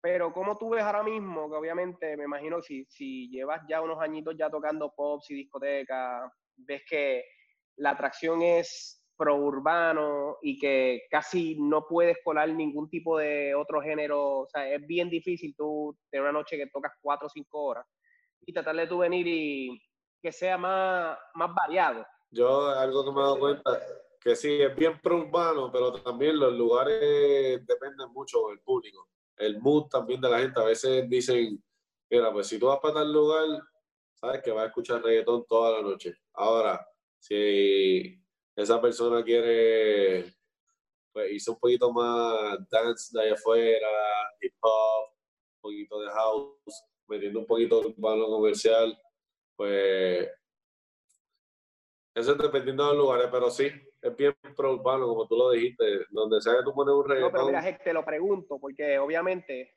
pero 0.00 0.32
¿cómo 0.32 0.56
tú 0.56 0.70
ves 0.70 0.82
ahora 0.82 1.02
mismo? 1.02 1.50
Que 1.50 1.56
obviamente 1.56 2.16
me 2.16 2.24
imagino 2.24 2.62
si, 2.62 2.84
si 2.88 3.28
llevas 3.28 3.62
ya 3.68 3.80
unos 3.80 4.00
añitos 4.00 4.34
ya 4.38 4.48
tocando 4.48 4.92
pops 4.94 5.30
y 5.30 5.34
discotecas, 5.34 6.30
ves 6.56 6.82
que 6.88 7.24
la 7.76 7.90
atracción 7.90 8.42
es 8.42 9.04
pro 9.16 9.34
urbano 9.36 10.38
y 10.42 10.58
que 10.58 11.02
casi 11.10 11.56
no 11.58 11.86
puedes 11.88 12.18
colar 12.22 12.48
ningún 12.50 12.88
tipo 12.88 13.18
de 13.18 13.54
otro 13.54 13.82
género, 13.82 14.40
o 14.40 14.46
sea, 14.48 14.72
es 14.72 14.86
bien 14.86 15.10
difícil 15.10 15.54
tú 15.56 15.96
tener 16.08 16.22
una 16.22 16.38
noche 16.38 16.56
que 16.56 16.68
tocas 16.68 16.92
cuatro 17.02 17.26
o 17.26 17.30
cinco 17.30 17.64
horas 17.64 17.84
y 18.46 18.52
tratar 18.52 18.76
de 18.76 18.86
tú 18.86 18.98
venir 18.98 19.26
y 19.26 19.82
que 20.22 20.30
sea 20.30 20.56
más, 20.56 21.18
más 21.34 21.52
variado. 21.52 22.06
Yo, 22.30 22.68
algo 22.68 23.04
que 23.04 23.10
me 23.10 23.18
he 23.18 23.22
dado 23.22 23.38
cuenta, 23.38 23.70
que 24.20 24.36
sí, 24.36 24.62
es 24.62 24.74
bien 24.76 25.00
pro 25.00 25.18
urbano, 25.18 25.70
pero 25.72 25.92
también 25.92 26.38
los 26.38 26.52
lugares 26.52 27.66
dependen 27.66 28.12
mucho 28.12 28.48
del 28.48 28.60
público. 28.60 29.08
El 29.38 29.60
mood 29.60 29.88
también 29.88 30.20
de 30.20 30.30
la 30.30 30.40
gente. 30.40 30.60
A 30.60 30.64
veces 30.64 31.08
dicen, 31.08 31.62
mira, 32.10 32.32
pues 32.32 32.46
si 32.46 32.58
tú 32.58 32.66
vas 32.66 32.78
para 32.80 32.94
tal 32.94 33.12
lugar, 33.12 33.46
sabes 34.14 34.42
que 34.42 34.50
vas 34.50 34.64
a 34.64 34.66
escuchar 34.68 35.02
reggaetón 35.02 35.44
toda 35.46 35.78
la 35.78 35.82
noche. 35.82 36.14
Ahora, 36.34 36.86
si 37.18 38.20
esa 38.56 38.80
persona 38.80 39.22
quiere 39.22 40.34
pues, 41.12 41.32
irse 41.32 41.50
un 41.50 41.58
poquito 41.58 41.92
más 41.92 42.58
dance 42.68 43.16
de 43.16 43.22
allá 43.22 43.34
afuera, 43.34 43.88
hip 44.40 44.54
hop, 44.60 45.10
un 45.54 45.60
poquito 45.60 46.00
de 46.00 46.10
house, 46.10 46.84
metiendo 47.08 47.40
un 47.40 47.46
poquito 47.46 47.80
de 47.80 47.86
urbano 47.88 48.26
comercial, 48.26 48.98
pues 49.56 50.28
eso 52.18 52.32
es 52.32 52.38
dependiendo 52.38 52.84
de 52.84 52.94
los 52.94 53.04
lugares, 53.04 53.28
pero 53.30 53.50
sí, 53.50 53.70
es 54.02 54.16
bien 54.16 54.34
pro 54.56 54.74
urbano, 54.74 55.06
como 55.06 55.26
tú 55.26 55.36
lo 55.36 55.50
dijiste. 55.50 56.06
Donde 56.10 56.40
sea 56.40 56.54
que 56.58 56.64
tú 56.64 56.74
pones 56.74 56.94
un 56.94 57.00
No, 57.00 57.06
pero 57.06 57.14
reggaetón, 57.14 57.46
mira, 57.46 57.68
Heck, 57.68 57.82
te 57.82 57.92
lo 57.92 58.04
pregunto, 58.04 58.58
porque 58.58 58.98
obviamente, 58.98 59.76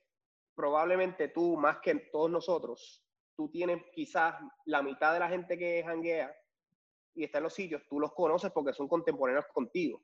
probablemente 0.55 1.29
tú, 1.29 1.57
más 1.57 1.77
que 1.81 1.95
todos 2.11 2.29
nosotros, 2.29 3.03
tú 3.35 3.49
tienes 3.49 3.83
quizás 3.93 4.35
la 4.65 4.81
mitad 4.81 5.13
de 5.13 5.19
la 5.19 5.29
gente 5.29 5.57
que 5.57 5.83
janguea 5.83 6.35
y 7.13 7.23
está 7.23 7.39
en 7.39 7.45
los 7.45 7.53
sitios, 7.53 7.83
tú 7.89 7.99
los 7.99 8.13
conoces 8.13 8.51
porque 8.51 8.73
son 8.73 8.87
contemporáneos 8.87 9.45
contigo. 9.53 10.01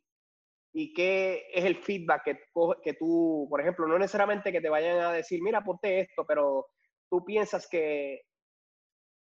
¿Y 0.74 0.94
qué 0.94 1.48
es 1.54 1.66
el 1.66 1.78
feedback 1.78 2.24
que, 2.24 2.40
que 2.84 2.94
tú, 2.94 3.48
por 3.50 3.62
ejemplo, 3.62 3.88
no 3.88 3.98
necesariamente 3.98 4.52
que 4.52 4.62
te 4.62 4.70
vayan 4.70 5.00
a 5.00 5.12
decir, 5.12 5.42
mira, 5.42 5.64
ponte 5.64 6.02
esto, 6.02 6.26
pero 6.26 6.68
tú 7.10 7.24
piensas 7.24 7.68
que 7.68 8.24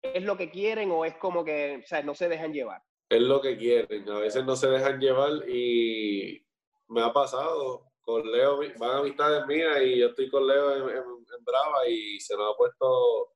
es 0.03 0.23
lo 0.23 0.37
que 0.37 0.51
quieren 0.51 0.91
o 0.91 1.05
es 1.05 1.17
como 1.17 1.45
que, 1.45 1.81
o 1.85 1.87
sea, 1.87 2.03
no 2.03 2.15
se 2.15 2.29
dejan 2.29 2.53
llevar? 2.53 2.83
Es 3.09 3.23
lo 3.23 3.41
que 3.41 3.57
quieren. 3.57 4.09
A 4.11 4.19
veces 4.21 4.45
no 4.45 4.57
se 4.57 4.69
dejan 4.69 5.01
llevar 5.01 5.33
y 5.49 6.45
me 6.89 7.03
ha 7.03 7.13
pasado. 7.13 7.85
Con 8.03 8.31
Leo, 8.33 8.61
van 8.79 8.97
amistades 9.01 9.47
mías 9.47 9.83
y 9.83 9.99
yo 9.99 10.07
estoy 10.09 10.31
con 10.31 10.47
Leo 10.47 10.73
en, 10.75 10.97
en- 10.97 11.19
Brava 11.45 11.87
y 11.89 12.19
se 12.21 12.37
nos 12.37 12.53
ha 12.55 12.57
puesto 12.57 13.33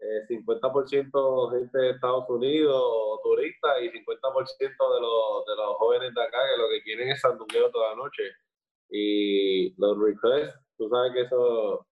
eh, 0.00 0.26
50% 0.28 1.50
gente 1.50 1.78
de 1.78 1.90
Estados 1.90 2.24
Unidos 2.28 3.20
turistas 3.22 3.82
y 3.82 3.90
50% 3.90 4.94
de 4.94 5.00
los, 5.00 5.44
de 5.46 5.56
los 5.56 5.76
jóvenes 5.76 6.12
de 6.14 6.22
acá 6.22 6.38
que 6.50 6.62
lo 6.62 6.68
que 6.68 6.82
quieren 6.82 7.08
es 7.10 7.20
sandungueo 7.20 7.70
toda 7.70 7.90
la 7.90 7.96
noche. 7.96 8.22
Y 8.90 9.74
los 9.80 9.98
requests, 9.98 10.58
tú 10.78 10.88
sabes 10.88 11.12
que 11.14 11.20
eso... 11.22 11.86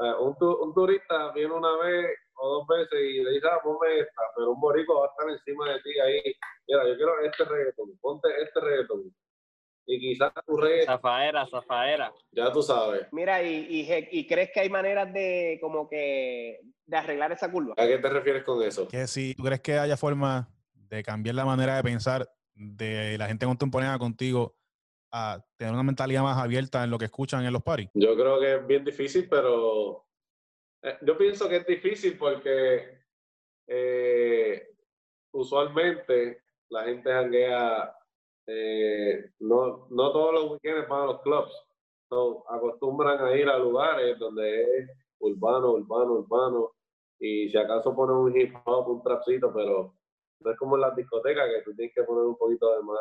eh, 0.00 0.14
un, 0.20 0.36
tu- 0.38 0.56
un 0.62 0.74
turista 0.74 1.32
viene 1.32 1.54
una 1.54 1.76
vez 1.78 2.06
o 2.36 2.48
dos 2.58 2.66
veces 2.68 2.98
y 3.00 3.22
le 3.22 3.30
dice, 3.32 3.46
ah, 3.50 3.60
ponme 3.62 4.00
esta, 4.00 4.22
pero 4.36 4.50
un 4.52 4.60
boricua 4.60 5.00
va 5.00 5.06
a 5.06 5.10
estar 5.10 5.28
encima 5.30 5.72
de 5.72 5.80
ti 5.80 5.90
ahí. 6.00 6.34
Mira, 6.68 6.88
yo 6.88 6.96
quiero 6.96 7.20
este 7.20 7.44
reggaetón, 7.44 7.98
ponte 8.00 8.28
este 8.42 8.60
reggaetón. 8.60 9.14
Y 9.86 10.00
quizás 10.00 10.32
tu 10.46 10.56
reggaetón, 10.56 10.94
Zafaera, 10.96 11.46
zafaera. 11.46 12.12
ya 12.32 12.50
tú 12.52 12.62
sabes. 12.62 13.06
Mira, 13.12 13.42
y, 13.42 13.66
y, 13.68 13.90
Heck, 13.90 14.08
¿y 14.12 14.26
crees 14.26 14.50
que 14.52 14.60
hay 14.60 14.70
maneras 14.70 15.12
de 15.12 15.58
como 15.60 15.88
que 15.88 16.60
de 16.86 16.96
arreglar 16.96 17.32
esa 17.32 17.50
curva? 17.50 17.74
¿A 17.76 17.86
qué 17.86 17.98
te 17.98 18.08
refieres 18.08 18.44
con 18.44 18.62
eso? 18.62 18.88
Que 18.88 19.06
si 19.06 19.34
tú 19.34 19.42
crees 19.44 19.60
que 19.60 19.78
haya 19.78 19.96
forma 19.96 20.48
de 20.74 21.02
cambiar 21.02 21.34
la 21.34 21.44
manera 21.44 21.76
de 21.76 21.82
pensar 21.82 22.28
de 22.54 23.18
la 23.18 23.26
gente 23.26 23.46
contemporánea 23.46 23.98
contigo 23.98 24.54
a 25.10 25.44
tener 25.56 25.72
una 25.72 25.82
mentalidad 25.82 26.22
más 26.22 26.38
abierta 26.38 26.82
en 26.82 26.90
lo 26.90 26.98
que 26.98 27.04
escuchan 27.04 27.44
en 27.44 27.52
los 27.52 27.62
paris. 27.62 27.88
Yo 27.94 28.16
creo 28.16 28.40
que 28.40 28.54
es 28.56 28.66
bien 28.66 28.84
difícil, 28.84 29.28
pero 29.28 30.06
yo 31.02 31.16
pienso 31.16 31.48
que 31.48 31.56
es 31.56 31.66
difícil 31.66 32.18
porque 32.18 32.98
eh, 33.66 34.68
usualmente 35.32 36.42
la 36.68 36.84
gente 36.84 37.10
janguea, 37.10 37.96
eh, 38.46 39.30
no, 39.40 39.86
no 39.90 40.12
todos 40.12 40.34
los 40.34 40.50
weekends 40.52 40.88
van 40.88 41.02
a 41.02 41.06
los 41.06 41.22
clubs. 41.22 41.52
So, 42.08 42.44
acostumbran 42.50 43.24
a 43.24 43.34
ir 43.36 43.48
a 43.48 43.58
lugares 43.58 44.18
donde 44.18 44.62
es 44.62 44.90
urbano, 45.20 45.72
urbano, 45.72 46.12
urbano. 46.14 46.70
y 47.18 47.48
si 47.48 47.56
acaso 47.56 47.94
ponen 47.94 48.16
un 48.16 48.36
hip 48.36 48.54
hop, 48.64 48.88
un 48.88 49.02
trapcito, 49.02 49.52
pero 49.54 49.94
no 50.40 50.50
es 50.50 50.58
como 50.58 50.76
en 50.76 50.82
las 50.82 50.96
discotecas 50.96 51.48
que 51.48 51.62
tú 51.62 51.74
tienes 51.74 51.94
que 51.94 52.02
poner 52.04 52.24
un 52.24 52.36
poquito 52.36 52.74
de 52.76 52.82
más 52.82 52.98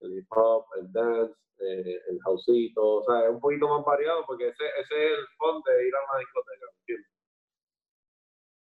el 0.00 0.18
hip 0.18 0.26
hop, 0.30 0.64
el 0.80 0.92
dance, 0.92 1.34
eh, 1.60 2.00
el 2.10 2.18
houseito, 2.24 2.80
o 2.82 3.04
sea, 3.04 3.24
es 3.24 3.30
un 3.30 3.40
poquito 3.40 3.68
más 3.68 3.84
variado 3.84 4.24
porque 4.26 4.48
ese, 4.48 4.64
ese 4.80 5.06
es 5.06 5.18
el 5.18 5.26
fondo 5.36 5.62
de 5.70 5.88
ir 5.88 5.94
a 5.94 6.10
una 6.10 6.20
discoteca, 6.20 6.66
¿me 6.72 6.78
entiendes? 6.80 7.10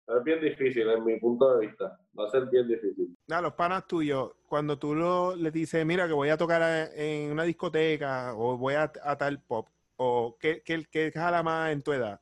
Es 0.07 0.23
bien 0.23 0.41
difícil, 0.41 0.89
en 0.89 1.03
mi 1.03 1.19
punto 1.19 1.57
de 1.57 1.67
vista. 1.67 1.99
Va 2.17 2.27
a 2.27 2.29
ser 2.29 2.45
bien 2.49 2.67
difícil. 2.67 3.13
A 3.29 3.41
los 3.41 3.53
panas 3.53 3.85
tuyos, 3.85 4.31
cuando 4.47 4.79
tú 4.79 4.95
lo, 4.95 5.35
les 5.35 5.51
dices, 5.51 5.85
mira, 5.85 6.07
que 6.07 6.13
voy 6.13 6.29
a 6.29 6.37
tocar 6.37 6.89
en 6.95 7.31
una 7.31 7.43
discoteca 7.43 8.33
o 8.33 8.57
voy 8.57 8.75
a, 8.75 8.89
tal 8.89 9.41
pop, 9.43 9.67
o 9.97 10.37
qué, 10.39 10.63
qué, 10.63 10.85
qué 10.89 11.11
jala 11.11 11.43
más 11.43 11.71
en 11.71 11.81
tu 11.81 11.91
edad, 11.91 12.21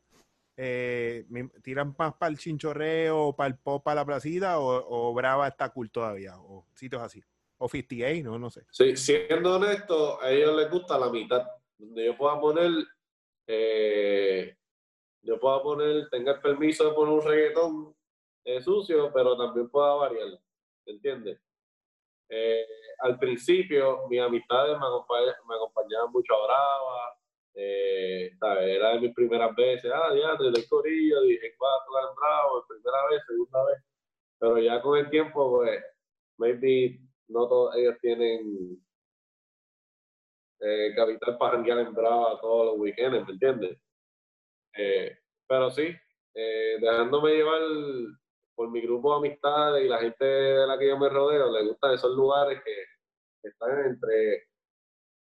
Eh, 0.58 1.25
¿tiran 1.62 1.93
más 1.97 2.13
para 2.15 2.32
el 2.32 2.38
chinchorreo, 2.38 3.36
para 3.36 3.49
el 3.49 3.58
pop, 3.60 3.84
para 3.84 4.01
la 4.01 4.06
placita, 4.06 4.58
o, 4.60 5.10
o 5.10 5.13
Brava 5.13 5.47
está 5.47 5.69
cool 5.69 5.91
todavía, 5.91 6.38
o 6.38 6.65
sitios 6.73 7.01
así? 7.01 7.21
O 7.58 7.68
58, 7.70 8.24
no, 8.30 8.38
no 8.38 8.50
sé. 8.50 8.65
Sí, 8.72 8.96
siendo 8.98 9.56
honesto, 9.56 10.22
a 10.22 10.30
ellos 10.32 10.56
les 10.56 10.70
gusta 10.70 10.98
la 11.00 11.10
mitad. 11.10 11.46
Donde 11.78 12.06
yo 12.06 12.18
pueda 12.18 12.39
poner, 12.39 12.72
eh, 13.48 14.56
yo 15.22 15.39
pueda 15.39 15.62
poner, 15.62 16.10
tenga 16.10 16.34
el 16.34 16.41
permiso 16.41 16.88
de 16.89 16.94
poner 16.96 17.13
un 17.13 17.22
reggaetón 17.24 17.96
eh, 18.46 18.62
sucio, 18.62 19.12
pero 19.13 19.38
también 19.38 19.70
pueda 19.70 19.94
variar. 19.96 20.28
¿Me 20.86 20.94
entiendes? 20.94 21.39
Eh, 22.30 22.65
al 23.00 23.18
principio, 23.20 24.08
mis 24.10 24.20
amistades 24.22 24.78
me, 24.80 24.86
acompañ- 24.86 25.36
me 25.48 25.56
acompañaban 25.56 26.12
mucho 26.12 26.34
a 26.36 26.46
Brava. 26.48 27.18
eh. 27.56 28.32
Era 28.41 28.89
de 28.94 29.00
mis 29.00 29.13
primeras 29.15 29.56
veces. 29.56 29.91
Ah, 29.94 30.10
ya, 30.13 30.36
desde 30.36 30.62
el 30.62 30.68
corillo, 30.68 31.22
dije, 31.22 31.56
tocar 31.58 32.10
en 32.10 32.15
Bravo, 32.15 32.65
primera 32.68 32.98
vez, 33.10 33.22
segunda 33.28 33.65
vez. 33.65 33.78
Pero 34.39 34.60
ya 34.60 34.82
con 34.82 34.98
el 34.98 35.10
tiempo, 35.10 35.58
pues, 35.58 35.82
maybe 36.38 37.00
no 37.28 37.48
todos 37.48 37.76
ellos 37.76 37.96
tienen 38.02 38.84
eh, 40.60 40.94
capital 40.96 41.38
para 41.38 41.58
janguear 41.58 41.80
en 41.80 41.94
Brava 41.94 42.40
todos 42.42 42.68
los 42.68 42.80
weekends, 42.80 43.26
¿me 43.26 43.34
entiendes? 43.34 43.78
Eh, 44.78 45.18
pero 45.48 45.72
sí, 45.72 45.96
eh, 46.34 46.78
dejándome 46.80 47.36
llevar 47.36 47.62
por 48.56 48.70
mi 48.72 48.82
grupo 48.82 49.12
de 49.12 49.28
amistades 49.28 49.86
y 49.86 49.88
la 49.88 50.00
gente 50.00 50.26
de 50.26 50.68
la 50.68 50.78
que 50.78 50.88
yo 50.88 50.98
me 50.98 51.10
rodeo, 51.10 51.52
les 51.52 51.68
gustan 51.68 51.94
esos 51.94 52.16
lugares 52.16 52.62
que, 52.64 52.76
que 53.42 53.50
están 53.50 53.86
entre, 53.86 54.48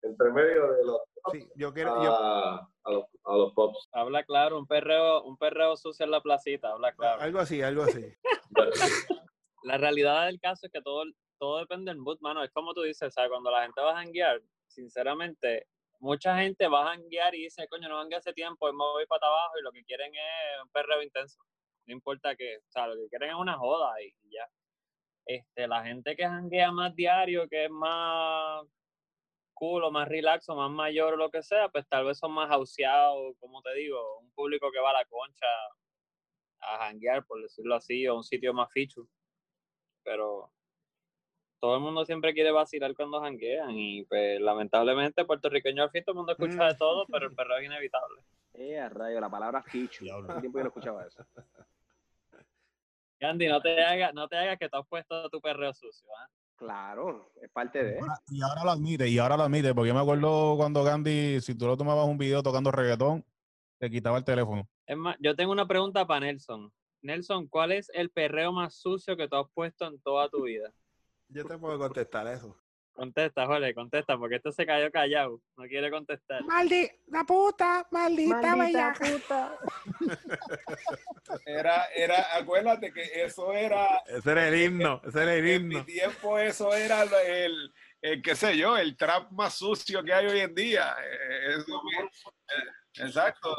entre 0.03 0.31
medio 0.31 0.73
de 0.73 0.85
los 0.85 1.01
Sí, 1.33 1.49
yo 1.57 1.73
quiero, 1.73 2.03
yo, 2.03 2.15
a, 2.15 2.57
a 2.85 2.93
los, 2.93 3.05
a 3.25 3.37
los 3.37 3.53
pops. 3.55 3.89
Habla 3.93 4.25
claro, 4.25 4.59
un 4.59 4.67
perreo, 4.67 5.23
un 5.23 5.39
perreo 5.39 5.75
sucio 5.77 6.05
en 6.05 6.11
la 6.11 6.21
placita, 6.21 6.73
habla 6.73 6.93
claro. 6.95 7.23
algo 7.23 7.39
así, 7.39 7.63
algo 7.63 7.83
así. 7.83 8.05
La 9.63 9.79
realidad 9.79 10.27
del 10.27 10.39
caso 10.41 10.67
es 10.67 10.73
que 10.73 10.83
todo, 10.83 11.05
todo 11.39 11.59
depende 11.59 11.91
del 11.91 11.99
mood, 12.01 12.19
mano. 12.21 12.43
Es 12.43 12.51
como 12.53 12.75
tú 12.75 12.83
dices, 12.83 13.13
¿sabes? 13.15 13.31
Cuando 13.31 13.51
la 13.51 13.63
gente 13.63 13.81
va 13.81 13.93
a 13.93 14.03
janguear, 14.03 14.41
sinceramente, 14.69 15.67
mucha 16.01 16.37
gente 16.39 16.69
va 16.69 16.83
a 16.83 16.97
janguear 16.97 17.35
y 17.35 17.45
dice, 17.45 17.67
coño, 17.69 17.89
no 17.89 17.99
jangueé 17.99 18.19
hace 18.19 18.33
tiempo, 18.33 18.69
y 18.69 18.73
me 18.73 18.79
voy 18.79 19.07
para 19.07 19.27
abajo 19.27 19.59
y 19.59 19.63
lo 19.63 19.73
que 19.73 19.85
quieren 19.85 20.13
es 20.15 20.63
un 20.63 20.69
perreo 20.71 21.03
intenso. 21.03 21.43
No 21.87 21.95
importa 21.95 22.35
qué, 22.37 22.59
o 22.59 22.71
sea, 22.71 22.87
lo 22.87 22.95
que 22.95 23.09
quieren 23.09 23.31
es 23.31 23.37
una 23.37 23.57
joda 23.59 23.93
y 24.03 24.13
ya. 24.31 24.49
Este, 25.27 25.67
la 25.67 25.83
gente 25.85 26.17
que 26.17 26.25
janguea 26.25 26.71
más 26.73 26.95
diario, 26.95 27.49
que 27.49 27.65
es 27.65 27.71
más 27.71 28.67
cool 29.55 29.85
o 29.85 29.91
más 29.91 30.09
relax 30.09 30.49
o 30.49 30.57
más 30.57 30.71
mayor 30.71 31.15
o 31.15 31.17
lo 31.17 31.31
que 31.31 31.43
sea, 31.43 31.69
pues 31.69 31.87
tal 31.89 32.05
vez 32.05 32.19
son 32.19 32.33
más 32.33 32.51
hauseados, 32.51 33.35
como 33.39 33.63
te 33.63 33.75
digo, 33.75 34.19
un 34.19 34.31
público 34.33 34.71
que 34.71 34.81
va 34.81 34.91
a 34.91 34.95
la 34.95 35.05
concha 35.07 35.47
a 36.61 36.79
janguear, 36.87 37.25
por 37.27 37.41
decirlo 37.43 37.75
así, 37.77 38.07
o 38.07 38.17
un 38.17 38.25
sitio 38.25 38.53
más 38.53 38.71
fichu. 38.73 39.09
Pero 40.03 40.53
todo 41.65 41.77
el 41.77 41.81
mundo 41.81 42.05
siempre 42.05 42.35
quiere 42.35 42.51
vacilar 42.51 42.95
cuando 42.95 43.23
janguean 43.23 43.71
y 43.71 44.05
pues 44.05 44.39
lamentablemente 44.39 45.25
puertorriqueño 45.25 45.85
al 45.85 45.91
fin 45.91 46.05
todo 46.05 46.13
el 46.13 46.17
mundo 46.19 46.33
escucha 46.33 46.67
de 46.67 46.75
todo, 46.75 47.07
pero 47.11 47.29
el 47.29 47.35
perreo 47.35 47.57
es 47.57 47.65
inevitable. 47.65 48.21
Eh, 48.53 48.79
a 48.79 48.91
rayo, 48.91 49.19
la 49.19 49.31
palabra. 49.31 49.65
Diablo. 49.73 50.31
Hace 50.31 50.41
tiempo 50.43 50.59
que 50.59 50.65
no 50.65 50.69
escuchaba 50.69 51.07
eso. 51.07 51.25
Andy, 53.19 53.49
no 53.49 53.63
te 53.63 53.83
hagas, 53.83 54.13
no 54.13 54.29
te 54.29 54.37
hagas 54.37 54.59
que 54.59 54.69
te 54.69 54.77
has 54.77 54.87
puesto 54.87 55.31
tu 55.31 55.41
perreo 55.41 55.73
sucio, 55.73 56.07
¿ah? 56.21 56.29
Claro, 56.57 57.31
es 57.41 57.51
parte 57.51 57.83
de. 57.83 57.99
Ahora- 57.99 58.21
y 58.29 58.43
ahora 58.43 58.65
lo 58.65 58.71
admite, 58.71 59.09
y 59.09 59.19
ahora 59.19 59.39
lo 59.39 59.45
admite, 59.45 59.75
porque 59.75 59.89
yo 59.89 59.95
me 59.95 60.01
acuerdo 60.01 60.59
cuando 60.59 60.85
Gandhi, 60.85 61.41
si 61.41 61.57
tú 61.57 61.67
lo 61.67 61.79
tomabas 61.79 62.07
un 62.07 62.19
video 62.19 62.43
tocando 62.43 62.73
reggaetón, 62.73 63.25
te 63.79 63.89
quitaba 63.89 64.19
el 64.19 64.25
teléfono. 64.25 64.69
Es 64.87 64.99
más, 64.99 65.17
yo 65.19 65.35
tengo 65.35 65.53
una 65.53 65.67
pregunta 65.67 66.07
para 66.07 66.27
Nelson. 66.27 66.71
Nelson, 67.01 67.49
¿cuál 67.49 67.73
es 67.73 67.91
el 67.95 68.11
perreo 68.11 68.53
más 68.53 68.75
sucio 68.75 69.17
que 69.17 69.29
tú 69.29 69.37
has 69.37 69.47
puesto 69.55 69.87
en 69.87 69.99
toda 70.01 70.29
tu 70.29 70.43
vida? 70.43 70.71
Yo 71.29 71.45
te 71.45 71.59
puedo 71.59 71.79
contestar 71.79 72.27
eso. 72.29 72.57
Contesta, 72.95 73.45
Jorge, 73.47 73.75
contesta, 73.75 74.17
porque 74.17 74.37
este 74.37 74.53
se 74.53 74.65
cayó 74.65 74.89
callado, 74.93 75.41
no 75.57 75.65
quiere 75.65 75.91
contestar. 75.91 76.45
Maldita 76.45 77.25
puta, 77.27 77.89
maldita, 77.91 78.95
puta. 78.97 79.59
Era, 81.47 81.87
era, 81.95 82.37
acuérdate 82.37 82.93
que 82.93 83.25
eso 83.25 83.53
era, 83.53 83.99
Ese 84.07 84.31
era 84.31 84.47
el 84.49 84.63
himno, 84.63 85.01
ese 85.05 85.23
era 85.23 85.35
el 85.35 85.39
en 85.49 85.67
mi 85.69 85.75
himno. 85.75 85.85
tiempo 85.87 86.39
eso 86.39 86.73
era 86.75 87.03
el, 87.03 87.73
el, 88.01 88.23
qué 88.23 88.37
sé 88.37 88.57
yo, 88.57 88.77
el 88.77 88.97
trap 88.97 89.31
más 89.33 89.55
sucio 89.55 90.05
que 90.05 90.13
hay 90.13 90.27
hoy 90.27 90.41
en 90.41 90.55
día. 90.55 90.95
Eh, 91.03 91.57
Eso, 91.57 91.83
eh, 92.49 93.05
exacto. 93.07 93.57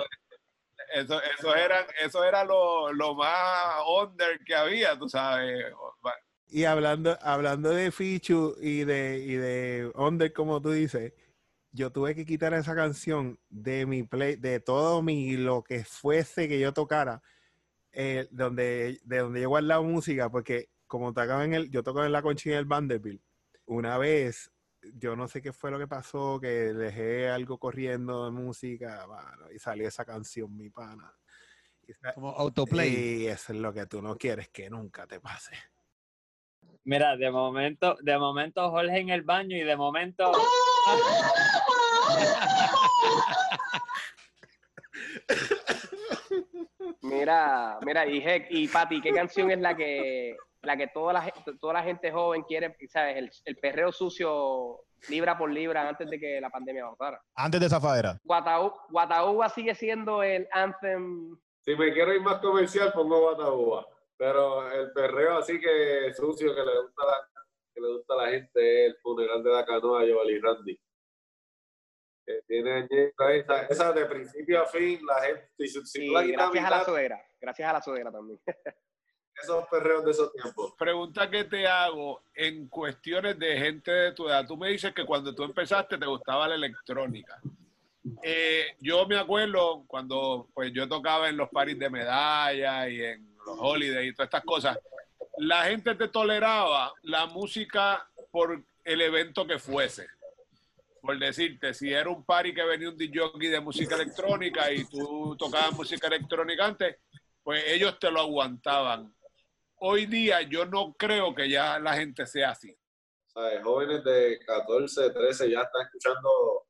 Eso, 0.93 1.19
eso 1.21 1.56
era, 1.56 1.86
eso 1.99 2.23
era 2.23 2.43
lo, 2.45 2.93
lo 2.93 3.15
más 3.15 3.82
under 3.88 4.39
que 4.45 4.56
había, 4.56 4.97
tú 4.97 5.10
sabes. 5.10 5.73
Y 6.48 6.66
hablando, 6.66 7.18
hablando 7.22 7.70
de 7.70 7.92
Fichu 7.92 8.56
y 8.62 8.84
de, 8.84 9.20
y 9.20 9.34
de 9.34 9.92
Under, 9.96 10.32
como 10.32 10.62
tú 10.62 10.72
dices, 10.72 11.14
yo 11.72 11.92
tuve 11.92 12.16
que 12.16 12.26
quitar 12.26 12.54
esa 12.54 12.76
canción 12.76 13.40
de 13.50 13.86
mi 13.86 14.04
play, 14.04 14.38
de 14.38 14.60
todo 14.60 15.02
mi 15.02 15.36
lo 15.36 15.64
que 15.64 15.84
fuese 15.84 16.48
que 16.48 16.60
yo 16.60 16.74
tocara, 16.74 17.22
eh, 17.92 18.28
donde, 18.32 19.00
de 19.04 19.18
donde 19.18 19.42
yo 19.42 19.50
guardaba 19.50 19.82
música, 19.82 20.30
porque 20.30 20.70
como 20.88 21.14
tocaba 21.14 21.44
en 21.44 21.54
el, 21.54 21.70
yo 21.70 21.84
tocaba 21.84 22.06
en 22.06 22.14
la 22.14 22.22
conchilla 22.22 22.56
del 22.56 22.66
Vanderbilt, 22.66 23.22
una 23.66 23.98
vez, 23.98 24.52
yo 24.94 25.16
no 25.16 25.28
sé 25.28 25.42
qué 25.42 25.52
fue 25.52 25.72
lo 25.72 25.80
que 25.80 25.88
pasó, 25.88 26.40
que 26.40 26.48
dejé 26.48 27.28
algo 27.28 27.58
corriendo 27.58 28.26
de 28.26 28.32
música, 28.32 29.06
mano, 29.08 29.52
y 29.52 29.60
salió 29.60 29.88
esa 29.88 30.06
canción, 30.06 30.56
mi 30.56 30.70
pana. 30.70 31.14
Y 31.88 31.94
Como 32.14 32.30
autoplay. 32.32 33.24
Y 33.24 33.28
eso 33.28 33.54
es 33.54 33.60
lo 33.60 33.74
que 33.74 33.86
tú 33.86 34.02
no 34.02 34.16
quieres 34.18 34.50
que 34.50 34.70
nunca 34.70 35.06
te 35.06 35.20
pase. 35.20 35.56
Mira, 36.84 37.17
de 37.17 37.32
momento, 37.32 37.97
de 38.01 38.17
momento 38.17 38.69
Jorge 38.69 38.99
en 38.99 39.10
el 39.10 39.23
baño 39.23 39.58
y 39.58 39.63
de 39.63 39.75
momento 39.75 40.32
Mira, 47.01 47.80
mira, 47.82 48.08
y 48.08 48.17
Heck, 48.17 48.47
y 48.49 48.67
Pati, 48.67 49.01
¿qué 49.01 49.12
canción 49.12 49.51
es 49.51 49.60
la 49.60 49.75
que 49.75 50.36
la 50.62 50.75
que 50.75 50.88
toda 50.88 51.13
la, 51.13 51.32
toda 51.60 51.73
la 51.73 51.84
gente 51.84 52.12
joven 52.12 52.41
quiere, 52.43 52.75
sabes, 52.89 53.17
el, 53.17 53.32
el 53.45 53.56
perreo 53.58 53.91
sucio 53.91 54.80
libra 55.10 55.38
por 55.38 55.51
libra 55.51 55.88
antes 55.88 56.10
de 56.10 56.19
que 56.19 56.41
la 56.41 56.49
pandemia 56.49 56.86
pasara? 56.97 57.21
Antes 57.36 57.62
de 57.62 57.69
Zafadera. 57.69 58.19
Guataú, 58.23 58.73
Guataúba 58.89 59.49
sigue 59.49 59.75
siendo 59.75 60.23
el 60.23 60.47
anthem. 60.51 61.38
Si 61.62 61.75
me 61.75 61.93
quiero 61.93 62.13
ir 62.13 62.21
más 62.21 62.39
comercial, 62.39 62.91
pongo 62.93 63.21
Guataúba. 63.21 63.86
Pero 64.17 64.71
el 64.71 64.91
perreo 64.93 65.38
así 65.38 65.60
que 65.60 66.13
sucio 66.13 66.56
que 66.56 66.62
le 66.62 66.82
gusta 66.82 67.04
a 67.04 67.06
la, 67.06 67.30
que 67.73 67.82
le 67.82 67.93
gusta 67.93 68.13
a 68.13 68.17
la 68.17 68.30
gente 68.30 68.86
es 68.86 68.91
el 68.91 68.97
funeral 69.01 69.43
de 69.43 69.51
la 69.51 69.65
canoa 69.65 70.06
y 70.06 70.39
Randy. 70.39 70.80
Que 72.25 72.41
tiene 72.47 72.88
esa, 72.89 73.62
esa 73.67 73.93
de 73.93 74.06
principio 74.06 74.62
a 74.62 74.65
fin, 74.65 74.99
la 75.06 75.21
gente, 75.21 75.67
si, 75.67 76.15
a 76.15 76.23
gracias 76.23 76.65
a 76.65 76.69
la 76.69 76.86
suegra. 76.86 77.21
Gracias 77.39 77.69
a 77.69 77.73
la 77.73 77.82
suegra 77.82 78.12
también. 78.12 78.39
esos 79.41 79.67
perreos 79.67 80.06
de 80.06 80.12
esos 80.12 80.32
tiempos. 80.34 80.73
Pregunta 80.78 81.30
que 81.30 81.43
te 81.43 81.67
hago 81.67 82.23
en 82.34 82.67
cuestiones 82.67 83.38
de 83.38 83.58
gente 83.58 83.91
de 83.91 84.12
tu 84.13 84.28
edad. 84.28 84.45
Tú 84.47 84.58
me 84.58 84.69
dices 84.69 84.93
que 84.93 85.05
cuando 85.05 85.36
tú 85.36 85.43
empezaste 85.43 85.97
te 85.97 86.05
gustaba 86.05 86.47
la 86.47 86.55
electrónica. 86.55 87.39
Eh, 88.22 88.76
yo 88.80 89.05
me 89.07 89.18
acuerdo 89.18 89.84
cuando 89.88 90.47
pues 90.53 90.72
yo 90.72 90.88
tocaba 90.88 91.28
en 91.28 91.38
los 91.38 91.49
paris 91.49 91.78
de 91.78 91.89
medalla 91.89 92.88
y 92.88 93.03
en 93.03 93.35
los 93.46 93.58
holidays 93.60 94.12
y 94.12 94.16
todas 94.16 94.28
estas 94.28 94.43
cosas, 94.43 94.80
la 95.38 95.64
gente 95.66 95.96
te 95.96 96.08
toleraba 96.08 96.93
la 97.04 97.26
música 97.26 98.10
por 98.32 98.64
el 98.84 99.02
evento 99.02 99.46
que 99.46 99.60
fuese. 99.60 100.08
Por 101.02 101.20
decirte, 101.20 101.74
si 101.74 101.93
era 101.93 102.10
un 102.10 102.26
party 102.26 102.54
que 102.54 102.64
venía 102.64 102.89
un 102.89 102.98
DJ 102.98 103.32
de 103.38 103.60
música 103.60 103.96
electrónica 103.96 104.72
y 104.72 104.86
tú 104.86 105.36
tocabas 105.38 105.74
música 105.74 106.08
electrónica 106.08 106.66
antes, 106.66 106.98
pues 107.43 107.64
ellos 107.68 108.00
te 108.00 108.10
lo 108.10 108.22
aguantaban. 108.22 109.14
Hoy 109.78 110.08
día 110.08 110.41
yo 110.41 110.66
no 110.66 110.96
creo 110.98 111.36
que 111.36 111.48
ya 111.50 111.78
la 111.80 111.93
gente 111.93 112.26
sea 112.26 112.52
así. 112.52 112.76
¿Sabes? 113.28 113.62
Jóvenes 113.64 114.04
de 114.04 114.39
14, 114.46 115.12
13 115.12 115.52
ya 115.52 115.62
están 115.62 115.82
escuchando 115.84 116.64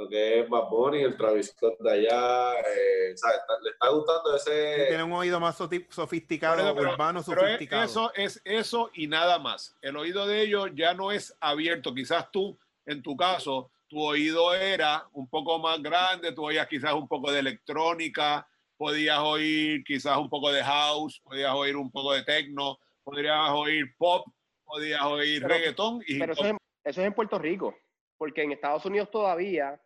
lo 0.00 0.08
que 0.08 0.40
es 0.40 0.48
Bad 0.48 0.68
Bunny, 0.70 1.02
el 1.02 1.16
Travis 1.16 1.48
Scott 1.48 1.78
de 1.80 1.90
allá, 1.92 2.54
eh, 2.60 3.12
¿sabes? 3.16 3.36
Está- 3.38 3.60
le 3.62 3.70
está 3.70 3.88
gustando 3.90 4.36
ese... 4.36 4.86
Tiene 4.88 5.02
un 5.02 5.12
oído 5.12 5.38
más 5.38 5.56
sofisticado, 5.90 6.56
Pero- 6.56 6.74
pero- 6.74 6.92
urbano 6.92 7.22
Pero 7.26 7.40
es- 7.42 7.46
sofisticado. 7.46 7.82
eso 7.84 8.12
es 8.14 8.40
eso 8.44 8.90
y 8.94 9.06
nada 9.06 9.38
más. 9.38 9.76
El 9.82 9.96
oído 9.96 10.26
de 10.26 10.40
ellos 10.42 10.70
ya 10.74 10.94
no 10.94 11.12
es 11.12 11.36
abierto. 11.40 11.94
Quizás 11.94 12.30
tú, 12.30 12.58
en 12.86 13.02
tu 13.02 13.14
caso, 13.16 13.70
tu 13.88 14.00
oído 14.02 14.54
era 14.54 15.06
un 15.12 15.28
poco 15.28 15.58
más 15.58 15.82
grande, 15.82 16.32
tú 16.32 16.46
oías 16.46 16.66
quizás 16.68 16.94
un 16.94 17.06
poco 17.08 17.30
de 17.30 17.40
electrónica, 17.40 18.46
podías 18.76 19.18
oír 19.18 19.84
quizás 19.84 20.16
un 20.16 20.30
poco 20.30 20.50
de 20.50 20.62
house, 20.64 21.20
podías 21.22 21.52
oír 21.54 21.76
un 21.76 21.90
poco 21.90 22.14
de 22.14 22.22
techno, 22.22 22.78
podrías 23.04 23.50
oír 23.50 23.94
pop, 23.98 24.26
podías 24.64 25.02
oír 25.02 25.42
Pero- 25.42 25.54
reggaetón 25.54 26.02
y 26.06 26.18
Pero 26.18 26.32
eso 26.32 26.44
es, 26.44 26.50
en- 26.50 26.58
eso 26.84 27.00
es 27.02 27.06
en 27.06 27.12
Puerto 27.12 27.38
Rico, 27.38 27.74
porque 28.16 28.42
en 28.42 28.52
Estados 28.52 28.84
Unidos 28.86 29.10
todavía 29.10 29.78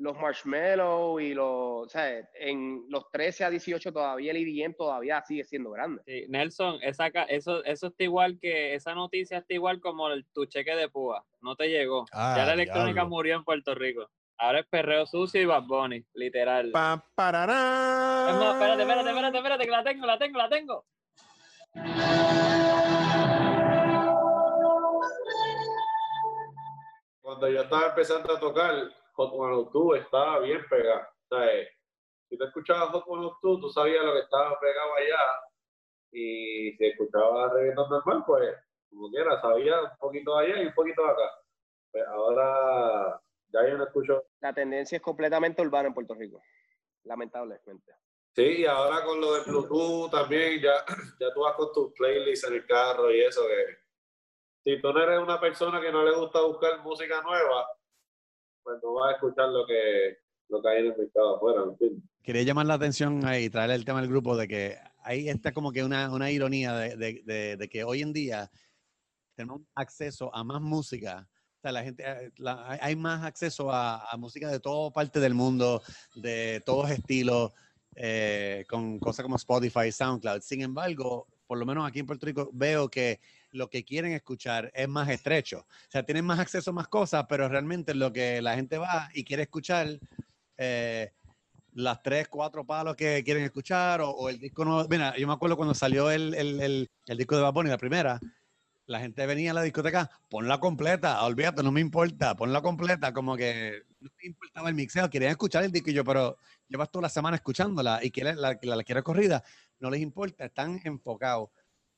los 0.00 0.18
marshmallow 0.18 1.20
y 1.20 1.34
los, 1.34 1.86
o 1.86 1.88
sea, 1.88 2.26
en 2.34 2.84
los 2.88 3.10
13 3.10 3.44
a 3.44 3.50
18 3.50 3.92
todavía 3.92 4.32
el 4.32 4.38
EDM 4.38 4.74
todavía 4.74 5.22
sigue 5.22 5.44
siendo 5.44 5.70
grande. 5.70 6.02
Sí, 6.06 6.24
Nelson, 6.28 6.78
esa, 6.82 7.08
eso, 7.28 7.62
eso 7.64 7.88
está 7.88 8.04
igual 8.04 8.38
que, 8.40 8.74
esa 8.74 8.94
noticia 8.94 9.38
está 9.38 9.52
igual 9.52 9.78
como 9.80 10.08
el, 10.08 10.24
tu 10.32 10.46
cheque 10.46 10.74
de 10.74 10.88
púa, 10.88 11.24
no 11.42 11.54
te 11.54 11.68
llegó. 11.68 12.06
Ah, 12.12 12.34
ya 12.34 12.46
la 12.46 12.54
electrónica 12.54 12.94
diablo. 12.94 13.10
murió 13.10 13.36
en 13.36 13.44
Puerto 13.44 13.74
Rico. 13.74 14.08
Ahora 14.38 14.60
es 14.60 14.66
perreo 14.68 15.04
sucio 15.04 15.42
y 15.42 15.44
Bad 15.44 15.64
Bunny, 15.64 16.02
literal. 16.14 16.70
Pa, 16.70 17.04
parará. 17.14 18.30
Es 18.30 18.36
más, 18.36 18.54
espérate, 18.54 18.82
espérate, 18.82 19.10
espérate, 19.10 19.36
espérate, 19.36 19.64
que 19.66 19.70
la 19.70 19.84
tengo, 19.84 20.06
la 20.06 20.18
tengo, 20.18 20.38
la 20.38 20.48
tengo. 20.48 20.86
Cuando 27.20 27.48
yo 27.50 27.60
estaba 27.60 27.88
empezando 27.88 28.34
a 28.34 28.40
tocar, 28.40 28.74
Hot 29.20 29.32
102 29.32 29.98
estaba 29.98 30.38
bien 30.40 30.64
pegado. 30.70 31.02
O 31.02 31.36
sea, 31.36 31.54
eh, 31.54 31.68
si 32.28 32.38
tú 32.38 32.44
escuchabas 32.44 32.88
Hot 32.88 33.04
102, 33.04 33.60
tú 33.60 33.68
sabías 33.68 34.02
lo 34.02 34.14
que 34.14 34.20
estaba 34.20 34.58
pegado 34.58 34.94
allá. 34.94 35.18
Y 36.12 36.72
si 36.76 36.86
escuchabas 36.86 37.52
reggaetón 37.52 37.90
normal, 37.90 38.24
pues, 38.26 38.56
como 38.88 39.10
quiera, 39.10 39.40
sabía 39.42 39.82
un 39.82 39.98
poquito 39.98 40.36
de 40.36 40.44
allá 40.44 40.62
y 40.62 40.66
un 40.66 40.74
poquito 40.74 41.02
de 41.02 41.10
acá. 41.10 41.34
Pues 41.92 42.06
ahora 42.06 43.20
ya 43.48 43.68
yo 43.68 43.76
no 43.76 43.84
escucho. 43.84 44.24
La 44.40 44.54
tendencia 44.54 44.96
es 44.96 45.02
completamente 45.02 45.60
urbana 45.60 45.88
en 45.88 45.94
Puerto 45.94 46.14
Rico, 46.14 46.42
lamentablemente. 47.04 47.92
Sí, 48.34 48.62
y 48.62 48.64
ahora 48.64 49.04
con 49.04 49.20
lo 49.20 49.34
de 49.34 49.42
Bluetooth 49.50 50.10
también, 50.10 50.62
ya, 50.62 50.84
ya 51.20 51.32
tú 51.34 51.40
vas 51.40 51.54
con 51.56 51.72
tus 51.72 51.92
playlists 51.92 52.48
en 52.48 52.54
el 52.54 52.66
carro 52.66 53.10
y 53.12 53.20
eso, 53.20 53.42
que 53.46 53.76
si 54.62 54.80
tú 54.80 54.92
no 54.92 55.02
eres 55.02 55.18
una 55.18 55.38
persona 55.38 55.80
que 55.80 55.92
no 55.92 56.04
le 56.04 56.16
gusta 56.16 56.40
buscar 56.40 56.80
música 56.80 57.20
nueva, 57.22 57.66
pues 58.70 58.82
no 58.84 58.92
vas 58.94 59.12
a 59.12 59.14
escuchar 59.16 59.48
lo 59.48 59.66
que, 59.66 60.18
lo 60.48 60.62
que 60.62 60.68
hay 60.68 60.78
en 60.80 60.92
el 60.92 60.96
mercado 60.96 61.36
afuera, 61.36 61.64
¿me 61.64 61.72
entiendes? 61.72 62.04
Quería 62.22 62.42
llamar 62.42 62.66
la 62.66 62.74
atención 62.74 63.24
ahí, 63.26 63.50
traer 63.50 63.70
el 63.72 63.84
tema 63.84 64.00
del 64.00 64.10
grupo 64.10 64.36
de 64.36 64.46
que 64.46 64.76
ahí 65.02 65.28
está 65.28 65.52
como 65.52 65.72
que 65.72 65.82
una, 65.82 66.12
una 66.12 66.30
ironía 66.30 66.74
de, 66.74 66.96
de- 66.96 67.22
de- 67.24 67.56
de 67.56 67.68
que 67.68 67.82
hoy 67.82 68.02
en 68.02 68.12
día 68.12 68.50
tenemos 69.34 69.62
acceso 69.74 70.32
a 70.34 70.44
más 70.44 70.60
música. 70.60 71.28
O 71.56 71.60
sea, 71.62 71.72
la 71.72 71.82
gente, 71.82 72.04
eh, 72.06 72.30
la- 72.36 72.78
hay 72.80 72.94
más 72.94 73.24
acceso 73.24 73.72
a, 73.72 74.08
a 74.08 74.16
música 74.16 74.48
de 74.48 74.60
toda 74.60 74.92
parte 74.92 75.18
del 75.18 75.34
mundo, 75.34 75.82
de 76.14 76.62
todos 76.64 76.90
estilos, 76.90 77.52
eh, 77.96 78.64
con 78.68 78.98
cosas 79.00 79.24
como 79.24 79.36
Spotify, 79.36 79.90
SoundCloud. 79.90 80.42
Sin 80.42 80.62
embargo, 80.62 81.26
por 81.46 81.58
lo 81.58 81.66
menos 81.66 81.88
aquí 81.88 81.98
en 81.98 82.06
Puerto 82.06 82.24
Rico 82.26 82.50
veo 82.52 82.88
que 82.88 83.20
lo 83.52 83.68
que 83.68 83.84
quieren 83.84 84.12
escuchar 84.12 84.70
es 84.74 84.88
más 84.88 85.08
estrecho. 85.08 85.60
O 85.60 85.90
sea, 85.90 86.02
tienen 86.02 86.24
más 86.24 86.38
acceso 86.38 86.70
a 86.70 86.74
más 86.74 86.88
cosas, 86.88 87.26
pero 87.28 87.48
realmente 87.48 87.94
lo 87.94 88.12
que 88.12 88.40
la 88.42 88.54
gente 88.54 88.78
va 88.78 89.10
y 89.14 89.24
quiere 89.24 89.44
escuchar, 89.44 89.98
eh, 90.56 91.12
las 91.72 92.02
tres, 92.02 92.28
cuatro 92.28 92.64
palos 92.64 92.96
que 92.96 93.22
quieren 93.24 93.44
escuchar, 93.44 94.00
o, 94.02 94.28
el 94.28 94.38
disco 94.38 94.64
nuevo. 94.64 94.86
Mira, 94.88 95.16
yo 95.16 95.26
me 95.26 95.32
acuerdo 95.32 95.56
cuando 95.56 95.74
salió 95.74 96.10
el, 96.10 96.34
el, 96.34 96.88
el, 97.06 97.18
disco 97.18 97.36
de 97.36 97.42
Bad 97.42 97.52
Bunny, 97.52 97.70
la 97.70 97.78
primera, 97.78 98.20
la 98.86 98.98
gente 98.98 99.24
venía 99.26 99.52
a 99.52 99.54
la 99.54 99.62
discoteca, 99.62 100.10
ponla 100.28 100.58
completa, 100.58 101.22
olvídate, 101.22 101.62
no 101.62 101.70
me 101.70 101.80
importa, 101.80 102.34
ponla 102.34 102.60
completa, 102.60 103.12
como 103.12 103.36
que 103.36 103.82
no 104.00 104.10
me 104.20 104.26
importaba 104.26 104.68
el 104.68 104.74
mixeo, 104.74 105.08
querían 105.08 105.30
escuchar 105.30 105.62
el 105.62 105.70
disco 105.70 105.90
y 105.90 105.94
yo, 105.94 106.04
pero 106.04 106.36
llevas 106.66 106.90
toda 106.90 107.02
la 107.02 107.08
semana 107.08 107.36
escuchándola 107.36 108.00
y 108.02 108.10
quieres 108.10 108.36
la, 108.36 108.58
la, 108.60 108.76
la 108.76 108.82
quiere 108.82 109.02
corrida, 109.04 109.44
no 109.78 109.90
les 109.90 110.00
importa, 110.00 110.44
están 110.44 110.80
enfocados. 110.84 111.50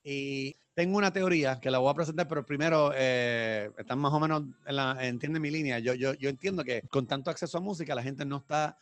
Y 0.03 0.55
tengo 0.73 0.97
una 0.97 1.13
teoría 1.13 1.59
que 1.59 1.71
la 1.71 1.79
voy 1.79 1.89
a 1.89 1.93
presentar, 1.93 2.27
pero 2.27 2.45
primero 2.45 2.91
eh, 2.95 3.71
están 3.77 3.99
más 3.99 4.11
o 4.11 4.19
menos, 4.19 4.43
en 4.65 4.75
la, 4.75 4.97
entiende 4.99 5.39
mi 5.39 5.49
línea. 5.49 5.79
Yo, 5.79 5.93
yo, 5.93 6.13
yo 6.13 6.29
entiendo 6.29 6.63
que 6.63 6.81
con 6.89 7.07
tanto 7.07 7.29
acceso 7.29 7.57
a 7.57 7.61
música, 7.61 7.95
la 7.95 8.03
gente 8.03 8.25
no 8.25 8.37
está 8.37 8.77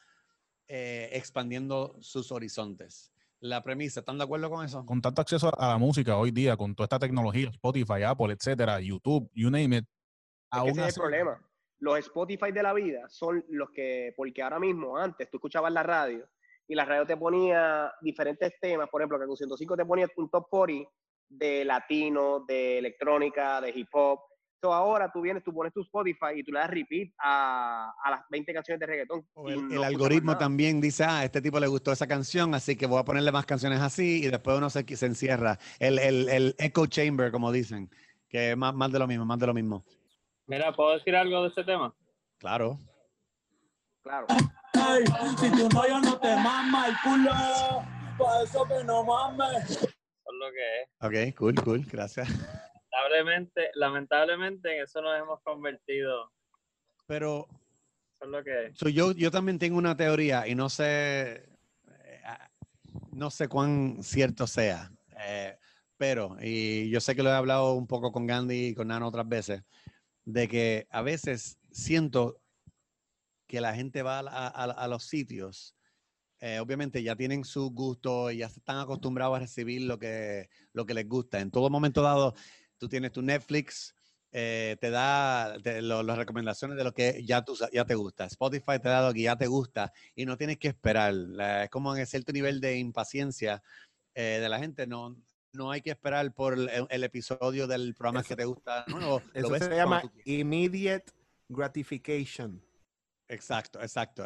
eh, 0.67 1.09
expandiendo 1.13 1.95
sus 1.99 2.31
horizontes. 2.31 3.11
La 3.39 3.61
premisa, 3.61 3.99
¿están 3.99 4.17
de 4.17 4.23
acuerdo 4.23 4.49
con 4.49 4.65
eso? 4.65 4.85
Con 4.85 5.01
tanto 5.01 5.21
acceso 5.21 5.51
a 5.57 5.69
la 5.69 5.77
música 5.77 6.17
hoy 6.17 6.31
día, 6.31 6.55
con 6.57 6.75
toda 6.75 6.85
esta 6.85 6.99
tecnología, 6.99 7.49
Spotify, 7.49 8.03
Apple, 8.05 8.33
etcétera, 8.33 8.79
YouTube, 8.79 9.29
you 9.33 9.49
name 9.49 9.77
it. 9.77 9.83
Es 9.83 9.89
que 10.51 10.59
aún 10.59 10.69
ese 10.69 10.87
es 10.87 10.97
el 10.97 11.01
problema. 11.01 11.49
Los 11.79 11.97
Spotify 11.99 12.51
de 12.51 12.63
la 12.63 12.73
vida 12.73 13.09
son 13.09 13.43
los 13.49 13.71
que, 13.71 14.13
porque 14.15 14.41
ahora 14.41 14.59
mismo, 14.59 14.97
antes 14.97 15.29
tú 15.29 15.37
escuchabas 15.37 15.73
la 15.73 15.81
radio 15.81 16.29
y 16.67 16.75
la 16.75 16.85
radio 16.85 17.05
te 17.05 17.17
ponía 17.17 17.91
diferentes 18.01 18.53
temas, 18.61 18.87
por 18.89 19.01
ejemplo, 19.01 19.19
que 19.19 19.25
con 19.25 19.35
105 19.35 19.75
te 19.75 19.85
ponía 19.85 20.07
un 20.15 20.29
top 20.29 20.47
40 20.47 20.89
de 21.31 21.65
latino, 21.65 22.43
de 22.47 22.77
electrónica, 22.77 23.61
de 23.61 23.71
hip 23.71 23.89
hop. 23.93 24.19
So 24.61 24.71
ahora 24.71 25.11
tú 25.11 25.21
vienes, 25.21 25.43
tú 25.43 25.51
pones 25.51 25.73
tu 25.73 25.81
Spotify 25.81 26.33
y 26.35 26.43
tú 26.43 26.51
le 26.51 26.59
das 26.59 26.69
repeat 26.69 27.09
a, 27.17 27.91
a 28.03 28.11
las 28.11 28.21
20 28.29 28.53
canciones 28.53 28.79
de 28.79 28.85
reggaetón. 28.85 29.27
El, 29.47 29.67
no 29.67 29.75
el 29.75 29.83
algoritmo 29.83 30.37
también 30.37 30.79
dice, 30.79 31.03
ah, 31.03 31.19
a 31.19 31.25
este 31.25 31.41
tipo 31.41 31.59
le 31.59 31.65
gustó 31.65 31.91
esa 31.91 32.05
canción, 32.05 32.53
así 32.53 32.75
que 32.75 32.85
voy 32.85 32.99
a 32.99 33.03
ponerle 33.03 33.31
más 33.31 33.47
canciones 33.47 33.81
así 33.81 34.23
y 34.23 34.27
después 34.27 34.55
uno 34.55 34.69
se, 34.69 34.85
se 34.95 35.05
encierra. 35.07 35.57
El, 35.79 35.97
el, 35.97 36.29
el 36.29 36.55
echo 36.59 36.85
chamber, 36.85 37.31
como 37.31 37.51
dicen, 37.51 37.89
que 38.29 38.51
es 38.51 38.57
más, 38.57 38.75
más 38.75 38.91
de 38.91 38.99
lo 38.99 39.07
mismo, 39.07 39.25
más 39.25 39.39
de 39.39 39.47
lo 39.47 39.53
mismo. 39.55 39.83
Mira, 40.45 40.71
¿puedo 40.73 40.93
decir 40.93 41.15
algo 41.15 41.41
de 41.41 41.47
este 41.47 41.63
tema? 41.63 41.95
Claro. 42.37 42.77
Claro. 44.03 44.27
Ey, 44.73 45.05
si 45.37 45.49
tu 45.51 45.69
novio 45.69 45.99
no 46.01 46.19
te 46.19 46.35
mama 46.35 46.87
el 46.87 46.95
culo, 47.03 47.31
pa' 48.17 48.43
eso 48.43 48.63
que 48.65 48.83
no 48.83 49.03
mames. 49.03 49.87
Lo 50.41 50.51
que 50.51 50.81
es. 50.81 51.31
Ok, 51.31 51.37
cool, 51.37 51.55
cool, 51.63 51.85
gracias. 51.85 52.27
Lamentablemente, 52.91 53.69
lamentablemente 53.75 54.75
en 54.77 54.83
eso 54.83 55.01
nos 55.01 55.17
hemos 55.19 55.39
convertido. 55.43 56.31
Pero 57.05 57.47
Eso 58.15 58.25
es 58.25 58.29
lo 58.29 58.43
que 58.43 58.65
es. 58.67 58.77
so, 58.77 58.89
yo, 58.89 59.11
yo 59.11 59.29
también 59.29 59.59
tengo 59.59 59.77
una 59.77 59.95
teoría 59.95 60.47
y 60.47 60.55
no 60.55 60.67
sé, 60.69 61.33
eh, 61.33 62.21
no 63.11 63.29
sé 63.29 63.47
cuán 63.47 64.01
cierto 64.01 64.47
sea, 64.47 64.91
eh, 65.19 65.57
pero, 65.97 66.35
y 66.41 66.89
yo 66.89 66.99
sé 66.99 67.15
que 67.15 67.21
lo 67.21 67.29
he 67.29 67.33
hablado 67.33 67.73
un 67.73 67.85
poco 67.85 68.11
con 68.11 68.25
Gandhi 68.25 68.67
y 68.69 68.73
con 68.75 68.87
Nano 68.87 69.07
otras 69.07 69.27
veces, 69.29 69.61
de 70.25 70.47
que 70.47 70.87
a 70.89 71.03
veces 71.03 71.59
siento 71.71 72.41
que 73.47 73.61
la 73.61 73.75
gente 73.75 74.01
va 74.01 74.19
a, 74.19 74.23
la- 74.23 74.31
a- 74.47 74.63
a 74.63 74.87
los 74.87 75.03
sitios, 75.05 75.75
eh, 76.41 76.59
obviamente 76.59 77.01
ya 77.03 77.15
tienen 77.15 77.45
su 77.45 77.69
gusto 77.69 78.29
y 78.31 78.37
ya 78.39 78.47
están 78.47 78.79
acostumbrados 78.79 79.37
a 79.37 79.39
recibir 79.39 79.83
lo 79.83 79.97
que, 79.97 80.49
lo 80.73 80.85
que 80.85 80.93
les 80.93 81.07
gusta. 81.07 81.39
En 81.39 81.51
todo 81.51 81.69
momento 81.69 82.01
dado, 82.01 82.33
tú 82.77 82.89
tienes 82.89 83.11
tu 83.11 83.21
Netflix, 83.21 83.95
eh, 84.31 84.75
te 84.81 84.89
da 84.89 85.55
te- 85.61 85.81
lo- 85.81 86.03
las 86.03 86.17
recomendaciones 86.17 86.77
de 86.77 86.83
lo 86.83 86.93
que 86.93 87.23
ya, 87.23 87.43
tú, 87.43 87.55
ya 87.71 87.85
te 87.85 87.95
gusta. 87.95 88.25
Spotify 88.25 88.79
te 88.81 88.89
da 88.89 89.05
lo 89.07 89.13
que 89.13 89.21
ya 89.21 89.35
te 89.35 89.45
gusta 89.47 89.93
y 90.15 90.25
no 90.25 90.35
tienes 90.35 90.57
que 90.57 90.69
esperar. 90.69 91.13
La- 91.13 91.65
es 91.65 91.69
como 91.69 91.95
en 91.95 92.05
cierto 92.07 92.31
nivel 92.33 92.59
de 92.59 92.77
impaciencia 92.77 93.61
eh, 94.15 94.39
de 94.41 94.49
la 94.49 94.57
gente. 94.59 94.87
No, 94.87 95.15
no 95.53 95.69
hay 95.69 95.81
que 95.81 95.91
esperar 95.91 96.33
por 96.33 96.53
el, 96.57 96.69
el 96.89 97.03
episodio 97.03 97.67
del 97.67 97.93
programa 97.93 98.23
que 98.23 98.35
te 98.35 98.45
gusta. 98.45 98.83
lo 98.87 99.21
Eso 99.33 99.55
se 99.59 99.75
llama 99.75 100.01
immediate 100.25 101.11
gratification. 101.49 102.61
Exacto, 103.27 103.81
exacto. 103.81 104.23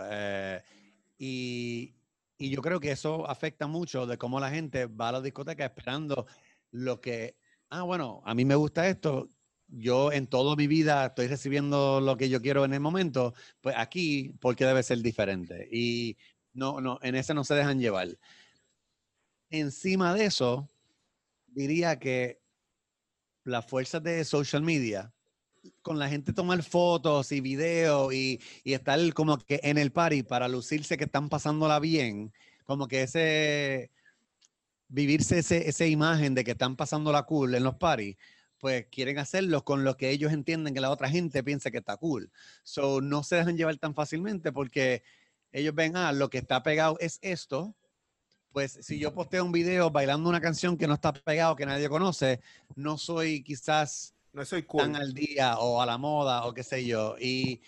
y, 1.18 1.93
y 2.38 2.50
yo 2.50 2.62
creo 2.62 2.80
que 2.80 2.92
eso 2.92 3.30
afecta 3.30 3.68
mucho 3.68 4.06
de 4.06 4.18
cómo 4.18 4.40
la 4.40 4.50
gente 4.50 4.88
va 4.88 5.10
a 5.10 5.14
la 5.14 5.22
discoteca 5.22 5.66
esperando 5.66 6.26
lo 6.72 7.00
que, 7.00 7.38
ah, 7.70 7.84
bueno, 7.84 8.22
a 8.26 8.36
mí 8.36 8.46
me 8.46 8.56
gusta 8.56 8.88
esto, 8.88 9.30
yo 9.68 10.12
en 10.12 10.28
toda 10.28 10.56
mi 10.56 10.68
vida 10.68 11.06
estoy 11.08 11.28
recibiendo 11.28 12.02
lo 12.02 12.18
que 12.18 12.30
yo 12.30 12.42
quiero 12.42 12.66
en 12.66 12.74
el 12.74 12.80
momento, 12.80 13.34
pues 13.62 13.76
aquí, 13.78 14.34
porque 14.40 14.66
debe 14.66 14.84
ser 14.84 15.02
diferente? 15.02 15.68
Y 15.72 16.18
no, 16.54 16.82
no, 16.82 17.00
en 17.02 17.16
ese 17.16 17.34
no 17.34 17.44
se 17.44 17.56
dejan 17.56 17.80
llevar. 17.80 18.10
Encima 19.50 20.14
de 20.14 20.26
eso, 20.26 20.70
diría 21.48 22.00
que 22.00 22.42
las 23.44 23.66
fuerzas 23.66 24.04
de 24.04 24.26
social 24.26 24.62
media, 24.62 25.14
con 25.82 25.99
la 25.99 26.09
gente 26.09 26.34
tomar 26.34 26.63
fotos 26.63 27.32
y 27.32 27.41
videos 27.41 28.13
y, 28.13 28.41
y 28.63 28.74
estar 28.74 28.99
como 29.13 29.38
que 29.38 29.59
en 29.63 29.78
el 29.78 29.91
party 29.91 30.24
para 30.24 30.47
lucirse 30.47 30.97
que 30.97 31.05
están 31.05 31.30
pasándola 31.30 31.80
bien, 31.80 32.34
como 32.66 32.88
que 32.88 33.03
ese, 33.03 33.91
vivirse 34.88 35.39
ese, 35.39 35.68
esa 35.70 35.86
imagen 35.86 36.36
de 36.36 36.43
que 36.43 36.51
están 36.51 36.76
pasándola 36.76 37.24
cool 37.24 37.55
en 37.55 37.63
los 37.63 37.76
parties, 37.76 38.18
pues 38.59 38.88
quieren 38.88 39.20
hacerlo 39.20 39.63
con 39.63 39.84
lo 39.84 39.97
que 39.97 40.09
ellos 40.09 40.32
entienden 40.32 40.74
que 40.74 40.82
la 40.82 40.89
otra 40.89 41.09
gente 41.09 41.43
piensa 41.43 41.72
que 41.72 41.80
está 41.80 41.97
cool. 41.97 42.32
So, 42.63 43.01
no 43.01 43.24
se 43.24 43.36
dejan 43.36 43.57
llevar 43.57 43.78
tan 43.78 43.93
fácilmente 43.93 44.51
porque 44.51 45.03
ellos 45.51 45.76
ven, 45.76 45.95
ah, 45.95 46.11
lo 46.11 46.30
que 46.30 46.38
está 46.38 46.63
pegado 46.63 46.97
es 46.99 47.20
esto. 47.22 47.76
Pues 48.51 48.80
si 48.82 48.97
yo 48.97 49.13
posteo 49.13 49.43
un 49.43 49.51
video 49.51 49.91
bailando 49.91 50.30
una 50.30 50.41
canción 50.41 50.78
que 50.78 50.88
no 50.88 50.93
está 50.93 51.13
pegado, 51.13 51.55
que 51.55 51.66
nadie 51.66 51.89
conoce, 51.89 52.39
no 52.76 52.97
soy 52.97 53.43
quizás 53.43 54.14
No 54.36 54.44
soy 54.44 54.64
tan 54.64 54.92
cool. 54.92 54.96
al 55.02 55.14
día 55.14 55.58
o 55.60 55.82
a 55.82 55.86
la 55.86 55.98
moda 55.98 56.46
o 56.46 56.54
qué 56.54 56.62
sé 56.62 56.86
yo. 56.86 57.16
Y 57.20 57.62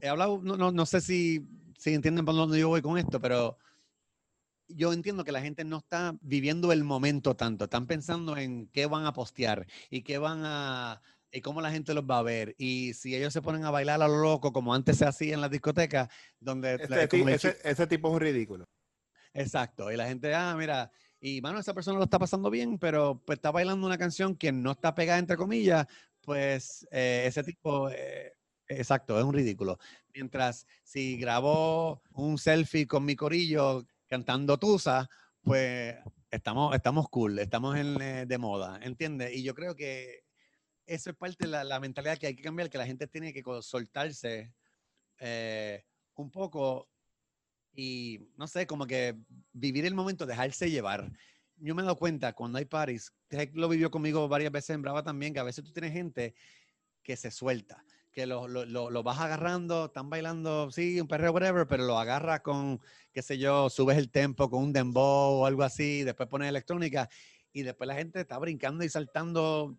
he 0.00 0.08
hablado, 0.08 0.40
no, 0.42 0.56
no, 0.56 0.72
no 0.72 0.86
sé 0.86 1.00
si, 1.00 1.46
si 1.78 1.94
entienden 1.94 2.24
por 2.24 2.34
dónde 2.34 2.58
yo 2.58 2.68
voy 2.68 2.82
con 2.82 2.98
esto, 2.98 3.20
pero 3.20 3.56
yo 4.66 4.92
entiendo 4.92 5.22
que 5.24 5.30
la 5.32 5.40
gente 5.40 5.62
no 5.64 5.78
está 5.78 6.16
viviendo 6.20 6.72
el 6.72 6.82
momento 6.82 7.36
tanto, 7.36 7.64
están 7.64 7.86
pensando 7.86 8.36
en 8.36 8.66
qué 8.68 8.86
van 8.86 9.06
a 9.06 9.12
postear 9.12 9.66
y 9.88 10.02
qué 10.02 10.18
van 10.18 10.42
a 10.44 11.00
y 11.30 11.40
cómo 11.40 11.60
la 11.60 11.70
gente 11.70 11.94
los 11.94 12.04
va 12.04 12.18
a 12.18 12.22
ver 12.22 12.54
y 12.58 12.94
si 12.94 13.14
ellos 13.14 13.32
se 13.32 13.42
ponen 13.42 13.64
a 13.64 13.70
bailar 13.70 14.00
a 14.02 14.08
lo 14.08 14.18
loco 14.20 14.52
como 14.52 14.72
antes 14.72 14.98
se 14.98 15.04
hacía 15.04 15.34
en 15.34 15.40
las 15.40 15.50
discotecas 15.50 16.08
donde 16.40 16.78
la- 16.88 17.02
Ese, 17.02 17.16
el 17.16 17.28
ese- 17.28 17.58
ese 17.64 17.86
tipo 17.88 18.08
es 18.08 18.14
un 18.14 18.20
ridículo. 18.20 18.64
exacto 19.32 19.90
y 19.92 19.96
la 19.96 20.06
gente 20.06 20.32
ah 20.34 20.54
mira 20.56 20.90
y 21.24 21.40
mano 21.40 21.58
esa 21.58 21.72
persona 21.72 21.98
lo 21.98 22.04
está 22.04 22.18
pasando 22.18 22.50
bien 22.50 22.78
pero 22.78 23.22
pues 23.24 23.38
está 23.38 23.50
bailando 23.50 23.86
una 23.86 23.96
canción 23.96 24.36
que 24.36 24.52
no 24.52 24.72
está 24.72 24.94
pegada 24.94 25.18
entre 25.18 25.36
comillas 25.36 25.86
pues 26.20 26.86
eh, 26.90 27.24
ese 27.26 27.42
tipo 27.42 27.88
eh, 27.90 28.32
exacto 28.68 29.18
es 29.18 29.24
un 29.24 29.32
ridículo 29.32 29.78
mientras 30.12 30.66
si 30.82 31.16
grabó 31.16 32.02
un 32.12 32.36
selfie 32.38 32.86
con 32.86 33.04
mi 33.04 33.16
corillo 33.16 33.86
cantando 34.06 34.58
Tusa, 34.58 35.08
pues 35.42 35.96
estamos, 36.30 36.74
estamos 36.74 37.08
cool, 37.08 37.38
estamos 37.38 37.76
eh, 37.76 38.24
de 38.26 38.38
moda, 38.38 38.78
¿entiendes? 38.82 39.34
Y 39.34 39.42
yo 39.42 39.54
creo 39.54 39.74
que 39.74 40.24
eso 40.86 41.10
es 41.10 41.16
parte 41.16 41.46
de 41.46 41.50
la, 41.50 41.64
la 41.64 41.80
mentalidad 41.80 42.18
que 42.18 42.28
hay 42.28 42.36
que 42.36 42.42
cambiar, 42.42 42.70
que 42.70 42.78
la 42.78 42.86
gente 42.86 43.06
tiene 43.08 43.32
que 43.32 43.42
soltarse 43.60 44.52
eh, 45.18 45.84
un 46.14 46.30
poco 46.30 46.88
y, 47.74 48.20
no 48.36 48.46
sé, 48.46 48.66
como 48.66 48.86
que 48.86 49.16
vivir 49.52 49.84
el 49.86 49.94
momento, 49.94 50.26
dejarse 50.26 50.70
llevar. 50.70 51.10
Yo 51.56 51.74
me 51.74 51.82
he 51.82 51.84
dado 51.84 51.96
cuenta 51.96 52.32
cuando 52.32 52.58
hay 52.58 52.64
parties, 52.64 53.12
Greg 53.28 53.52
lo 53.56 53.68
vivió 53.68 53.90
conmigo 53.90 54.28
varias 54.28 54.52
veces 54.52 54.70
en 54.70 54.82
Brava 54.82 55.02
también, 55.02 55.32
que 55.34 55.40
a 55.40 55.44
veces 55.44 55.64
tú 55.64 55.72
tienes 55.72 55.92
gente 55.92 56.34
que 57.02 57.16
se 57.16 57.30
suelta, 57.30 57.84
que 58.12 58.26
lo, 58.26 58.48
lo, 58.48 58.64
lo- 58.64 58.90
lo 58.90 59.02
vas 59.02 59.20
agarrando, 59.20 59.86
están 59.86 60.08
bailando, 60.10 60.70
sí, 60.70 61.00
un 61.00 61.08
perreo, 61.08 61.32
whatever, 61.32 61.66
pero 61.66 61.84
lo 61.84 61.98
agarras 61.98 62.40
con, 62.40 62.80
qué 63.12 63.22
sé 63.22 63.38
yo, 63.38 63.68
subes 63.70 63.98
el 63.98 64.10
tempo 64.10 64.48
con 64.50 64.62
un 64.64 64.72
dembow 64.72 65.40
o 65.42 65.46
algo 65.46 65.62
así, 65.62 66.02
después 66.02 66.28
pones 66.28 66.48
electrónica 66.48 67.08
y 67.52 67.62
después 67.62 67.86
la 67.86 67.94
gente 67.94 68.20
está 68.20 68.38
brincando 68.38 68.84
y 68.84 68.88
saltando, 68.88 69.78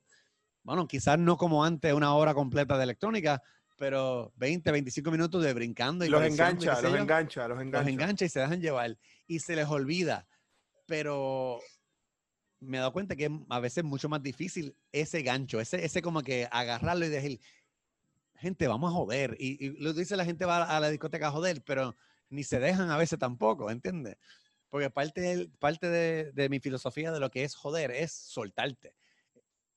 bueno, 0.64 0.88
quizás 0.88 1.20
no 1.20 1.36
como 1.38 1.64
antes 1.66 1.94
una 1.94 2.14
hora 2.16 2.34
completa 2.34 2.78
de 2.78 2.84
electrónica, 2.84 3.42
pero 3.78 4.32
20, 4.38 4.72
25 4.72 5.12
minutos 5.12 5.44
de 5.44 5.54
brincando 5.54 6.06
y 6.06 6.10
Los 6.10 6.24
engancha, 6.24 6.82
los 6.82 6.92
yo 6.92 6.98
engancha, 6.98 7.48
los 7.48 7.58
los 7.58 7.66
engancha. 7.66 7.90
engancha 7.90 8.26
y 8.26 8.30
se 8.30 8.40
dejan 8.40 8.62
llevar 8.62 8.98
y 9.28 9.40
se 9.40 9.56
les 9.56 9.68
olvida. 9.68 10.28
Pero 10.86 11.60
me 12.60 12.78
he 12.78 12.80
dado 12.80 12.94
cuenta 12.94 13.16
que 13.16 13.26
es 13.26 13.32
a 13.50 13.60
veces 13.60 13.84
mucho 13.84 14.08
más 14.10 14.22
difícil 14.24 14.76
ese 14.92 15.22
gancho, 15.22 15.60
ese, 15.60 15.84
ese 15.84 16.02
como 16.02 16.22
que 16.22 16.48
agarrarlo 16.52 17.06
y 17.06 17.10
decir, 17.10 17.40
gente, 18.36 18.68
vamos 18.68 18.92
a 18.92 18.96
joder. 18.96 19.36
Y, 19.40 19.66
y 19.66 19.70
lo 19.82 19.94
dice 19.94 20.16
la 20.16 20.26
gente 20.26 20.46
va 20.46 20.64
a 20.64 20.80
la 20.80 20.90
discoteca 20.90 21.28
a 21.28 21.32
joder, 21.32 21.64
pero 21.64 21.96
ni 22.30 22.44
se 22.44 22.60
dejan 22.60 22.90
a 22.90 22.98
veces 22.98 23.20
tampoco, 23.20 23.70
¿entiendes? 23.70 24.18
Porque 24.70 24.90
parte, 24.90 25.50
parte 25.60 25.90
de, 25.90 26.32
de 26.32 26.50
mi 26.50 26.60
filosofía 26.60 27.12
de 27.12 27.20
lo 27.20 27.30
que 27.30 27.44
es 27.44 27.56
joder 27.56 27.92
es 27.92 28.12
soltarte, 28.12 28.96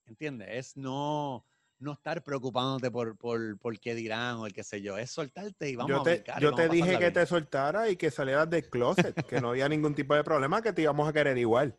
¿entiendes? 0.07 0.49
Es 0.51 0.77
no, 0.77 1.45
no 1.81 1.93
estar 1.93 2.23
preocupándote 2.23 2.91
por, 2.91 3.17
por, 3.17 3.59
por 3.59 3.79
qué 3.79 3.95
dirán 3.95 4.37
o 4.37 4.47
el 4.47 4.53
qué 4.53 4.65
sé 4.65 4.83
yo, 4.83 4.99
es 4.99 5.11
soltarte 5.11 5.71
y 5.71 5.77
vamos 5.77 5.91
Yo 5.91 6.01
a 6.01 6.03
brincar 6.03 6.43
yo 6.43 6.53
te 6.53 6.69
dije 6.69 6.93
que 6.93 6.99
bien. 6.99 7.13
te 7.13 7.27
soltara 7.27 7.89
y 7.89 7.97
que 7.97 8.11
salieras 8.11 8.51
del 8.51 8.69
closet, 8.69 9.15
que 9.27 9.41
no 9.41 9.51
había 9.51 9.69
ningún 9.69 9.95
tipo 9.95 10.15
de 10.15 10.25
problema, 10.25 10.61
que 10.63 10.73
te 10.73 10.83
íbamos 10.83 11.09
a 11.09 11.13
querer 11.13 11.39
igual. 11.39 11.77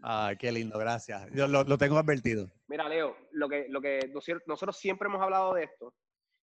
Ay, 0.00 0.36
qué 0.36 0.50
lindo, 0.50 0.78
gracias. 0.78 1.30
Yo 1.32 1.46
lo, 1.46 1.62
lo 1.64 1.78
tengo 1.78 1.96
advertido. 1.96 2.50
Mira, 2.66 2.88
Leo, 2.88 3.16
lo 3.30 3.48
que, 3.48 3.66
lo 3.68 3.80
que 3.80 4.10
nosotros 4.46 4.76
siempre 4.76 5.08
hemos 5.08 5.22
hablado 5.22 5.54
de 5.54 5.64
esto 5.64 5.94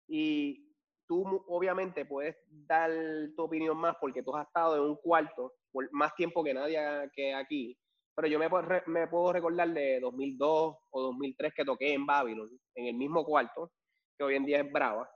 y 0.06 0.68
tú 1.06 1.44
obviamente 1.48 2.04
puedes 2.04 2.36
dar 2.48 2.90
tu 3.34 3.42
opinión 3.42 3.76
más 3.76 3.96
porque 4.00 4.22
tú 4.22 4.36
has 4.36 4.46
estado 4.46 4.76
en 4.76 4.82
un 4.82 4.96
cuarto 4.96 5.54
por 5.72 5.90
más 5.92 6.14
tiempo 6.14 6.44
que 6.44 6.54
nadie 6.54 6.78
que 7.14 7.34
aquí, 7.34 7.76
pero 8.18 8.26
yo 8.26 8.40
me, 8.40 8.48
me 8.86 9.06
puedo 9.06 9.32
recordar 9.32 9.68
de 9.68 10.00
2002 10.00 10.76
o 10.90 11.02
2003 11.02 11.54
que 11.54 11.64
toqué 11.64 11.92
en 11.92 12.04
Babylon, 12.04 12.48
en 12.74 12.86
el 12.86 12.94
mismo 12.96 13.24
cuarto, 13.24 13.70
que 14.18 14.24
hoy 14.24 14.34
en 14.34 14.44
día 14.44 14.58
es 14.60 14.72
Brava, 14.72 15.08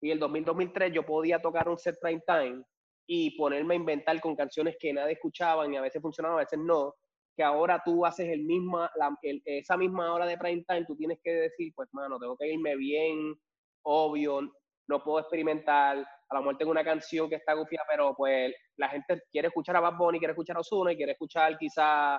y 0.00 0.10
el 0.10 0.18
2000-2003 0.18 0.90
yo 0.90 1.04
podía 1.04 1.42
tocar 1.42 1.68
un 1.68 1.76
set 1.76 1.96
prime 2.00 2.22
time 2.26 2.64
y 3.06 3.36
ponerme 3.36 3.74
a 3.74 3.76
inventar 3.76 4.18
con 4.22 4.34
canciones 4.34 4.76
que 4.80 4.90
nadie 4.90 5.12
escuchaba 5.12 5.70
y 5.70 5.76
a 5.76 5.82
veces 5.82 6.00
funcionaban, 6.00 6.38
a 6.38 6.40
veces 6.44 6.58
no, 6.58 6.94
que 7.36 7.42
ahora 7.44 7.82
tú 7.84 8.06
haces 8.06 8.26
el 8.30 8.44
misma, 8.44 8.90
la- 8.96 9.14
el- 9.20 9.42
esa 9.44 9.76
misma 9.76 10.14
hora 10.14 10.24
de 10.24 10.38
prime 10.38 10.64
time, 10.66 10.86
tú 10.86 10.96
tienes 10.96 11.18
que 11.22 11.32
decir, 11.32 11.74
pues, 11.76 11.90
mano, 11.92 12.18
tengo 12.18 12.38
que 12.38 12.50
irme 12.50 12.74
bien, 12.74 13.34
obvio, 13.82 14.50
no 14.88 15.04
puedo 15.04 15.18
experimentar, 15.20 15.98
a 15.98 16.34
lo 16.34 16.40
mejor 16.40 16.56
tengo 16.56 16.70
una 16.70 16.84
canción 16.84 17.28
que 17.28 17.36
está 17.36 17.52
gufia, 17.52 17.82
pero 17.86 18.14
pues 18.16 18.54
la 18.76 18.88
gente 18.88 19.20
quiere 19.30 19.48
escuchar 19.48 19.76
a 19.76 19.80
Bad 19.80 19.98
Bunny, 19.98 20.18
quiere 20.18 20.32
escuchar 20.32 20.56
a 20.56 20.60
Ozuna 20.60 20.92
y 20.92 20.96
quiere 20.96 21.12
escuchar 21.12 21.58
quizá 21.58 22.18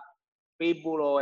Pitbull 0.61 1.01
o 1.01 1.19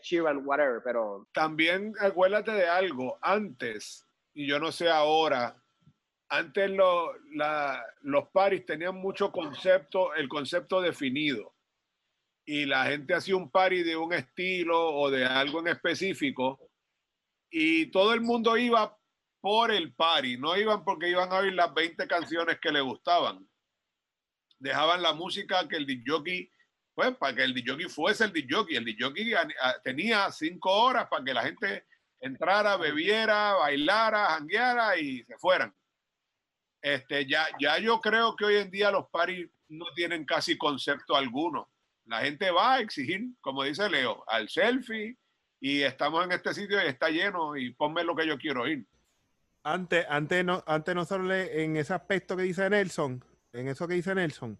Sheeran, 0.00 0.46
whatever, 0.46 0.80
pero 0.84 1.26
También 1.32 1.92
acuérdate 1.98 2.52
de 2.52 2.68
algo, 2.68 3.18
antes, 3.20 4.06
y 4.32 4.46
yo 4.46 4.60
no 4.60 4.70
sé 4.70 4.88
ahora, 4.88 5.60
antes 6.28 6.70
lo- 6.70 7.12
la- 7.32 7.84
los 8.02 8.28
paris 8.28 8.64
tenían 8.64 8.94
mucho 8.94 9.32
concepto, 9.32 10.14
el 10.14 10.28
concepto 10.28 10.80
definido. 10.80 11.52
Y 12.46 12.64
la 12.64 12.84
gente 12.86 13.12
hacía 13.14 13.34
un 13.34 13.50
party 13.50 13.82
de 13.82 13.96
un 13.96 14.12
estilo 14.12 14.94
o 14.94 15.10
de 15.10 15.24
algo 15.24 15.58
en 15.58 15.66
específico. 15.66 16.70
Y 17.50 17.86
todo 17.90 18.14
el 18.14 18.20
mundo 18.20 18.56
iba 18.56 18.96
por 19.40 19.72
el 19.72 19.94
party, 19.94 20.36
no 20.38 20.56
iban 20.56 20.84
porque 20.84 21.08
iban 21.08 21.32
a 21.32 21.38
oír 21.38 21.54
las 21.54 21.74
20 21.74 22.06
canciones 22.06 22.60
que 22.60 22.70
le 22.70 22.80
gustaban. 22.82 23.48
Dejaban 24.60 25.02
la 25.02 25.12
música 25.12 25.66
que 25.68 25.76
el 25.76 25.86
DJ, 25.86 26.52
pues 26.96 27.14
para 27.16 27.36
que 27.36 27.44
el 27.44 27.52
DJ 27.52 27.88
fuese 27.90 28.24
el 28.24 28.32
DJ. 28.32 28.64
El 28.78 28.84
DJ 28.86 29.36
a- 29.36 29.46
a- 29.60 29.80
tenía 29.82 30.32
cinco 30.32 30.72
horas 30.72 31.06
para 31.08 31.22
que 31.22 31.34
la 31.34 31.42
gente 31.42 31.84
entrara, 32.20 32.78
bebiera, 32.78 33.52
bailara, 33.52 34.28
jangueara 34.30 34.96
y 34.98 35.22
se 35.24 35.36
fueran. 35.36 35.74
Este, 36.80 37.26
ya, 37.26 37.46
ya 37.60 37.78
yo 37.78 38.00
creo 38.00 38.34
que 38.34 38.46
hoy 38.46 38.56
en 38.56 38.70
día 38.70 38.90
los 38.90 39.08
paris 39.10 39.46
no 39.68 39.84
tienen 39.94 40.24
casi 40.24 40.56
concepto 40.56 41.14
alguno. 41.14 41.68
La 42.06 42.20
gente 42.20 42.50
va 42.50 42.74
a 42.76 42.80
exigir, 42.80 43.26
como 43.42 43.62
dice 43.64 43.90
Leo, 43.90 44.24
al 44.28 44.48
selfie 44.48 45.18
y 45.60 45.82
estamos 45.82 46.24
en 46.24 46.32
este 46.32 46.54
sitio 46.54 46.82
y 46.82 46.86
está 46.86 47.10
lleno 47.10 47.56
y 47.58 47.74
ponme 47.74 48.04
lo 48.04 48.16
que 48.16 48.26
yo 48.26 48.38
quiero 48.38 48.62
oír. 48.62 48.86
Antes, 49.64 50.06
antes, 50.08 50.42
no, 50.46 50.64
antes 50.66 50.94
nosotros 50.94 51.30
en 51.30 51.76
ese 51.76 51.92
aspecto 51.92 52.36
que 52.38 52.44
dice 52.44 52.70
Nelson, 52.70 53.22
en 53.52 53.68
eso 53.68 53.86
que 53.86 53.94
dice 53.94 54.14
Nelson, 54.14 54.58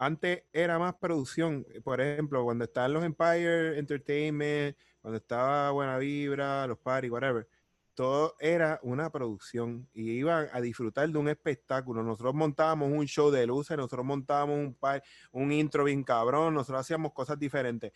antes 0.00 0.44
era 0.52 0.78
más 0.78 0.94
producción. 0.94 1.66
Por 1.84 2.00
ejemplo, 2.00 2.42
cuando 2.42 2.64
estaban 2.64 2.94
los 2.94 3.04
Empire 3.04 3.78
Entertainment, 3.78 4.76
cuando 5.00 5.18
estaba 5.18 5.70
Buena 5.70 5.98
Vibra, 5.98 6.66
los 6.66 6.78
Party, 6.78 7.10
whatever, 7.10 7.46
todo 7.94 8.34
era 8.40 8.80
una 8.82 9.10
producción 9.10 9.86
y 9.92 10.12
iban 10.12 10.48
a 10.52 10.60
disfrutar 10.62 11.06
de 11.10 11.18
un 11.18 11.28
espectáculo. 11.28 12.02
Nosotros 12.02 12.34
montábamos 12.34 12.90
un 12.90 13.06
show 13.06 13.30
de 13.30 13.46
luces, 13.46 13.76
nosotros 13.76 14.06
montábamos 14.06 14.56
un, 14.58 14.74
par- 14.74 15.02
un 15.32 15.52
intro 15.52 15.84
bien 15.84 16.02
cabrón, 16.02 16.54
nosotros 16.54 16.80
hacíamos 16.80 17.12
cosas 17.12 17.38
diferentes. 17.38 17.92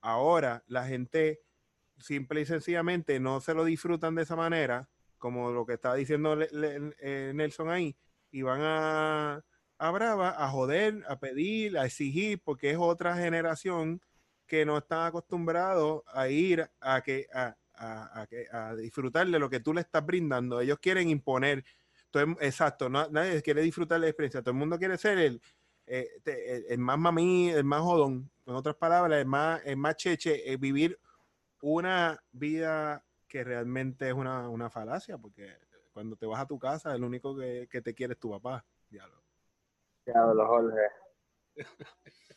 Ahora 0.00 0.62
la 0.68 0.84
gente 0.86 1.40
simple 1.98 2.42
y 2.42 2.46
sencillamente 2.46 3.18
no 3.18 3.40
se 3.40 3.52
lo 3.52 3.64
disfrutan 3.64 4.14
de 4.14 4.22
esa 4.22 4.36
manera, 4.36 4.88
como 5.16 5.50
lo 5.50 5.66
que 5.66 5.72
estaba 5.72 5.96
diciendo 5.96 6.38
eh, 6.40 7.32
Nelson 7.34 7.68
ahí, 7.70 7.96
y 8.30 8.42
van 8.42 8.60
a, 8.62 9.44
a 9.78 10.44
a 10.44 10.48
joder, 10.50 11.04
a 11.08 11.18
pedir, 11.18 11.78
a 11.78 11.86
exigir, 11.86 12.40
porque 12.42 12.70
es 12.70 12.78
otra 12.78 13.16
generación 13.16 14.00
que 14.46 14.64
no 14.64 14.78
está 14.78 15.06
acostumbrado 15.06 16.04
a 16.08 16.28
ir 16.28 16.68
a 16.80 17.02
que 17.02 17.26
a, 17.32 17.56
a- 17.74 18.26
a 18.52 18.68
a 18.70 18.76
disfrutar 18.76 19.26
de 19.28 19.38
lo 19.38 19.50
que 19.50 19.60
tú 19.60 19.72
le 19.74 19.80
estás 19.82 20.04
brindando. 20.04 20.60
Ellos 20.60 20.78
quieren 20.80 21.08
imponer. 21.10 21.64
Todo 22.10 22.22
exacto, 22.40 22.88
no- 22.88 23.08
nadie 23.10 23.42
quiere 23.42 23.62
disfrutar 23.62 24.00
la 24.00 24.08
experiencia. 24.08 24.40
Todo 24.42 24.52
el 24.52 24.56
mundo 24.58 24.78
quiere 24.78 24.96
ser 24.98 25.18
el, 25.18 25.42
eh, 25.86 26.08
el, 26.24 26.64
el 26.70 26.78
más 26.78 26.98
mamí, 26.98 27.50
el 27.50 27.64
más 27.64 27.80
jodón. 27.82 28.30
En 28.46 28.54
otras 28.54 28.76
palabras, 28.76 29.18
el 29.20 29.26
más, 29.26 29.60
el 29.64 29.76
más 29.76 29.96
cheche, 29.96 30.50
eh, 30.50 30.56
vivir 30.56 30.98
una 31.62 32.18
vida 32.32 33.04
que 33.28 33.44
realmente 33.44 34.08
es 34.08 34.14
una, 34.14 34.48
una 34.48 34.70
falacia, 34.70 35.18
porque 35.18 35.56
cuando 35.92 36.16
te 36.16 36.26
vas 36.26 36.40
a 36.40 36.46
tu 36.46 36.58
casa, 36.58 36.94
el 36.94 37.04
único 37.04 37.36
que, 37.36 37.68
que 37.70 37.82
te 37.82 37.94
quiere 37.94 38.14
es 38.14 38.20
tu 38.20 38.30
papá. 38.30 38.64
Diablo. 38.90 39.27
Jorge. 40.46 40.76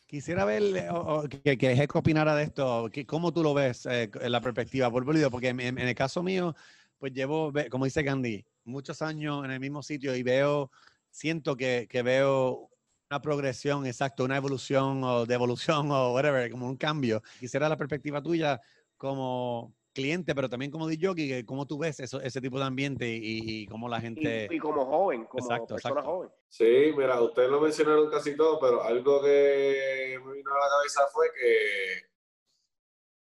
Quisiera 0.07 0.43
ver 0.45 0.61
eh, 0.75 0.89
o- 0.89 1.21
o 1.23 1.29
que, 1.29 1.57
que 1.57 1.71
Heco 1.71 1.99
opinara 1.99 2.35
de 2.35 2.43
esto. 2.43 2.89
que- 2.91 3.05
¿Cómo 3.05 3.31
tú 3.31 3.43
lo 3.43 3.53
ves 3.53 3.85
eh, 3.85 4.09
en 4.13 4.31
la 4.31 4.41
perspectiva? 4.41 4.91
Por 4.91 5.05
porque 5.31 5.49
en, 5.49 5.59
en- 5.59 5.77
el 5.87 5.95
caso 5.95 6.21
mío, 6.21 6.55
pues 6.97 7.13
llevo, 7.13 7.51
como 7.69 7.85
dice 7.85 8.03
Gandhi, 8.03 8.45
muchos 8.65 9.01
años 9.01 9.45
en 9.45 9.51
el 9.51 9.59
mismo 9.59 9.81
sitio 9.81 10.15
y 10.15 10.23
veo, 10.23 10.69
siento 11.09 11.55
que, 11.55 11.87
que 11.89 12.01
veo 12.03 12.69
una 13.09 13.21
progresión, 13.21 13.85
exacto, 13.85 14.23
una 14.25 14.37
evolución 14.37 15.03
o 15.03 15.25
devolución 15.25 15.91
o 15.91 16.13
whatever, 16.13 16.49
como 16.51 16.67
un 16.67 16.77
cambio. 16.77 17.21
Quisiera 17.39 17.69
la 17.69 17.77
perspectiva 17.77 18.21
tuya 18.21 18.59
como 18.97 19.73
cliente, 19.93 20.33
pero 20.33 20.49
también 20.49 20.71
como 20.71 20.87
DJ, 20.87 21.45
cómo 21.45 21.65
tú 21.65 21.77
ves 21.77 21.99
eso, 21.99 22.21
ese 22.21 22.41
tipo 22.41 22.57
de 22.57 22.65
ambiente 22.65 23.07
y, 23.07 23.61
y 23.63 23.67
cómo 23.67 23.89
la 23.89 23.99
gente... 24.01 24.47
Y, 24.49 24.55
y 24.55 24.59
como 24.59 24.85
joven, 24.85 25.25
como 25.25 25.43
Exacto, 25.43 25.75
persona 25.75 25.99
exacto. 25.99 26.11
joven. 26.11 26.29
Sí, 26.49 26.93
mira, 26.97 27.21
ustedes 27.21 27.49
lo 27.49 27.61
mencionaron 27.61 28.09
casi 28.09 28.35
todo, 28.35 28.59
pero 28.59 28.83
algo 28.83 29.21
que 29.21 30.19
me 30.25 30.33
vino 30.33 30.51
a 30.51 30.59
la 30.59 30.69
cabeza 30.69 31.01
fue 31.13 31.27
que 31.33 32.11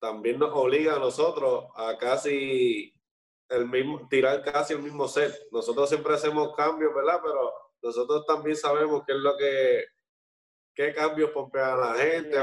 también 0.01 0.39
nos 0.39 0.53
obliga 0.53 0.97
a 0.97 0.99
nosotros 0.99 1.67
a 1.75 1.97
casi 1.99 2.95
el 3.49 3.67
mismo, 3.67 4.07
tirar 4.09 4.43
casi 4.43 4.75
el 4.75 4.83
mismo 4.83 5.09
set. 5.09 5.35
Nosotros 5.51 5.89
siempre 5.89 6.15
hacemos 6.15 6.55
cambios, 6.55 6.95
¿verdad? 6.95 7.21
Pero 7.23 7.53
nosotros 7.83 8.25
también 8.27 8.57
sabemos 8.57 9.03
qué 9.07 9.13
es 9.13 9.19
lo 9.19 9.37
que, 9.37 9.85
qué 10.75 10.95
cambios 10.95 11.31
pompean 11.31 11.71
a 11.71 11.77
la 11.77 11.95
gente. 11.95 12.39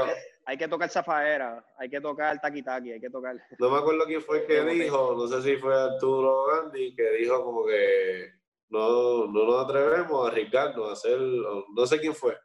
Hay 0.48 0.56
que 0.56 0.68
tocar 0.68 0.88
zafaera, 0.88 1.64
hay 1.76 1.90
que 1.90 2.00
tocar 2.00 2.40
taqui 2.40 2.62
taqui, 2.62 2.92
hay 2.92 3.00
que 3.00 3.10
tocar. 3.10 3.36
No 3.58 3.68
me 3.68 3.78
acuerdo 3.78 4.04
quién 4.04 4.22
fue 4.22 4.38
el 4.38 4.46
que 4.46 4.62
dijo, 4.62 5.14
no 5.16 5.26
sé 5.26 5.42
si 5.42 5.56
fue 5.56 5.74
Arturo 5.74 6.46
Gandhi, 6.46 6.94
que 6.94 7.10
dijo 7.10 7.44
como 7.44 7.66
que 7.66 8.32
no, 8.68 9.26
no 9.26 9.44
nos 9.44 9.64
atrevemos 9.64 10.24
a 10.24 10.30
arriesgarnos, 10.30 10.88
a 10.88 10.92
hacer, 10.92 11.18
no 11.18 11.86
sé 11.86 11.98
quién 11.98 12.14
fue, 12.14 12.38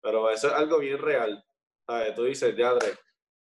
pero 0.00 0.30
eso 0.30 0.46
es 0.46 0.54
algo 0.54 0.78
bien 0.78 0.98
real. 0.98 1.44
¿Sabes? 1.84 2.14
Tú 2.14 2.24
dices, 2.24 2.54
Yadre, 2.56 2.92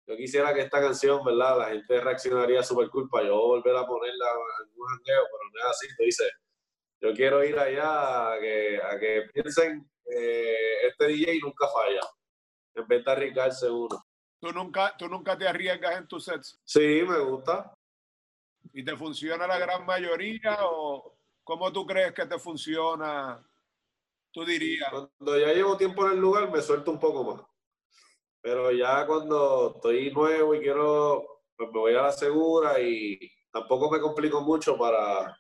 yo 0.08 0.16
quisiera 0.16 0.54
que 0.54 0.62
esta 0.62 0.82
canción, 0.82 1.24
¿verdad? 1.24 1.60
La 1.60 1.66
gente 1.66 2.02
reaccionaría 2.02 2.64
súper 2.64 2.90
cool 2.90 3.08
para 3.10 3.28
yo 3.28 3.36
volver 3.36 3.76
a 3.76 3.86
ponerla 3.86 4.26
en 4.26 4.66
algún 4.66 4.88
jangueo, 4.88 5.24
pero 5.32 5.44
no 5.54 5.60
es 5.60 5.66
así. 5.66 5.88
Tú 5.96 6.04
dices, 6.04 6.32
yo 7.02 7.14
quiero 7.14 7.44
ir 7.44 7.60
allá 7.60 8.34
a 8.34 8.40
que, 8.40 8.82
a 8.82 9.00
que 9.00 9.24
piensen 9.34 9.90
que 10.04 10.88
este 10.88 11.08
DJ 11.08 11.40
nunca 11.42 11.68
falla, 11.68 12.02
en 12.76 12.88
vez 12.88 13.04
de 13.06 13.12
arriesgarse 13.12 13.70
uno. 13.70 14.04
¿Tú 14.40 14.52
nunca, 14.52 14.96
tú 14.98 15.08
nunca 15.08 15.38
te 15.38 15.48
arriesgas 15.48 15.98
en 15.98 16.08
tus 16.08 16.26
sets 16.26 16.60
Sí, 16.66 17.04
me 17.08 17.20
gusta. 17.20 17.74
y 18.74 18.84
te 18.84 18.96
funciona 18.96 19.46
la 19.48 19.58
gran 19.60 19.86
mayoría 19.86 20.58
o 20.62 21.18
cómo 21.44 21.72
tú 21.72 21.86
crees 21.86 22.14
que 22.14 22.26
te 22.26 22.40
funciona? 22.40 23.46
Tú 24.32 24.46
dirías. 24.46 24.90
Cuando 24.90 25.38
ya 25.38 25.54
llevo 25.54 25.78
tiempo 25.78 26.06
en 26.06 26.14
el 26.14 26.20
lugar, 26.20 26.50
me 26.50 26.62
suelto 26.62 26.92
un 26.92 27.00
poco 27.00 27.24
más. 27.24 27.46
Pero 28.42 28.72
ya 28.72 29.06
cuando 29.06 29.74
estoy 29.76 30.12
nuevo 30.12 30.56
y 30.56 30.60
quiero, 30.62 31.44
pues 31.56 31.70
me 31.72 31.80
voy 31.80 31.94
a 31.96 32.04
la 32.04 32.12
segura 32.12 32.80
y 32.80 33.20
tampoco 33.52 33.92
me 33.92 34.00
complico 34.00 34.42
mucho 34.42 34.78
para, 34.78 35.38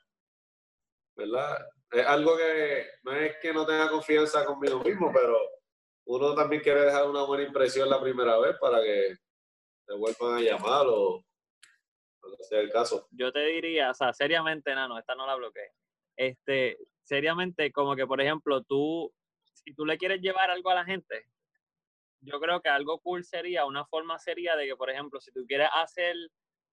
¿verdad? 1.15 1.57
Es 1.89 2.05
algo 2.05 2.37
que 2.37 2.85
no 3.03 3.11
es 3.13 3.35
que 3.41 3.53
no 3.53 3.65
tenga 3.65 3.89
confianza 3.89 4.45
conmigo 4.45 4.79
mismo, 4.81 5.11
pero 5.13 5.35
uno 6.15 6.35
también 6.35 6.61
quiere 6.61 6.81
dejar 6.81 7.09
una 7.09 7.23
buena 7.23 7.43
impresión 7.43 7.89
la 7.89 8.01
primera 8.01 8.37
vez 8.37 8.57
para 8.59 8.81
que 8.83 9.15
te 9.85 9.93
vuelvan 9.95 10.37
a 10.37 10.41
llamar 10.41 10.85
o, 10.87 11.23
sea 12.41 12.59
el 12.59 12.69
caso. 12.69 13.07
yo 13.11 13.31
te 13.31 13.39
diría, 13.45 13.91
o 13.91 13.93
sea, 13.93 14.11
seriamente, 14.11 14.75
Nano, 14.75 14.99
esta 14.99 15.15
no 15.15 15.25
la 15.25 15.35
bloqueé. 15.35 15.71
Este, 16.17 16.77
seriamente, 17.03 17.71
como 17.71 17.95
que, 17.95 18.05
por 18.05 18.19
ejemplo, 18.19 18.61
tú, 18.63 19.11
si 19.53 19.73
tú 19.73 19.85
le 19.85 19.97
quieres 19.97 20.21
llevar 20.21 20.51
algo 20.51 20.69
a 20.69 20.75
la 20.75 20.85
gente, 20.85 21.25
yo 22.19 22.39
creo 22.39 22.61
que 22.61 22.69
algo 22.69 22.99
cool 22.99 23.23
sería, 23.23 23.65
una 23.65 23.85
forma 23.85 24.19
sería 24.19 24.55
de 24.57 24.67
que, 24.67 24.75
por 24.75 24.89
ejemplo, 24.89 25.21
si 25.21 25.31
tú 25.31 25.45
quieres 25.47 25.69
hacer, 25.73 26.15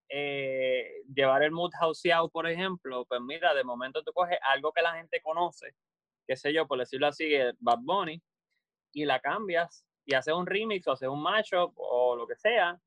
eh, 0.08 1.02
llevar 1.14 1.44
el 1.44 1.52
mood 1.52 1.70
houseado, 1.80 2.28
por 2.28 2.48
ejemplo, 2.48 3.04
pues 3.06 3.20
mira, 3.20 3.54
de 3.54 3.62
momento 3.62 4.02
tú 4.02 4.12
coges 4.12 4.38
algo 4.42 4.72
que 4.72 4.82
la 4.82 4.94
gente 4.94 5.20
conoce, 5.22 5.74
qué 6.26 6.36
sé 6.36 6.52
yo, 6.52 6.66
por 6.66 6.78
decirlo 6.78 7.06
así, 7.06 7.32
eh, 7.34 7.52
Bad 7.60 7.78
Bunny, 7.82 8.20
y 8.92 9.04
la 9.04 9.20
cambias 9.20 9.84
y 10.04 10.14
haces 10.14 10.32
un 10.34 10.46
remix 10.46 10.86
o 10.86 10.92
haces 10.92 11.08
un 11.08 11.22
mashup 11.22 11.72
o 11.76 12.16
lo 12.16 12.26
que 12.26 12.36
sea, 12.36 12.80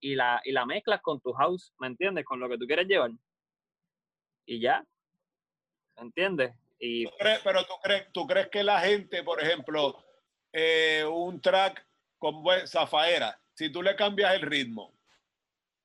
y 0.00 0.14
la, 0.14 0.40
y 0.44 0.52
la 0.52 0.66
mezclas 0.66 1.00
con 1.00 1.20
tu 1.20 1.32
house, 1.32 1.72
¿me 1.78 1.86
entiendes? 1.86 2.24
Con 2.24 2.38
lo 2.38 2.48
que 2.48 2.58
tú 2.58 2.66
quieres 2.66 2.86
llevar. 2.86 3.10
Y 4.44 4.60
ya, 4.60 4.84
¿me 5.96 6.02
entiendes? 6.02 6.54
Y 6.78 7.04
¿Tú 7.06 7.12
crees- 7.18 7.40
pero 7.42 7.64
tú 7.64 7.72
crees, 7.82 8.12
tú 8.12 8.26
crees 8.26 8.48
que 8.48 8.62
la 8.62 8.80
gente, 8.80 9.22
por 9.22 9.42
ejemplo, 9.42 10.04
eh, 10.52 11.04
un 11.10 11.40
track 11.40 11.86
con 12.18 12.44
zafaera, 12.66 13.40
si 13.54 13.70
tú 13.72 13.82
le 13.82 13.96
cambias 13.96 14.34
el 14.34 14.42
ritmo, 14.42 14.92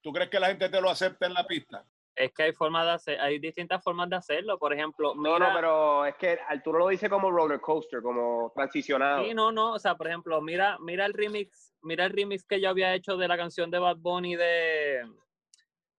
¿tú 0.02 0.12
crees 0.12 0.30
que 0.30 0.40
la 0.40 0.48
gente 0.48 0.68
te 0.70 0.82
lo 0.82 0.90
acepta 0.90 1.26
en 1.26 1.34
la 1.34 1.46
pista? 1.48 1.86
Es 2.22 2.32
que 2.34 2.44
hay 2.44 2.54
formas 2.54 2.86
de 2.86 2.92
hacer, 2.92 3.20
hay 3.20 3.40
distintas 3.40 3.84
formas 3.84 4.10
de 4.10 4.16
hacerlo. 4.16 4.58
Por 4.58 4.74
ejemplo, 4.74 5.14
No, 5.16 5.34
mira, 5.34 5.50
no, 5.50 5.56
pero 5.56 6.06
es 6.06 6.16
que 6.16 6.40
Arturo 6.48 6.80
lo 6.80 6.88
dice 6.88 7.10
como 7.10 7.32
roller 7.32 7.60
coaster, 7.60 8.02
como 8.02 8.52
transicionado. 8.54 9.24
Sí, 9.24 9.34
no, 9.34 9.52
no, 9.52 9.74
o 9.74 9.80
sea, 9.80 9.96
por 9.96 10.08
ejemplo, 10.08 10.40
mira, 10.42 10.78
mira 10.80 11.06
el 11.06 11.14
remix, 11.14 11.74
mira 11.82 12.06
el 12.06 12.12
remix 12.12 12.46
que 12.46 12.62
yo 12.62 12.70
había 12.70 12.94
hecho 12.94 13.18
de 13.18 13.28
la 13.28 13.38
canción 13.38 13.72
de 13.72 13.80
Bad 13.80 13.98
Bunny 13.98 14.36
de 14.36 15.02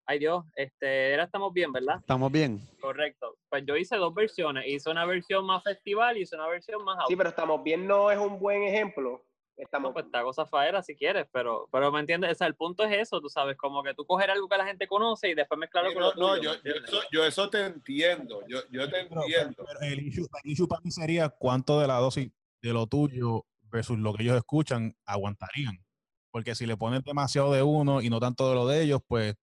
Ay 0.06 0.18
Dios, 0.18 0.44
este, 0.56 1.12
era 1.12 1.24
Estamos 1.24 1.52
Bien, 1.52 1.72
¿verdad? 1.72 1.96
¿Estamos 2.00 2.30
bien? 2.30 2.60
Correcto. 2.80 3.36
Pues 3.48 3.64
yo 3.66 3.76
hice 3.76 3.96
dos 3.96 4.14
versiones, 4.14 4.66
hice 4.66 4.90
una 4.90 5.04
versión 5.04 5.44
más 5.46 5.62
festival 5.62 6.16
y 6.16 6.22
hice 6.22 6.36
una 6.36 6.48
versión 6.48 6.84
más 6.84 6.98
Sí, 7.08 7.16
pero 7.16 7.30
estamos 7.30 7.62
bien 7.62 7.86
no 7.86 8.10
es 8.10 8.18
un 8.18 8.38
buen 8.38 8.62
ejemplo. 8.62 9.24
Estamos 9.57 9.90
No, 9.90 9.92
pues 9.94 10.11
te 10.11 10.16
hago 10.16 10.32
zafaera 10.32 10.82
si 10.82 10.96
quieres, 10.96 11.26
pero, 11.30 11.68
pero 11.70 11.92
me 11.92 12.00
entiendes, 12.00 12.32
o 12.32 12.34
sea, 12.34 12.46
el 12.46 12.55
punto 12.55 12.84
es 12.84 12.92
eso, 12.98 13.20
tú 13.20 13.28
sabes, 13.28 13.57
como 13.57 13.82
que 13.82 13.94
tú 13.94 14.05
coger 14.07 14.30
algo 14.30 14.48
que 14.48 14.57
la 14.57 14.64
gente 14.66 14.86
conoce 14.86 15.28
y 15.28 15.34
después 15.34 15.59
mezclarlo 15.59 15.90
Sí, 15.90 15.94
con 15.94 16.03
no, 16.05 16.12
no, 16.14 16.36
yo, 16.42 16.53
¿me 16.53 16.59
yo 16.64 16.74
eso, 16.84 17.00
yo 17.12 17.24
eso 17.26 17.50
te 17.50 17.66
entiendo, 17.66 18.40
yo, 18.48 18.61
yo 18.70 18.86
te 18.88 19.05
Pero- 19.09 19.22
entiendo. 19.22 19.64
pero 19.66 19.80
el, 19.82 20.00
issue, 20.00 20.26
el 20.42 20.50
issue 20.50 20.66
para 20.66 20.80
mí 20.82 20.90
sería 20.90 21.28
cuánto 21.28 21.78
de 21.80 21.86
la 21.86 21.98
dosis 21.98 22.30
de 22.62 22.72
lo 22.72 22.86
tuyo 22.86 23.44
versus 23.64 23.98
lo 23.98 24.14
que 24.14 24.22
ellos 24.22 24.36
escuchan 24.36 24.96
aguantarían. 25.05 25.84
Porque 26.30 26.55
si 26.55 26.64
le 26.66 26.76
pones 26.78 27.05
demasiado 27.05 27.53
de 27.53 27.62
uno 27.62 28.00
y 28.00 28.09
no 28.09 28.20
tanto 28.20 28.48
de 28.48 28.55
lo 28.55 28.66
de 28.66 28.82
ellos, 28.82 29.00
pues 29.07 29.34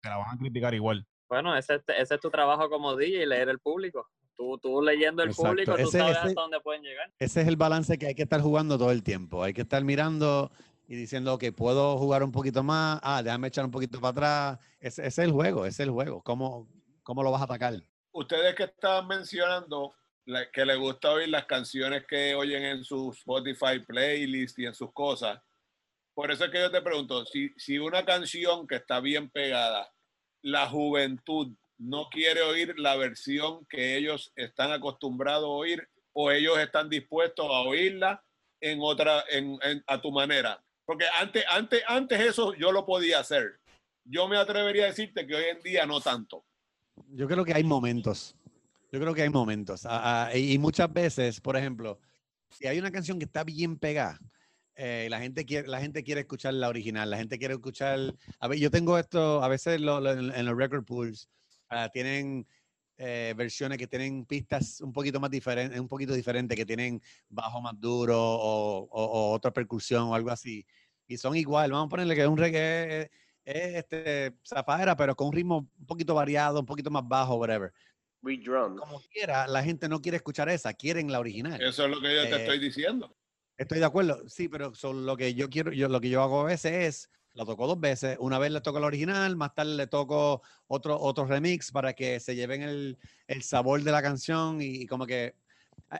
te 0.00 0.08
la 0.08 0.16
van 0.18 0.36
a 0.36 0.38
criticar 0.38 0.74
igual. 0.74 1.04
Bueno, 1.28 1.56
ese, 1.56 1.74
es- 1.74 1.82
ese 1.88 2.14
es 2.14 2.20
tu 2.20 2.30
trabajo 2.30 2.68
como 2.70 2.94
DJ, 2.94 3.26
leer 3.26 3.48
el 3.48 3.58
público. 3.58 4.08
Tú, 4.36 4.58
tú 4.58 4.82
leyendo 4.82 5.22
el 5.22 5.30
Exacto. 5.30 5.50
público, 5.50 5.72
tú 5.76 5.88
Ese- 5.88 5.98
sabes 5.98 6.16
ese- 6.18 6.28
hasta 6.28 6.40
dónde 6.40 6.60
pueden 6.60 6.82
llegar. 6.82 7.10
Ese 7.18 7.40
es 7.40 7.48
el 7.48 7.56
balance 7.56 7.98
que 7.98 8.06
hay 8.08 8.14
que 8.14 8.22
estar 8.22 8.40
jugando 8.40 8.76
todo 8.78 8.90
el 8.90 9.02
tiempo. 9.02 9.42
Hay 9.42 9.54
que 9.54 9.62
estar 9.62 9.82
mirando 9.82 10.50
y 10.86 10.94
diciendo 10.96 11.38
que 11.38 11.52
puedo 11.52 11.96
jugar 11.96 12.22
un 12.22 12.32
poquito 12.32 12.62
más. 12.62 13.00
Ah, 13.02 13.22
déjame 13.22 13.48
echar 13.48 13.64
un 13.64 13.70
poquito 13.70 13.98
para 14.00 14.10
atrás. 14.10 14.58
Ese, 14.78 15.02
ese 15.06 15.22
es 15.22 15.26
el 15.26 15.32
juego, 15.32 15.64
ese 15.64 15.82
es 15.82 15.88
el 15.88 15.90
juego. 15.90 16.22
¿Cómo, 16.22 16.68
cómo 17.02 17.22
lo 17.22 17.30
vas 17.30 17.40
a 17.40 17.44
atacar? 17.44 17.74
Ustedes 18.12 18.54
que 18.54 18.64
estaban 18.64 19.06
mencionando 19.08 19.94
la- 20.26 20.50
que 20.50 20.64
les 20.66 20.78
gusta 20.78 21.12
oír 21.12 21.28
las 21.28 21.46
canciones 21.46 22.04
que 22.06 22.34
oyen 22.34 22.62
en 22.64 22.84
su 22.84 23.10
Spotify 23.12 23.78
playlist 23.86 24.58
y 24.58 24.66
en 24.66 24.74
sus 24.74 24.92
cosas. 24.92 25.40
Por 26.14 26.30
eso 26.30 26.44
es 26.46 26.50
que 26.50 26.58
yo 26.60 26.70
te 26.70 26.82
pregunto, 26.82 27.24
si, 27.26 27.50
si 27.56 27.78
una 27.78 28.04
canción 28.04 28.66
que 28.66 28.76
está 28.76 29.00
bien 29.00 29.30
pegada, 29.30 29.90
la 30.42 30.68
juventud 30.68 31.54
no 31.78 32.08
quiere 32.10 32.42
oír 32.42 32.74
la 32.78 32.96
versión 32.96 33.66
que 33.66 33.96
ellos 33.96 34.32
están 34.36 34.72
acostumbrados 34.72 35.44
a 35.44 35.48
oír 35.48 35.88
o 36.12 36.30
ellos 36.30 36.58
están 36.58 36.88
dispuestos 36.88 37.46
a 37.46 37.60
oírla 37.60 38.24
en 38.60 38.78
otra, 38.80 39.24
en, 39.30 39.58
a 39.86 40.00
tu 40.00 40.10
manera. 40.10 40.62
Porque 40.86 41.04
antes, 41.18 41.44
antes, 41.48 41.82
antes 41.86 42.20
eso 42.20 42.54
yo 42.54 42.72
lo 42.72 42.86
podía 42.86 43.18
hacer. 43.20 43.60
Yo 44.04 44.28
me 44.28 44.36
atrevería 44.36 44.84
a 44.84 44.88
decirte 44.88 45.26
que 45.26 45.34
hoy 45.34 45.44
en 45.44 45.60
día 45.60 45.84
no 45.84 46.00
tanto. 46.00 46.44
Yo 47.08 47.26
creo 47.26 47.44
que 47.44 47.52
hay 47.52 47.64
momentos. 47.64 48.34
Yo 48.92 49.00
creo 49.00 49.12
que 49.12 49.22
hay 49.22 49.28
momentos. 49.28 49.86
Y 50.34 50.58
muchas 50.58 50.90
veces, 50.92 51.40
por 51.40 51.56
ejemplo, 51.56 51.98
si 52.50 52.66
hay 52.66 52.78
una 52.78 52.92
canción 52.92 53.18
que 53.18 53.24
está 53.24 53.44
bien 53.44 53.78
pegada, 53.78 54.18
eh, 54.76 55.08
la, 55.10 55.18
gente 55.18 55.44
quiere, 55.44 55.68
la 55.68 55.80
gente 55.80 56.04
quiere 56.04 56.20
escuchar 56.22 56.54
la 56.54 56.68
original, 56.68 57.10
la 57.10 57.16
gente 57.18 57.38
quiere 57.38 57.54
escuchar... 57.54 58.14
A 58.38 58.48
ver, 58.48 58.58
yo 58.58 58.70
tengo 58.70 58.96
esto, 58.96 59.42
a 59.42 59.48
veces 59.48 59.80
lo- 59.80 60.06
en 60.10 60.46
los 60.46 60.56
record 60.56 60.84
pools 60.84 61.28
ah, 61.68 61.88
tienen 61.92 62.46
eh, 62.98 63.34
versiones 63.36 63.78
que 63.78 63.86
tienen 63.86 64.24
pistas 64.24 64.80
un 64.80 64.92
poquito 64.92 65.20
más 65.20 65.30
diferentes, 65.30 65.78
un 65.78 65.88
poquito 65.88 66.14
diferentes, 66.14 66.56
que 66.56 66.64
tienen 66.66 67.00
bajo 67.28 67.60
más 67.60 67.74
duro 67.78 68.18
o, 68.18 68.78
o- 68.80 68.88
o 68.90 69.32
otra 69.32 69.52
percusión 69.52 70.04
o 70.04 70.14
algo 70.14 70.30
así. 70.30 70.66
Y 71.06 71.16
son 71.16 71.36
igual, 71.36 71.70
vamos 71.72 71.86
a 71.86 71.90
ponerle 71.90 72.14
que 72.14 72.22
es 72.22 72.28
un 72.28 72.36
reggae, 72.38 73.02
eh, 73.02 73.10
es 73.44 73.74
este, 73.76 74.36
zafaera, 74.46 74.96
pero 74.96 75.14
con 75.14 75.28
un 75.28 75.32
ritmo 75.34 75.70
un 75.78 75.86
poquito 75.86 76.14
variado, 76.14 76.60
un 76.60 76.66
poquito 76.66 76.90
más 76.90 77.06
bajo, 77.06 77.36
whatever. 77.36 77.72
redrum. 78.22 78.76
Como 78.76 79.00
quiera, 79.12 79.46
la 79.46 79.62
gente 79.62 79.88
no 79.88 80.00
quiere 80.00 80.16
escuchar 80.16 80.48
esa, 80.48 80.74
quieren 80.74 81.12
la 81.12 81.20
original. 81.20 81.62
Eso 81.62 81.84
es 81.84 81.90
lo 81.90 82.00
que 82.00 82.14
yo 82.14 82.22
te 82.22 82.34
Eh, 82.34 82.38
estoy 82.38 82.58
diciendo. 82.58 83.16
Estoy 83.58 83.78
de 83.78 83.84
acuerdo, 83.86 84.28
sí, 84.28 84.48
pero 84.48 84.74
son 84.74 85.06
lo 85.06 85.16
que 85.16 85.32
yo 85.34 85.48
quiero, 85.48 85.72
yo 85.72 85.88
lo 85.88 86.00
que 86.00 86.10
yo 86.10 86.22
hago 86.22 86.40
a 86.40 86.44
veces 86.44 86.72
es, 86.72 87.10
lo 87.36 87.44
toco 87.44 87.66
dos 87.66 87.78
veces, 87.78 88.16
una 88.18 88.38
vez 88.38 88.50
le 88.50 88.62
toco 88.62 88.80
la 88.80 88.86
original, 88.86 89.36
más 89.36 89.54
tarde 89.54 89.74
le 89.74 89.86
toco 89.86 90.42
otro, 90.68 90.98
otro 90.98 91.26
remix 91.26 91.70
para 91.70 91.92
que 91.92 92.18
se 92.18 92.34
lleven 92.34 92.62
el, 92.62 92.98
el 93.28 93.42
sabor 93.42 93.82
de 93.82 93.92
la 93.92 94.00
canción 94.00 94.58
y, 94.62 94.86
como 94.86 95.06
que 95.06 95.34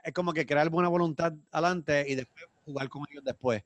es 0.03 0.13
como 0.15 0.33
que 0.33 0.47
crear 0.47 0.71
buena 0.71 0.89
voluntad 0.89 1.35
adelante 1.53 2.07
y 2.09 2.15
después 2.15 2.47
jugar 2.65 2.89
con 2.89 3.05
ellos 3.11 3.23
después. 3.23 3.63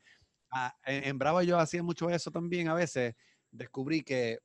ah, 0.51 0.77
en, 0.85 1.05
en 1.05 1.19
Bravo 1.19 1.43
yo 1.43 1.59
hacía 1.59 1.83
mucho 1.83 2.11
eso 2.11 2.33
también 2.33 2.69
a 2.69 2.75
veces. 2.75 3.15
Descubrí 3.53 4.03
que 4.03 4.41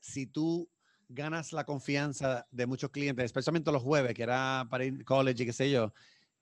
si 0.00 0.26
tú 0.26 0.68
ganas 1.08 1.52
la 1.52 1.64
confianza 1.64 2.44
de 2.50 2.66
muchos 2.66 2.90
clientes, 2.90 3.24
especialmente 3.24 3.70
los 3.70 3.82
jueves, 3.82 4.14
que 4.14 4.22
era 4.24 4.66
para 4.68 4.84
ir 4.84 5.04
college 5.04 5.44
y 5.44 5.46
qué 5.46 5.52
sé 5.52 5.70
yo, 5.70 5.92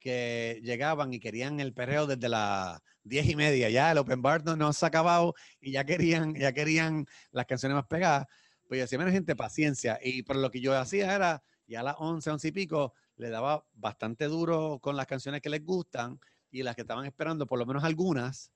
que 0.03 0.61
llegaban 0.63 1.15
y 1.15 1.21
querían 1.21 1.61
el 1.61 1.73
perreo 1.73 2.07
desde 2.07 2.29
las 2.29 2.81
diez 3.05 3.27
y 3.29 3.37
media, 3.37 3.71
ya 3.71 3.93
el 3.93 3.99
open 3.99 4.21
bar 4.21 4.45
no, 4.45 4.57
no 4.57 4.73
se 4.73 4.85
ha 4.85 4.89
acabado 4.89 5.35
y 5.61 5.73
ya 5.73 5.85
querían, 5.85 6.35
ya 6.35 6.53
querían 6.53 7.07
las 7.31 7.47
canciones 7.47 7.77
más 7.77 7.87
pegadas, 7.87 8.27
pues 8.67 8.79
yo 8.79 8.85
decía, 8.85 8.99
menos 8.99 9.13
gente, 9.13 9.37
paciencia. 9.37 9.99
Y 10.03 10.23
por 10.23 10.37
lo 10.37 10.51
que 10.51 10.61
yo 10.61 10.77
hacía 10.77 11.15
era, 11.15 11.43
ya 11.67 11.81
a 11.81 11.83
las 11.85 11.97
11, 11.99 12.31
11 12.31 12.49
y 12.49 12.53
pico, 12.53 12.95
le 13.17 13.31
daba 13.31 13.65
bastante 13.75 14.27
duro 14.27 14.79
con 14.81 14.97
las 14.97 15.07
canciones 15.07 15.41
que 15.41 15.51
les 15.51 15.65
gustan 15.65 16.19
y 16.51 16.63
las 16.63 16.75
que 16.75 16.83
estaban 16.83 17.07
esperando, 17.07 17.47
por 17.47 17.59
lo 17.59 17.67
menos 17.67 17.85
algunas, 17.85 18.51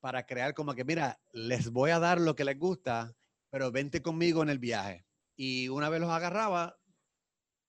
para 0.00 0.24
crear 0.24 0.54
como 0.54 0.74
que, 0.74 0.84
mira, 0.84 1.20
les 1.32 1.70
voy 1.70 1.90
a 1.90 1.98
dar 1.98 2.20
lo 2.20 2.34
que 2.34 2.44
les 2.44 2.58
gusta, 2.58 3.14
pero 3.50 3.70
vente 3.70 4.00
conmigo 4.00 4.42
en 4.42 4.48
el 4.48 4.58
viaje. 4.58 5.04
Y 5.36 5.68
una 5.68 5.88
vez 5.90 6.00
los 6.00 6.10
agarraba, 6.10 6.78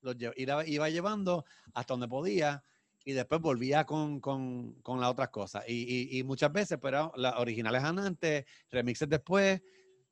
los 0.02 0.16
iba, 0.38 0.66
iba 0.66 0.90
llevando 0.90 1.46
hasta 1.74 1.94
donde 1.94 2.08
podía 2.08 2.64
y 3.06 3.14
después 3.14 3.42
volvía 3.42 3.86
con, 3.86 4.20
con, 4.20 4.74
con 4.82 5.00
las 5.00 5.10
otras 5.12 5.30
cosas. 5.30 5.64
Y, 5.68 5.74
y- 6.14 6.20
y 6.20 6.24
muchas 6.24 6.52
veces, 6.52 6.78
pero 6.82 7.12
las 7.16 7.36
originales 7.38 7.84
antes, 7.84 8.46
remixes 8.70 9.10
después, 9.10 9.62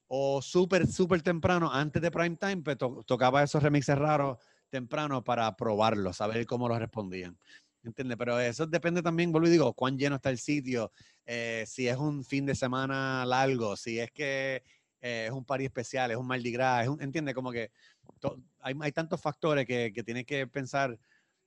o 0.07 0.41
súper, 0.41 0.87
súper 0.87 1.21
temprano, 1.21 1.71
antes 1.71 2.01
de 2.01 2.09
prime 2.11 2.35
time, 2.35 2.57
pues 2.57 2.77
to- 2.77 3.03
tocaba 3.05 3.43
esos 3.43 3.61
remixes 3.61 3.97
raros 3.97 4.39
temprano 4.69 5.23
para 5.23 5.55
probarlos, 5.55 6.17
saber 6.17 6.45
cómo 6.45 6.67
los 6.67 6.79
respondían. 6.79 7.37
¿Entiendes? 7.83 8.17
Pero 8.17 8.39
eso 8.39 8.67
depende 8.67 9.01
también, 9.01 9.31
vuelvo 9.31 9.47
y 9.47 9.51
digo, 9.51 9.73
cuán 9.73 9.97
lleno 9.97 10.15
está 10.17 10.29
el 10.29 10.37
sitio, 10.37 10.91
eh, 11.25 11.63
si 11.65 11.87
es 11.87 11.95
un 11.95 12.25
fin 12.25 12.45
de 12.45 12.53
semana 12.55 13.25
largo, 13.25 13.77
si 13.77 13.99
es 13.99 14.11
que 14.11 14.63
eh, 15.01 15.25
es 15.27 15.31
un 15.31 15.45
party 15.45 15.65
especial, 15.65 16.11
es 16.11 16.17
un 16.17 16.27
Mardi 16.27 16.51
Gras, 16.51 16.83
es 16.83 16.89
un, 16.89 17.01
¿entiendes? 17.01 17.33
Como 17.33 17.51
que 17.51 17.71
to- 18.19 18.37
hay, 18.59 18.75
hay 18.81 18.91
tantos 18.91 19.21
factores 19.21 19.65
que, 19.65 19.93
que 19.93 20.03
tienes 20.03 20.25
que 20.25 20.45
pensar, 20.47 20.99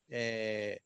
eh, 0.08 0.80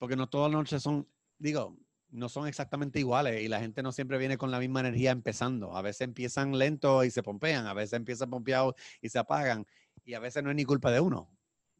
porque 0.00 0.16
no 0.16 0.28
todas 0.28 0.50
las 0.50 0.58
noches 0.58 0.82
son, 0.82 1.06
digo, 1.38 1.76
no 2.08 2.28
son 2.28 2.48
exactamente 2.48 2.98
iguales 2.98 3.42
y 3.42 3.48
la 3.48 3.60
gente 3.60 3.82
no 3.82 3.92
siempre 3.92 4.16
viene 4.18 4.38
con 4.38 4.50
la 4.50 4.58
misma 4.58 4.80
energía 4.80 5.10
empezando. 5.10 5.76
A 5.76 5.82
veces 5.82 6.00
empiezan 6.00 6.58
lento 6.58 7.04
y 7.04 7.10
se 7.10 7.22
pompean, 7.22 7.66
a 7.66 7.74
veces 7.74 7.92
empiezan 7.92 8.30
pompeados 8.30 8.74
y 9.02 9.10
se 9.10 9.18
apagan, 9.18 9.66
y 10.04 10.14
a 10.14 10.18
veces 10.18 10.42
no 10.42 10.50
es 10.50 10.56
ni 10.56 10.64
culpa 10.64 10.90
de 10.90 11.00
uno. 11.00 11.30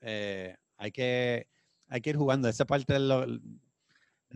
Eh, 0.03 0.55
hay, 0.77 0.93
que, 0.93 1.49
hay 1.89 2.01
que 2.03 2.11
ir 2.11 2.17
jugando. 2.17 2.47
Esa 2.47 2.67
parte 2.67 2.93
del 2.93 3.41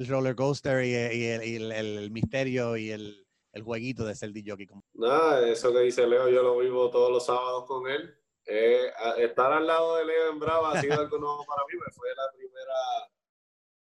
roller 0.08 0.34
coaster 0.34 0.82
y, 0.84 0.88
y 0.90 1.24
el, 1.26 1.44
y 1.44 1.56
el- 1.56 1.72
el 1.72 2.10
misterio 2.10 2.76
y 2.78 2.90
el, 2.90 3.26
el 3.52 3.62
jueguito 3.62 4.04
de 4.06 4.14
ser 4.14 4.32
DJ. 4.32 4.56
Nada, 4.94 5.46
eso 5.46 5.72
que 5.72 5.80
dice 5.80 6.06
Leo, 6.06 6.28
yo 6.30 6.42
lo 6.42 6.58
vivo 6.58 6.90
todos 6.90 7.12
los 7.12 7.26
sábados 7.26 7.66
con 7.66 7.86
él. 7.88 8.14
Eh, 8.46 8.86
estar 9.18 9.52
al 9.52 9.66
lado 9.66 9.96
de 9.96 10.06
Leo 10.06 10.32
en 10.32 10.38
Brava 10.40 10.72
ha 10.72 10.80
sido 10.80 10.98
algo 11.00 11.18
nuevo 11.18 11.44
para 11.46 11.62
mí, 11.66 11.74
me 11.78 11.92
fue 11.92 12.08
la 12.16 12.32
primera 12.36 12.74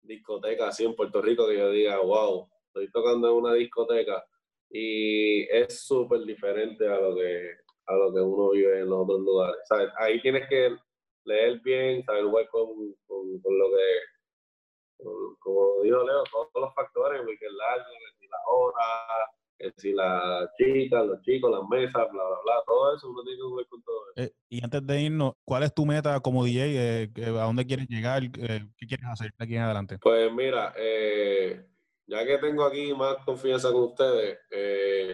discoteca 0.08 0.68
así 0.68 0.84
en 0.84 0.96
Puerto 0.96 1.22
Rico 1.22 1.46
que 1.46 1.56
yo 1.58 1.70
diga, 1.70 2.00
wow, 2.00 2.48
estoy 2.66 2.90
tocando 2.90 3.28
en 3.28 3.34
una 3.34 3.54
discoteca 3.54 4.24
y 4.70 5.42
es 5.44 5.86
súper 5.86 6.20
diferente 6.22 6.86
a 6.88 6.98
lo 7.00 7.14
que 7.14 7.52
a 7.86 7.94
lo 7.94 8.12
que 8.12 8.20
uno 8.20 8.50
vive 8.50 8.80
en 8.80 8.90
los 8.90 8.98
otros 9.04 9.20
lugares. 9.20 9.56
¿sabes? 9.66 9.88
Ahí 9.98 10.20
tienes 10.20 10.46
que 10.48 10.76
leer 11.24 11.60
bien, 11.60 12.02
saber 12.04 12.24
jugar 12.24 12.48
con, 12.48 12.68
con, 13.06 13.40
con 13.40 13.58
lo 13.58 13.70
que, 13.70 15.04
con- 15.04 15.36
como 15.36 15.80
dijo 15.82 16.04
Leo, 16.04 16.22
todos 16.30 16.50
los 16.54 16.74
factores, 16.74 17.20
el 17.20 17.56
largo, 17.56 17.84
la 18.30 18.38
hora, 18.50 19.30
que 19.58 19.72
si 19.76 19.92
las 19.92 20.48
chicas, 20.56 21.04
los 21.04 21.20
chicos, 21.22 21.50
las 21.50 21.68
mesas, 21.68 22.06
bla, 22.10 22.22
bla, 22.24 22.38
bla, 22.44 22.54
todo 22.64 22.94
eso, 22.94 23.10
uno 23.10 23.22
tiene 23.22 23.38
que 23.38 23.42
jugar 23.42 23.66
con 23.66 23.82
todo 23.82 23.96
eso. 24.14 24.28
Eh, 24.28 24.32
y 24.48 24.64
antes 24.64 24.86
de 24.86 25.02
irnos, 25.02 25.32
¿cuál 25.44 25.64
es 25.64 25.74
tu 25.74 25.84
meta 25.84 26.20
como 26.20 26.44
DJ? 26.44 27.02
Eh, 27.02 27.10
¿A 27.26 27.44
dónde 27.44 27.66
quieres 27.66 27.88
llegar? 27.88 28.22
Eh, 28.24 28.66
¿Qué 28.76 28.86
quieres 28.86 29.06
hacer 29.06 29.32
de 29.36 29.44
aquí 29.44 29.56
en 29.56 29.62
adelante? 29.62 29.98
Pues 30.00 30.32
mira, 30.32 30.72
eh, 30.76 31.66
ya 32.06 32.24
que 32.24 32.38
tengo 32.38 32.64
aquí 32.64 32.94
más 32.94 33.16
confianza 33.24 33.72
con 33.72 33.82
ustedes, 33.84 34.38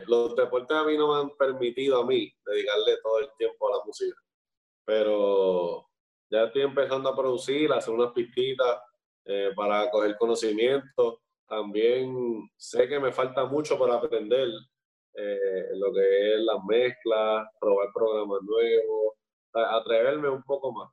los 0.07 0.37
deportes 0.37 0.77
a 0.77 0.85
mí 0.85 0.97
no 0.97 1.15
me 1.15 1.21
han 1.23 1.37
permitido 1.37 2.03
a 2.03 2.07
mí 2.07 2.33
dedicarle 2.45 2.99
todo 3.03 3.21
el 3.21 3.31
tiempo 3.39 3.69
a 3.69 3.79
la 3.79 3.85
música. 3.85 4.17
Pero 4.85 5.89
ya 6.31 6.45
estoy 6.45 6.63
empezando 6.63 7.09
a 7.09 7.17
producir, 7.17 7.73
a 7.73 7.77
hacer 7.77 7.95
unas 7.95 8.13
pistitas 8.13 8.79
para 9.57 9.91
coger 9.91 10.17
conocimiento. 10.19 11.24
También 11.47 12.49
sé 12.57 12.89
que 12.89 12.99
me 12.99 13.13
falta 13.13 13.45
mucho 13.45 13.79
para 13.79 13.97
aprender 13.97 14.49
eh, 15.15 15.69
lo 15.75 15.93
que 15.93 16.35
es 16.35 16.41
las 16.41 16.65
mezclas, 16.65 17.49
probar 17.61 17.89
programas 17.95 18.43
nuevos, 18.43 19.15
atreverme 19.53 20.29
un 20.29 20.43
poco 20.43 20.73
más. 20.73 20.91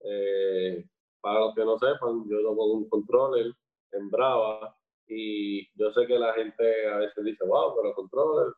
Eh, 0.00 0.84
para 1.20 1.40
los 1.40 1.54
que 1.54 1.64
no 1.64 1.78
sepan, 1.78 2.24
yo 2.28 2.42
toco 2.42 2.66
un 2.66 2.88
controller 2.88 3.52
en 3.92 4.10
Brava 4.10 4.76
y 5.08 5.66
yo 5.78 5.92
sé 5.92 6.06
que 6.06 6.18
la 6.18 6.32
gente 6.34 6.88
a 6.88 6.98
veces 6.98 7.24
dice, 7.24 7.44
wow, 7.46 7.74
pero 7.76 7.94
controller. 7.94 8.52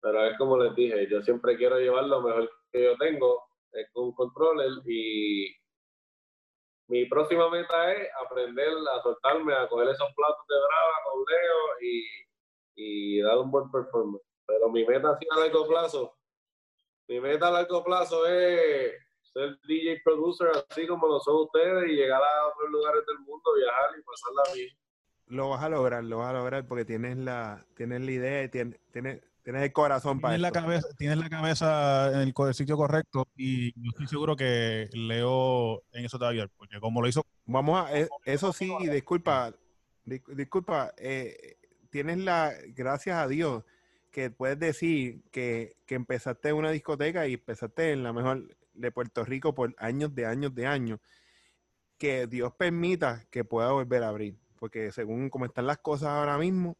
Pero 0.00 0.24
es 0.24 0.38
como 0.38 0.56
les 0.58 0.74
dije, 0.74 1.08
yo 1.10 1.20
siempre 1.22 1.56
quiero 1.56 1.78
llevar 1.78 2.04
lo 2.04 2.22
mejor 2.22 2.50
que 2.72 2.84
yo 2.84 2.96
tengo 2.96 3.42
es 3.72 3.86
con 3.92 4.06
un 4.06 4.12
controller 4.12 4.70
y 4.86 5.54
mi 6.90 7.06
próxima 7.06 7.48
meta 7.48 7.92
es 7.92 8.08
aprender 8.26 8.68
a 8.68 9.02
soltarme, 9.02 9.54
a 9.54 9.68
coger 9.68 9.88
esos 9.90 10.12
platos 10.14 10.44
de 10.48 10.56
Brava 10.56 10.96
con 11.04 11.24
Leo 11.24 11.80
y, 11.80 12.04
y 12.74 13.20
dar 13.22 13.38
un 13.38 13.50
buen 13.50 13.70
performance. 13.70 14.24
Pero 14.44 14.68
mi 14.68 14.84
meta 14.84 15.10
así 15.10 15.24
a 15.30 15.38
largo 15.38 15.68
plazo, 15.68 16.18
mi 17.06 17.20
meta 17.20 17.46
a 17.46 17.52
largo 17.52 17.84
plazo 17.84 18.26
es 18.26 18.92
ser 19.32 19.56
DJ 19.68 20.00
producer 20.04 20.48
así 20.68 20.84
como 20.88 21.06
lo 21.06 21.20
son 21.20 21.44
ustedes 21.44 21.90
y 21.90 21.94
llegar 21.94 22.20
a 22.20 22.48
otros 22.48 22.70
lugares 22.70 23.06
del 23.06 23.20
mundo, 23.20 23.54
viajar 23.54 23.90
y 23.96 24.02
pasarla 24.02 24.42
bien. 24.54 24.76
Lo 25.28 25.50
vas 25.50 25.62
a 25.62 25.68
lograr, 25.68 26.02
lo 26.02 26.18
vas 26.18 26.30
a 26.30 26.38
lograr 26.38 26.66
porque 26.66 26.84
tienes 26.84 27.16
la, 27.18 27.64
tienes 27.76 28.00
la 28.00 28.10
idea 28.10 28.50
tienes, 28.50 28.80
tienes, 28.90 29.22
tienes 29.42 29.62
el 29.62 29.72
corazón 29.72 30.20
para 30.20 30.34
Tienes 30.34 30.42
la, 30.42 30.52
cabeza, 30.52 30.88
tienes 30.98 31.18
la 31.18 31.28
cabeza 31.28 32.12
en 32.12 32.20
el, 32.28 32.34
el 32.36 32.54
sitio 32.54 32.76
correcto 32.76 33.28
y 33.36 33.72
yo 33.82 33.90
estoy 33.90 34.06
seguro 34.06 34.36
que 34.36 34.88
Leo 34.92 35.82
en 35.92 36.04
eso 36.04 36.18
te 36.18 36.24
va 36.24 36.28
a 36.28 36.32
ayudar, 36.32 36.50
porque 36.56 36.80
como 36.80 37.00
lo 37.00 37.08
hizo, 37.08 37.24
Vamos 37.46 37.84
a, 37.84 37.98
eh, 37.98 38.08
eso 38.24 38.52
sí, 38.52 38.70
disculpa, 38.90 39.52
dis- 40.06 40.24
disculpa, 40.34 40.92
eh, 40.96 41.56
tienes 41.90 42.18
la, 42.18 42.52
gracias 42.74 43.18
a 43.18 43.26
Dios, 43.26 43.64
que 44.12 44.30
puedes 44.30 44.58
decir 44.58 45.22
que, 45.30 45.76
que 45.86 45.94
empezaste 45.94 46.48
en 46.50 46.56
una 46.56 46.70
discoteca 46.70 47.26
y 47.26 47.34
empezaste 47.34 47.92
en 47.92 48.02
la 48.02 48.12
mejor 48.12 48.56
de 48.74 48.92
Puerto 48.92 49.24
Rico 49.24 49.54
por 49.54 49.74
años 49.78 50.14
de 50.14 50.26
años 50.26 50.54
de 50.54 50.66
años. 50.66 51.00
Que 51.98 52.26
Dios 52.26 52.52
permita 52.54 53.26
que 53.30 53.44
pueda 53.44 53.72
volver 53.72 54.02
a 54.02 54.08
abrir, 54.08 54.36
porque 54.58 54.90
según 54.90 55.28
como 55.28 55.44
están 55.44 55.66
las 55.66 55.78
cosas 55.78 56.08
ahora 56.08 56.38
mismo, 56.38 56.76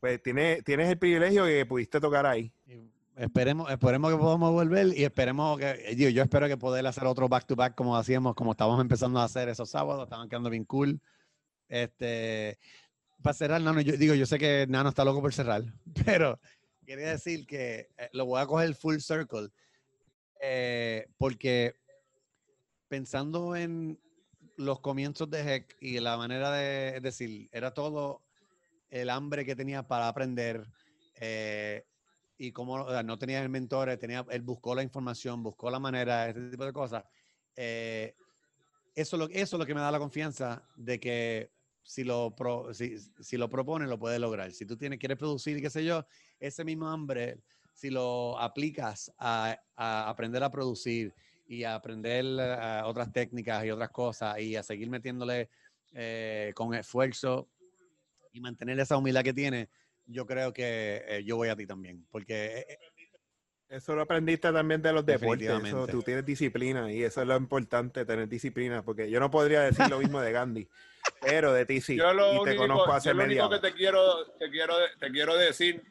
pues 0.00 0.22
tienes, 0.22 0.64
tienes 0.64 0.88
el 0.88 0.98
privilegio 0.98 1.44
que 1.44 1.66
pudiste 1.66 2.00
tocar 2.00 2.26
ahí. 2.26 2.52
Esperemos, 3.16 3.70
esperemos 3.70 4.10
que 4.10 4.16
podamos 4.16 4.50
volver 4.50 4.86
y 4.96 5.04
esperemos 5.04 5.58
que, 5.58 5.94
digo, 5.94 6.08
yo 6.10 6.22
espero 6.22 6.48
que 6.48 6.56
poder 6.56 6.86
hacer 6.86 7.04
otro 7.04 7.28
back 7.28 7.46
to 7.46 7.54
back 7.54 7.74
como 7.74 7.96
hacíamos, 7.96 8.34
como 8.34 8.52
estábamos 8.52 8.80
empezando 8.80 9.20
a 9.20 9.24
hacer 9.24 9.50
esos 9.50 9.68
sábados, 9.68 10.04
estaban 10.04 10.28
quedando 10.28 10.48
bien 10.48 10.64
cool. 10.64 10.98
Este, 11.68 12.58
para 13.22 13.34
cerrar, 13.34 13.60
Nano, 13.60 13.82
yo 13.82 13.96
digo, 13.98 14.14
yo 14.14 14.24
sé 14.24 14.38
que 14.38 14.66
Nano 14.68 14.88
está 14.88 15.04
loco 15.04 15.20
por 15.20 15.34
cerrar, 15.34 15.64
pero 16.06 16.40
quería 16.86 17.10
decir 17.10 17.46
que 17.46 17.90
eh, 17.98 18.08
lo 18.12 18.24
voy 18.24 18.40
a 18.40 18.46
coger 18.46 18.74
full 18.74 18.98
circle, 18.98 19.48
eh, 20.40 21.06
porque 21.18 21.74
pensando 22.88 23.54
en 23.54 24.00
los 24.56 24.80
comienzos 24.80 25.28
de 25.30 25.40
Heck 25.40 25.76
y 25.80 26.00
la 26.00 26.16
manera 26.16 26.50
de 26.52 26.96
es 26.96 27.02
decir, 27.02 27.50
era 27.52 27.72
todo 27.74 28.22
el 28.90 29.08
hambre 29.10 29.44
que 29.44 29.56
tenía 29.56 29.86
para 29.86 30.08
aprender 30.08 30.66
eh, 31.14 31.84
y 32.38 32.52
como 32.52 32.74
o 32.74 32.90
sea, 32.90 33.02
no 33.02 33.18
tenía 33.18 33.42
el 33.42 33.48
mentor, 33.48 33.94
tenía, 33.98 34.24
él 34.30 34.42
buscó 34.42 34.74
la 34.74 34.82
información, 34.82 35.42
buscó 35.42 35.70
la 35.70 35.78
manera, 35.78 36.28
ese 36.28 36.50
tipo 36.50 36.64
de 36.64 36.72
cosas. 36.72 37.04
Eh, 37.54 38.14
eso, 38.94 39.28
es 39.30 39.52
lo 39.52 39.66
que 39.66 39.74
me 39.74 39.80
da 39.80 39.90
la 39.90 39.98
confianza 39.98 40.66
de 40.74 40.98
que 40.98 41.50
si 41.82 42.02
lo, 42.02 42.34
pro- 42.34 42.72
si, 42.72 42.96
si 42.98 43.36
lo 43.36 43.48
propone, 43.48 43.86
lo 43.86 43.98
puede 43.98 44.18
lograr. 44.18 44.52
Si 44.52 44.64
tú 44.64 44.76
tienes, 44.76 44.98
quieres 44.98 45.18
producir 45.18 45.60
qué 45.60 45.70
sé 45.70 45.84
yo, 45.84 46.04
ese 46.38 46.64
mismo 46.64 46.88
hambre, 46.88 47.40
si 47.74 47.90
lo 47.90 48.38
aplicas 48.38 49.12
a, 49.18 49.58
aprender 49.76 50.42
a 50.42 50.50
producir 50.50 51.14
y 51.46 51.64
a 51.64 51.74
aprender 51.74 52.24
eh, 52.38 52.82
otras 52.84 53.12
técnicas 53.12 53.64
y 53.64 53.70
otras 53.70 53.90
cosas 53.90 54.38
y 54.40 54.56
a 54.56 54.62
seguir 54.62 54.88
metiéndole 54.88 55.50
eh, 55.92 56.52
con 56.54 56.74
esfuerzo 56.74 57.48
y 58.32 58.40
mantener 58.40 58.78
esa 58.80 58.96
humildad 58.96 59.22
que 59.22 59.32
tiene, 59.34 59.68
yo 60.06 60.26
creo 60.26 60.52
que 60.52 61.02
eh, 61.06 61.24
yo 61.24 61.36
voy 61.36 61.48
a 61.48 61.56
ti 61.56 61.66
también. 61.66 62.06
Porque 62.10 62.66
eh, 62.68 62.78
Eso 63.68 63.94
lo 63.94 64.02
aprendiste 64.02 64.52
también 64.52 64.82
de 64.82 64.92
los 64.92 65.06
deportes. 65.06 65.48
Eso, 65.48 65.86
tú 65.86 66.02
tienes 66.02 66.24
disciplina 66.26 66.92
y 66.92 67.02
eso 67.02 67.20
es 67.22 67.26
lo 67.28 67.36
importante, 67.36 68.04
tener 68.04 68.28
disciplina. 68.28 68.82
Porque 68.84 69.10
yo 69.10 69.20
no 69.20 69.30
podría 69.30 69.60
decir 69.62 69.88
lo 69.88 69.98
mismo 69.98 70.20
de 70.20 70.32
Gandhi, 70.32 70.68
pero 71.20 71.52
de 71.52 71.66
ti 71.66 71.80
sí. 71.80 71.96
Yo 71.96 72.12
lo 72.12 72.26
y 72.30 72.34
te 72.34 72.40
único, 72.42 72.56
conozco 72.56 72.86
yo 72.86 72.94
hace 72.94 73.10
lo 73.10 73.16
media 73.16 73.44
único 73.44 73.48
que 73.50 73.56
hora. 73.56 73.60
te 73.70 73.74
quiero, 73.74 74.26
te 74.38 74.50
quiero, 74.50 74.74
te 74.98 75.10
quiero 75.10 75.36
decir, 75.36 75.82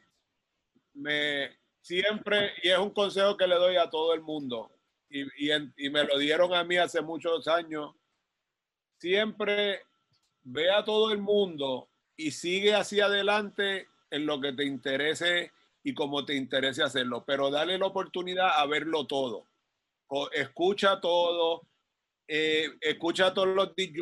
me 0.94 1.58
siempre, 1.80 2.52
y 2.62 2.68
es 2.68 2.78
un 2.78 2.90
consejo 2.90 3.36
que 3.36 3.46
le 3.46 3.54
doy 3.54 3.76
a 3.76 3.88
todo 3.88 4.12
el 4.12 4.20
mundo, 4.20 4.70
y, 5.08 5.46
y, 5.46 5.50
en- 5.50 5.72
y 5.76 5.88
me 5.88 6.04
lo 6.04 6.18
dieron 6.18 6.52
a 6.54 6.62
mí 6.64 6.76
hace 6.76 7.00
muchos 7.00 7.48
años, 7.48 7.94
siempre 8.98 9.80
ve 10.42 10.70
a 10.70 10.84
todo 10.84 11.10
el 11.12 11.18
mundo 11.18 11.89
y 12.20 12.32
sigue 12.32 12.74
hacia 12.74 13.06
adelante 13.06 13.88
en 14.10 14.26
lo 14.26 14.40
que 14.40 14.52
te 14.52 14.64
interese 14.64 15.52
y 15.82 15.94
como 15.94 16.26
te 16.26 16.34
interese 16.34 16.82
hacerlo, 16.82 17.24
pero 17.24 17.50
dale 17.50 17.78
la 17.78 17.86
oportunidad 17.86 18.60
a 18.60 18.66
verlo 18.66 19.06
todo. 19.06 19.46
Escucha 20.32 21.00
todo, 21.00 21.66
eh, 22.28 22.68
escucha 22.82 23.28
a 23.28 23.34
todos 23.34 23.48
los 23.48 23.74
disc 23.74 23.94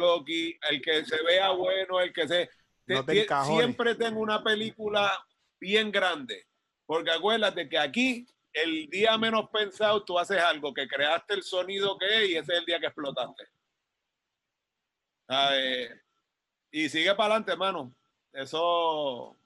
el 0.68 0.82
que 0.82 1.04
se 1.04 1.22
vea 1.22 1.50
bueno, 1.50 2.00
el 2.00 2.12
que 2.12 2.26
se... 2.26 2.50
No 2.86 3.04
te 3.04 3.24
siempre 3.44 3.94
tengo 3.94 4.20
una 4.20 4.42
película 4.42 5.12
bien 5.60 5.92
grande, 5.92 6.46
porque 6.86 7.12
acuérdate 7.12 7.68
que 7.68 7.78
aquí, 7.78 8.26
el 8.52 8.88
día 8.88 9.16
menos 9.16 9.48
pensado, 9.50 10.02
tú 10.04 10.18
haces 10.18 10.40
algo 10.40 10.74
que 10.74 10.88
creaste 10.88 11.34
el 11.34 11.44
sonido 11.44 11.96
que 11.96 12.06
es 12.06 12.30
y 12.30 12.36
ese 12.36 12.52
es 12.52 12.58
el 12.58 12.64
día 12.64 12.80
que 12.80 12.86
explotaste. 12.86 13.44
Y 16.72 16.88
sigue 16.88 17.14
para 17.14 17.34
adelante, 17.34 17.52
hermano. 17.52 17.94
Eso 18.32 19.36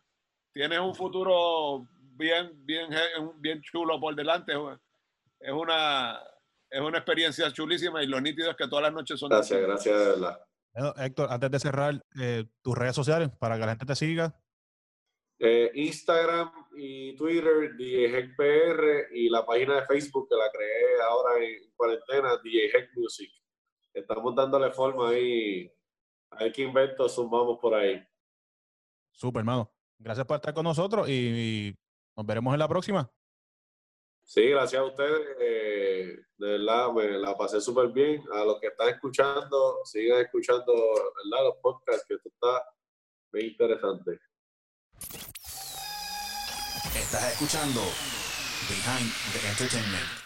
tienes 0.52 0.78
un 0.80 0.94
futuro 0.94 1.86
bien, 2.16 2.52
bien, 2.64 2.88
bien 3.36 3.60
chulo 3.62 3.98
por 4.00 4.14
delante. 4.14 4.52
Es 5.40 5.52
una, 5.52 6.20
es 6.70 6.80
una 6.80 6.98
experiencia 6.98 7.52
chulísima 7.52 8.02
y 8.02 8.06
lo 8.06 8.20
nítido 8.20 8.50
es 8.50 8.56
que 8.56 8.68
todas 8.68 8.84
las 8.84 8.92
noches 8.92 9.18
son 9.18 9.30
Gracias, 9.30 9.58
distintas. 9.58 9.84
gracias 9.84 9.98
de 9.98 10.12
verdad. 10.12 10.44
Bueno, 10.74 10.94
Héctor, 10.96 11.28
antes 11.30 11.50
de 11.50 11.58
cerrar, 11.58 12.04
eh, 12.18 12.44
tus 12.62 12.76
redes 12.76 12.94
sociales 12.94 13.30
para 13.38 13.56
que 13.56 13.60
la 13.66 13.72
gente 13.72 13.86
te 13.86 13.94
siga. 13.96 14.34
Eh, 15.38 15.70
Instagram 15.74 16.50
y 16.76 17.16
Twitter, 17.16 17.76
DJHeckPR, 17.76 19.08
y 19.12 19.28
la 19.28 19.44
página 19.44 19.74
de 19.80 19.86
Facebook 19.86 20.28
que 20.28 20.36
la 20.36 20.50
creé 20.52 21.02
ahora 21.02 21.44
en 21.44 21.70
cuarentena, 21.74 22.36
DJ 22.42 22.66
Heck 22.66 22.90
Music. 22.94 23.30
Estamos 23.92 24.34
dándole 24.34 24.70
forma 24.70 25.10
ahí. 25.10 25.70
A 26.30 26.44
ver 26.44 26.52
qué 26.52 26.62
invento 26.62 27.08
sumamos 27.08 27.58
por 27.60 27.74
ahí. 27.74 28.02
Super, 29.12 29.40
hermano. 29.40 29.70
Gracias 29.98 30.26
por 30.26 30.36
estar 30.36 30.52
con 30.52 30.64
nosotros 30.64 31.08
y, 31.08 31.12
y 31.12 31.74
nos 32.16 32.26
veremos 32.26 32.52
en 32.52 32.58
la 32.58 32.68
próxima. 32.68 33.08
Sí, 34.24 34.48
gracias 34.48 34.80
a 34.80 34.84
ustedes. 34.84 35.20
eh, 35.40 36.16
de 36.38 36.58
verdad, 36.58 36.92
me 36.92 37.06
la 37.18 37.36
pasé 37.36 37.60
súper 37.60 37.88
bien. 37.88 38.22
A 38.32 38.44
los 38.44 38.60
que 38.60 38.68
están 38.68 38.88
escuchando, 38.88 39.78
sigan 39.84 40.20
escuchando 40.22 40.72
¿verdad? 40.72 41.44
los 41.44 41.56
podcasts, 41.62 42.04
que 42.08 42.14
esto 42.14 42.28
está 42.28 42.64
bien 43.32 43.46
interesante. 43.48 44.18
Estás 46.94 47.32
escuchando 47.32 47.80
Behind 48.68 49.12
the 49.32 49.48
Entertainment. 49.48 50.21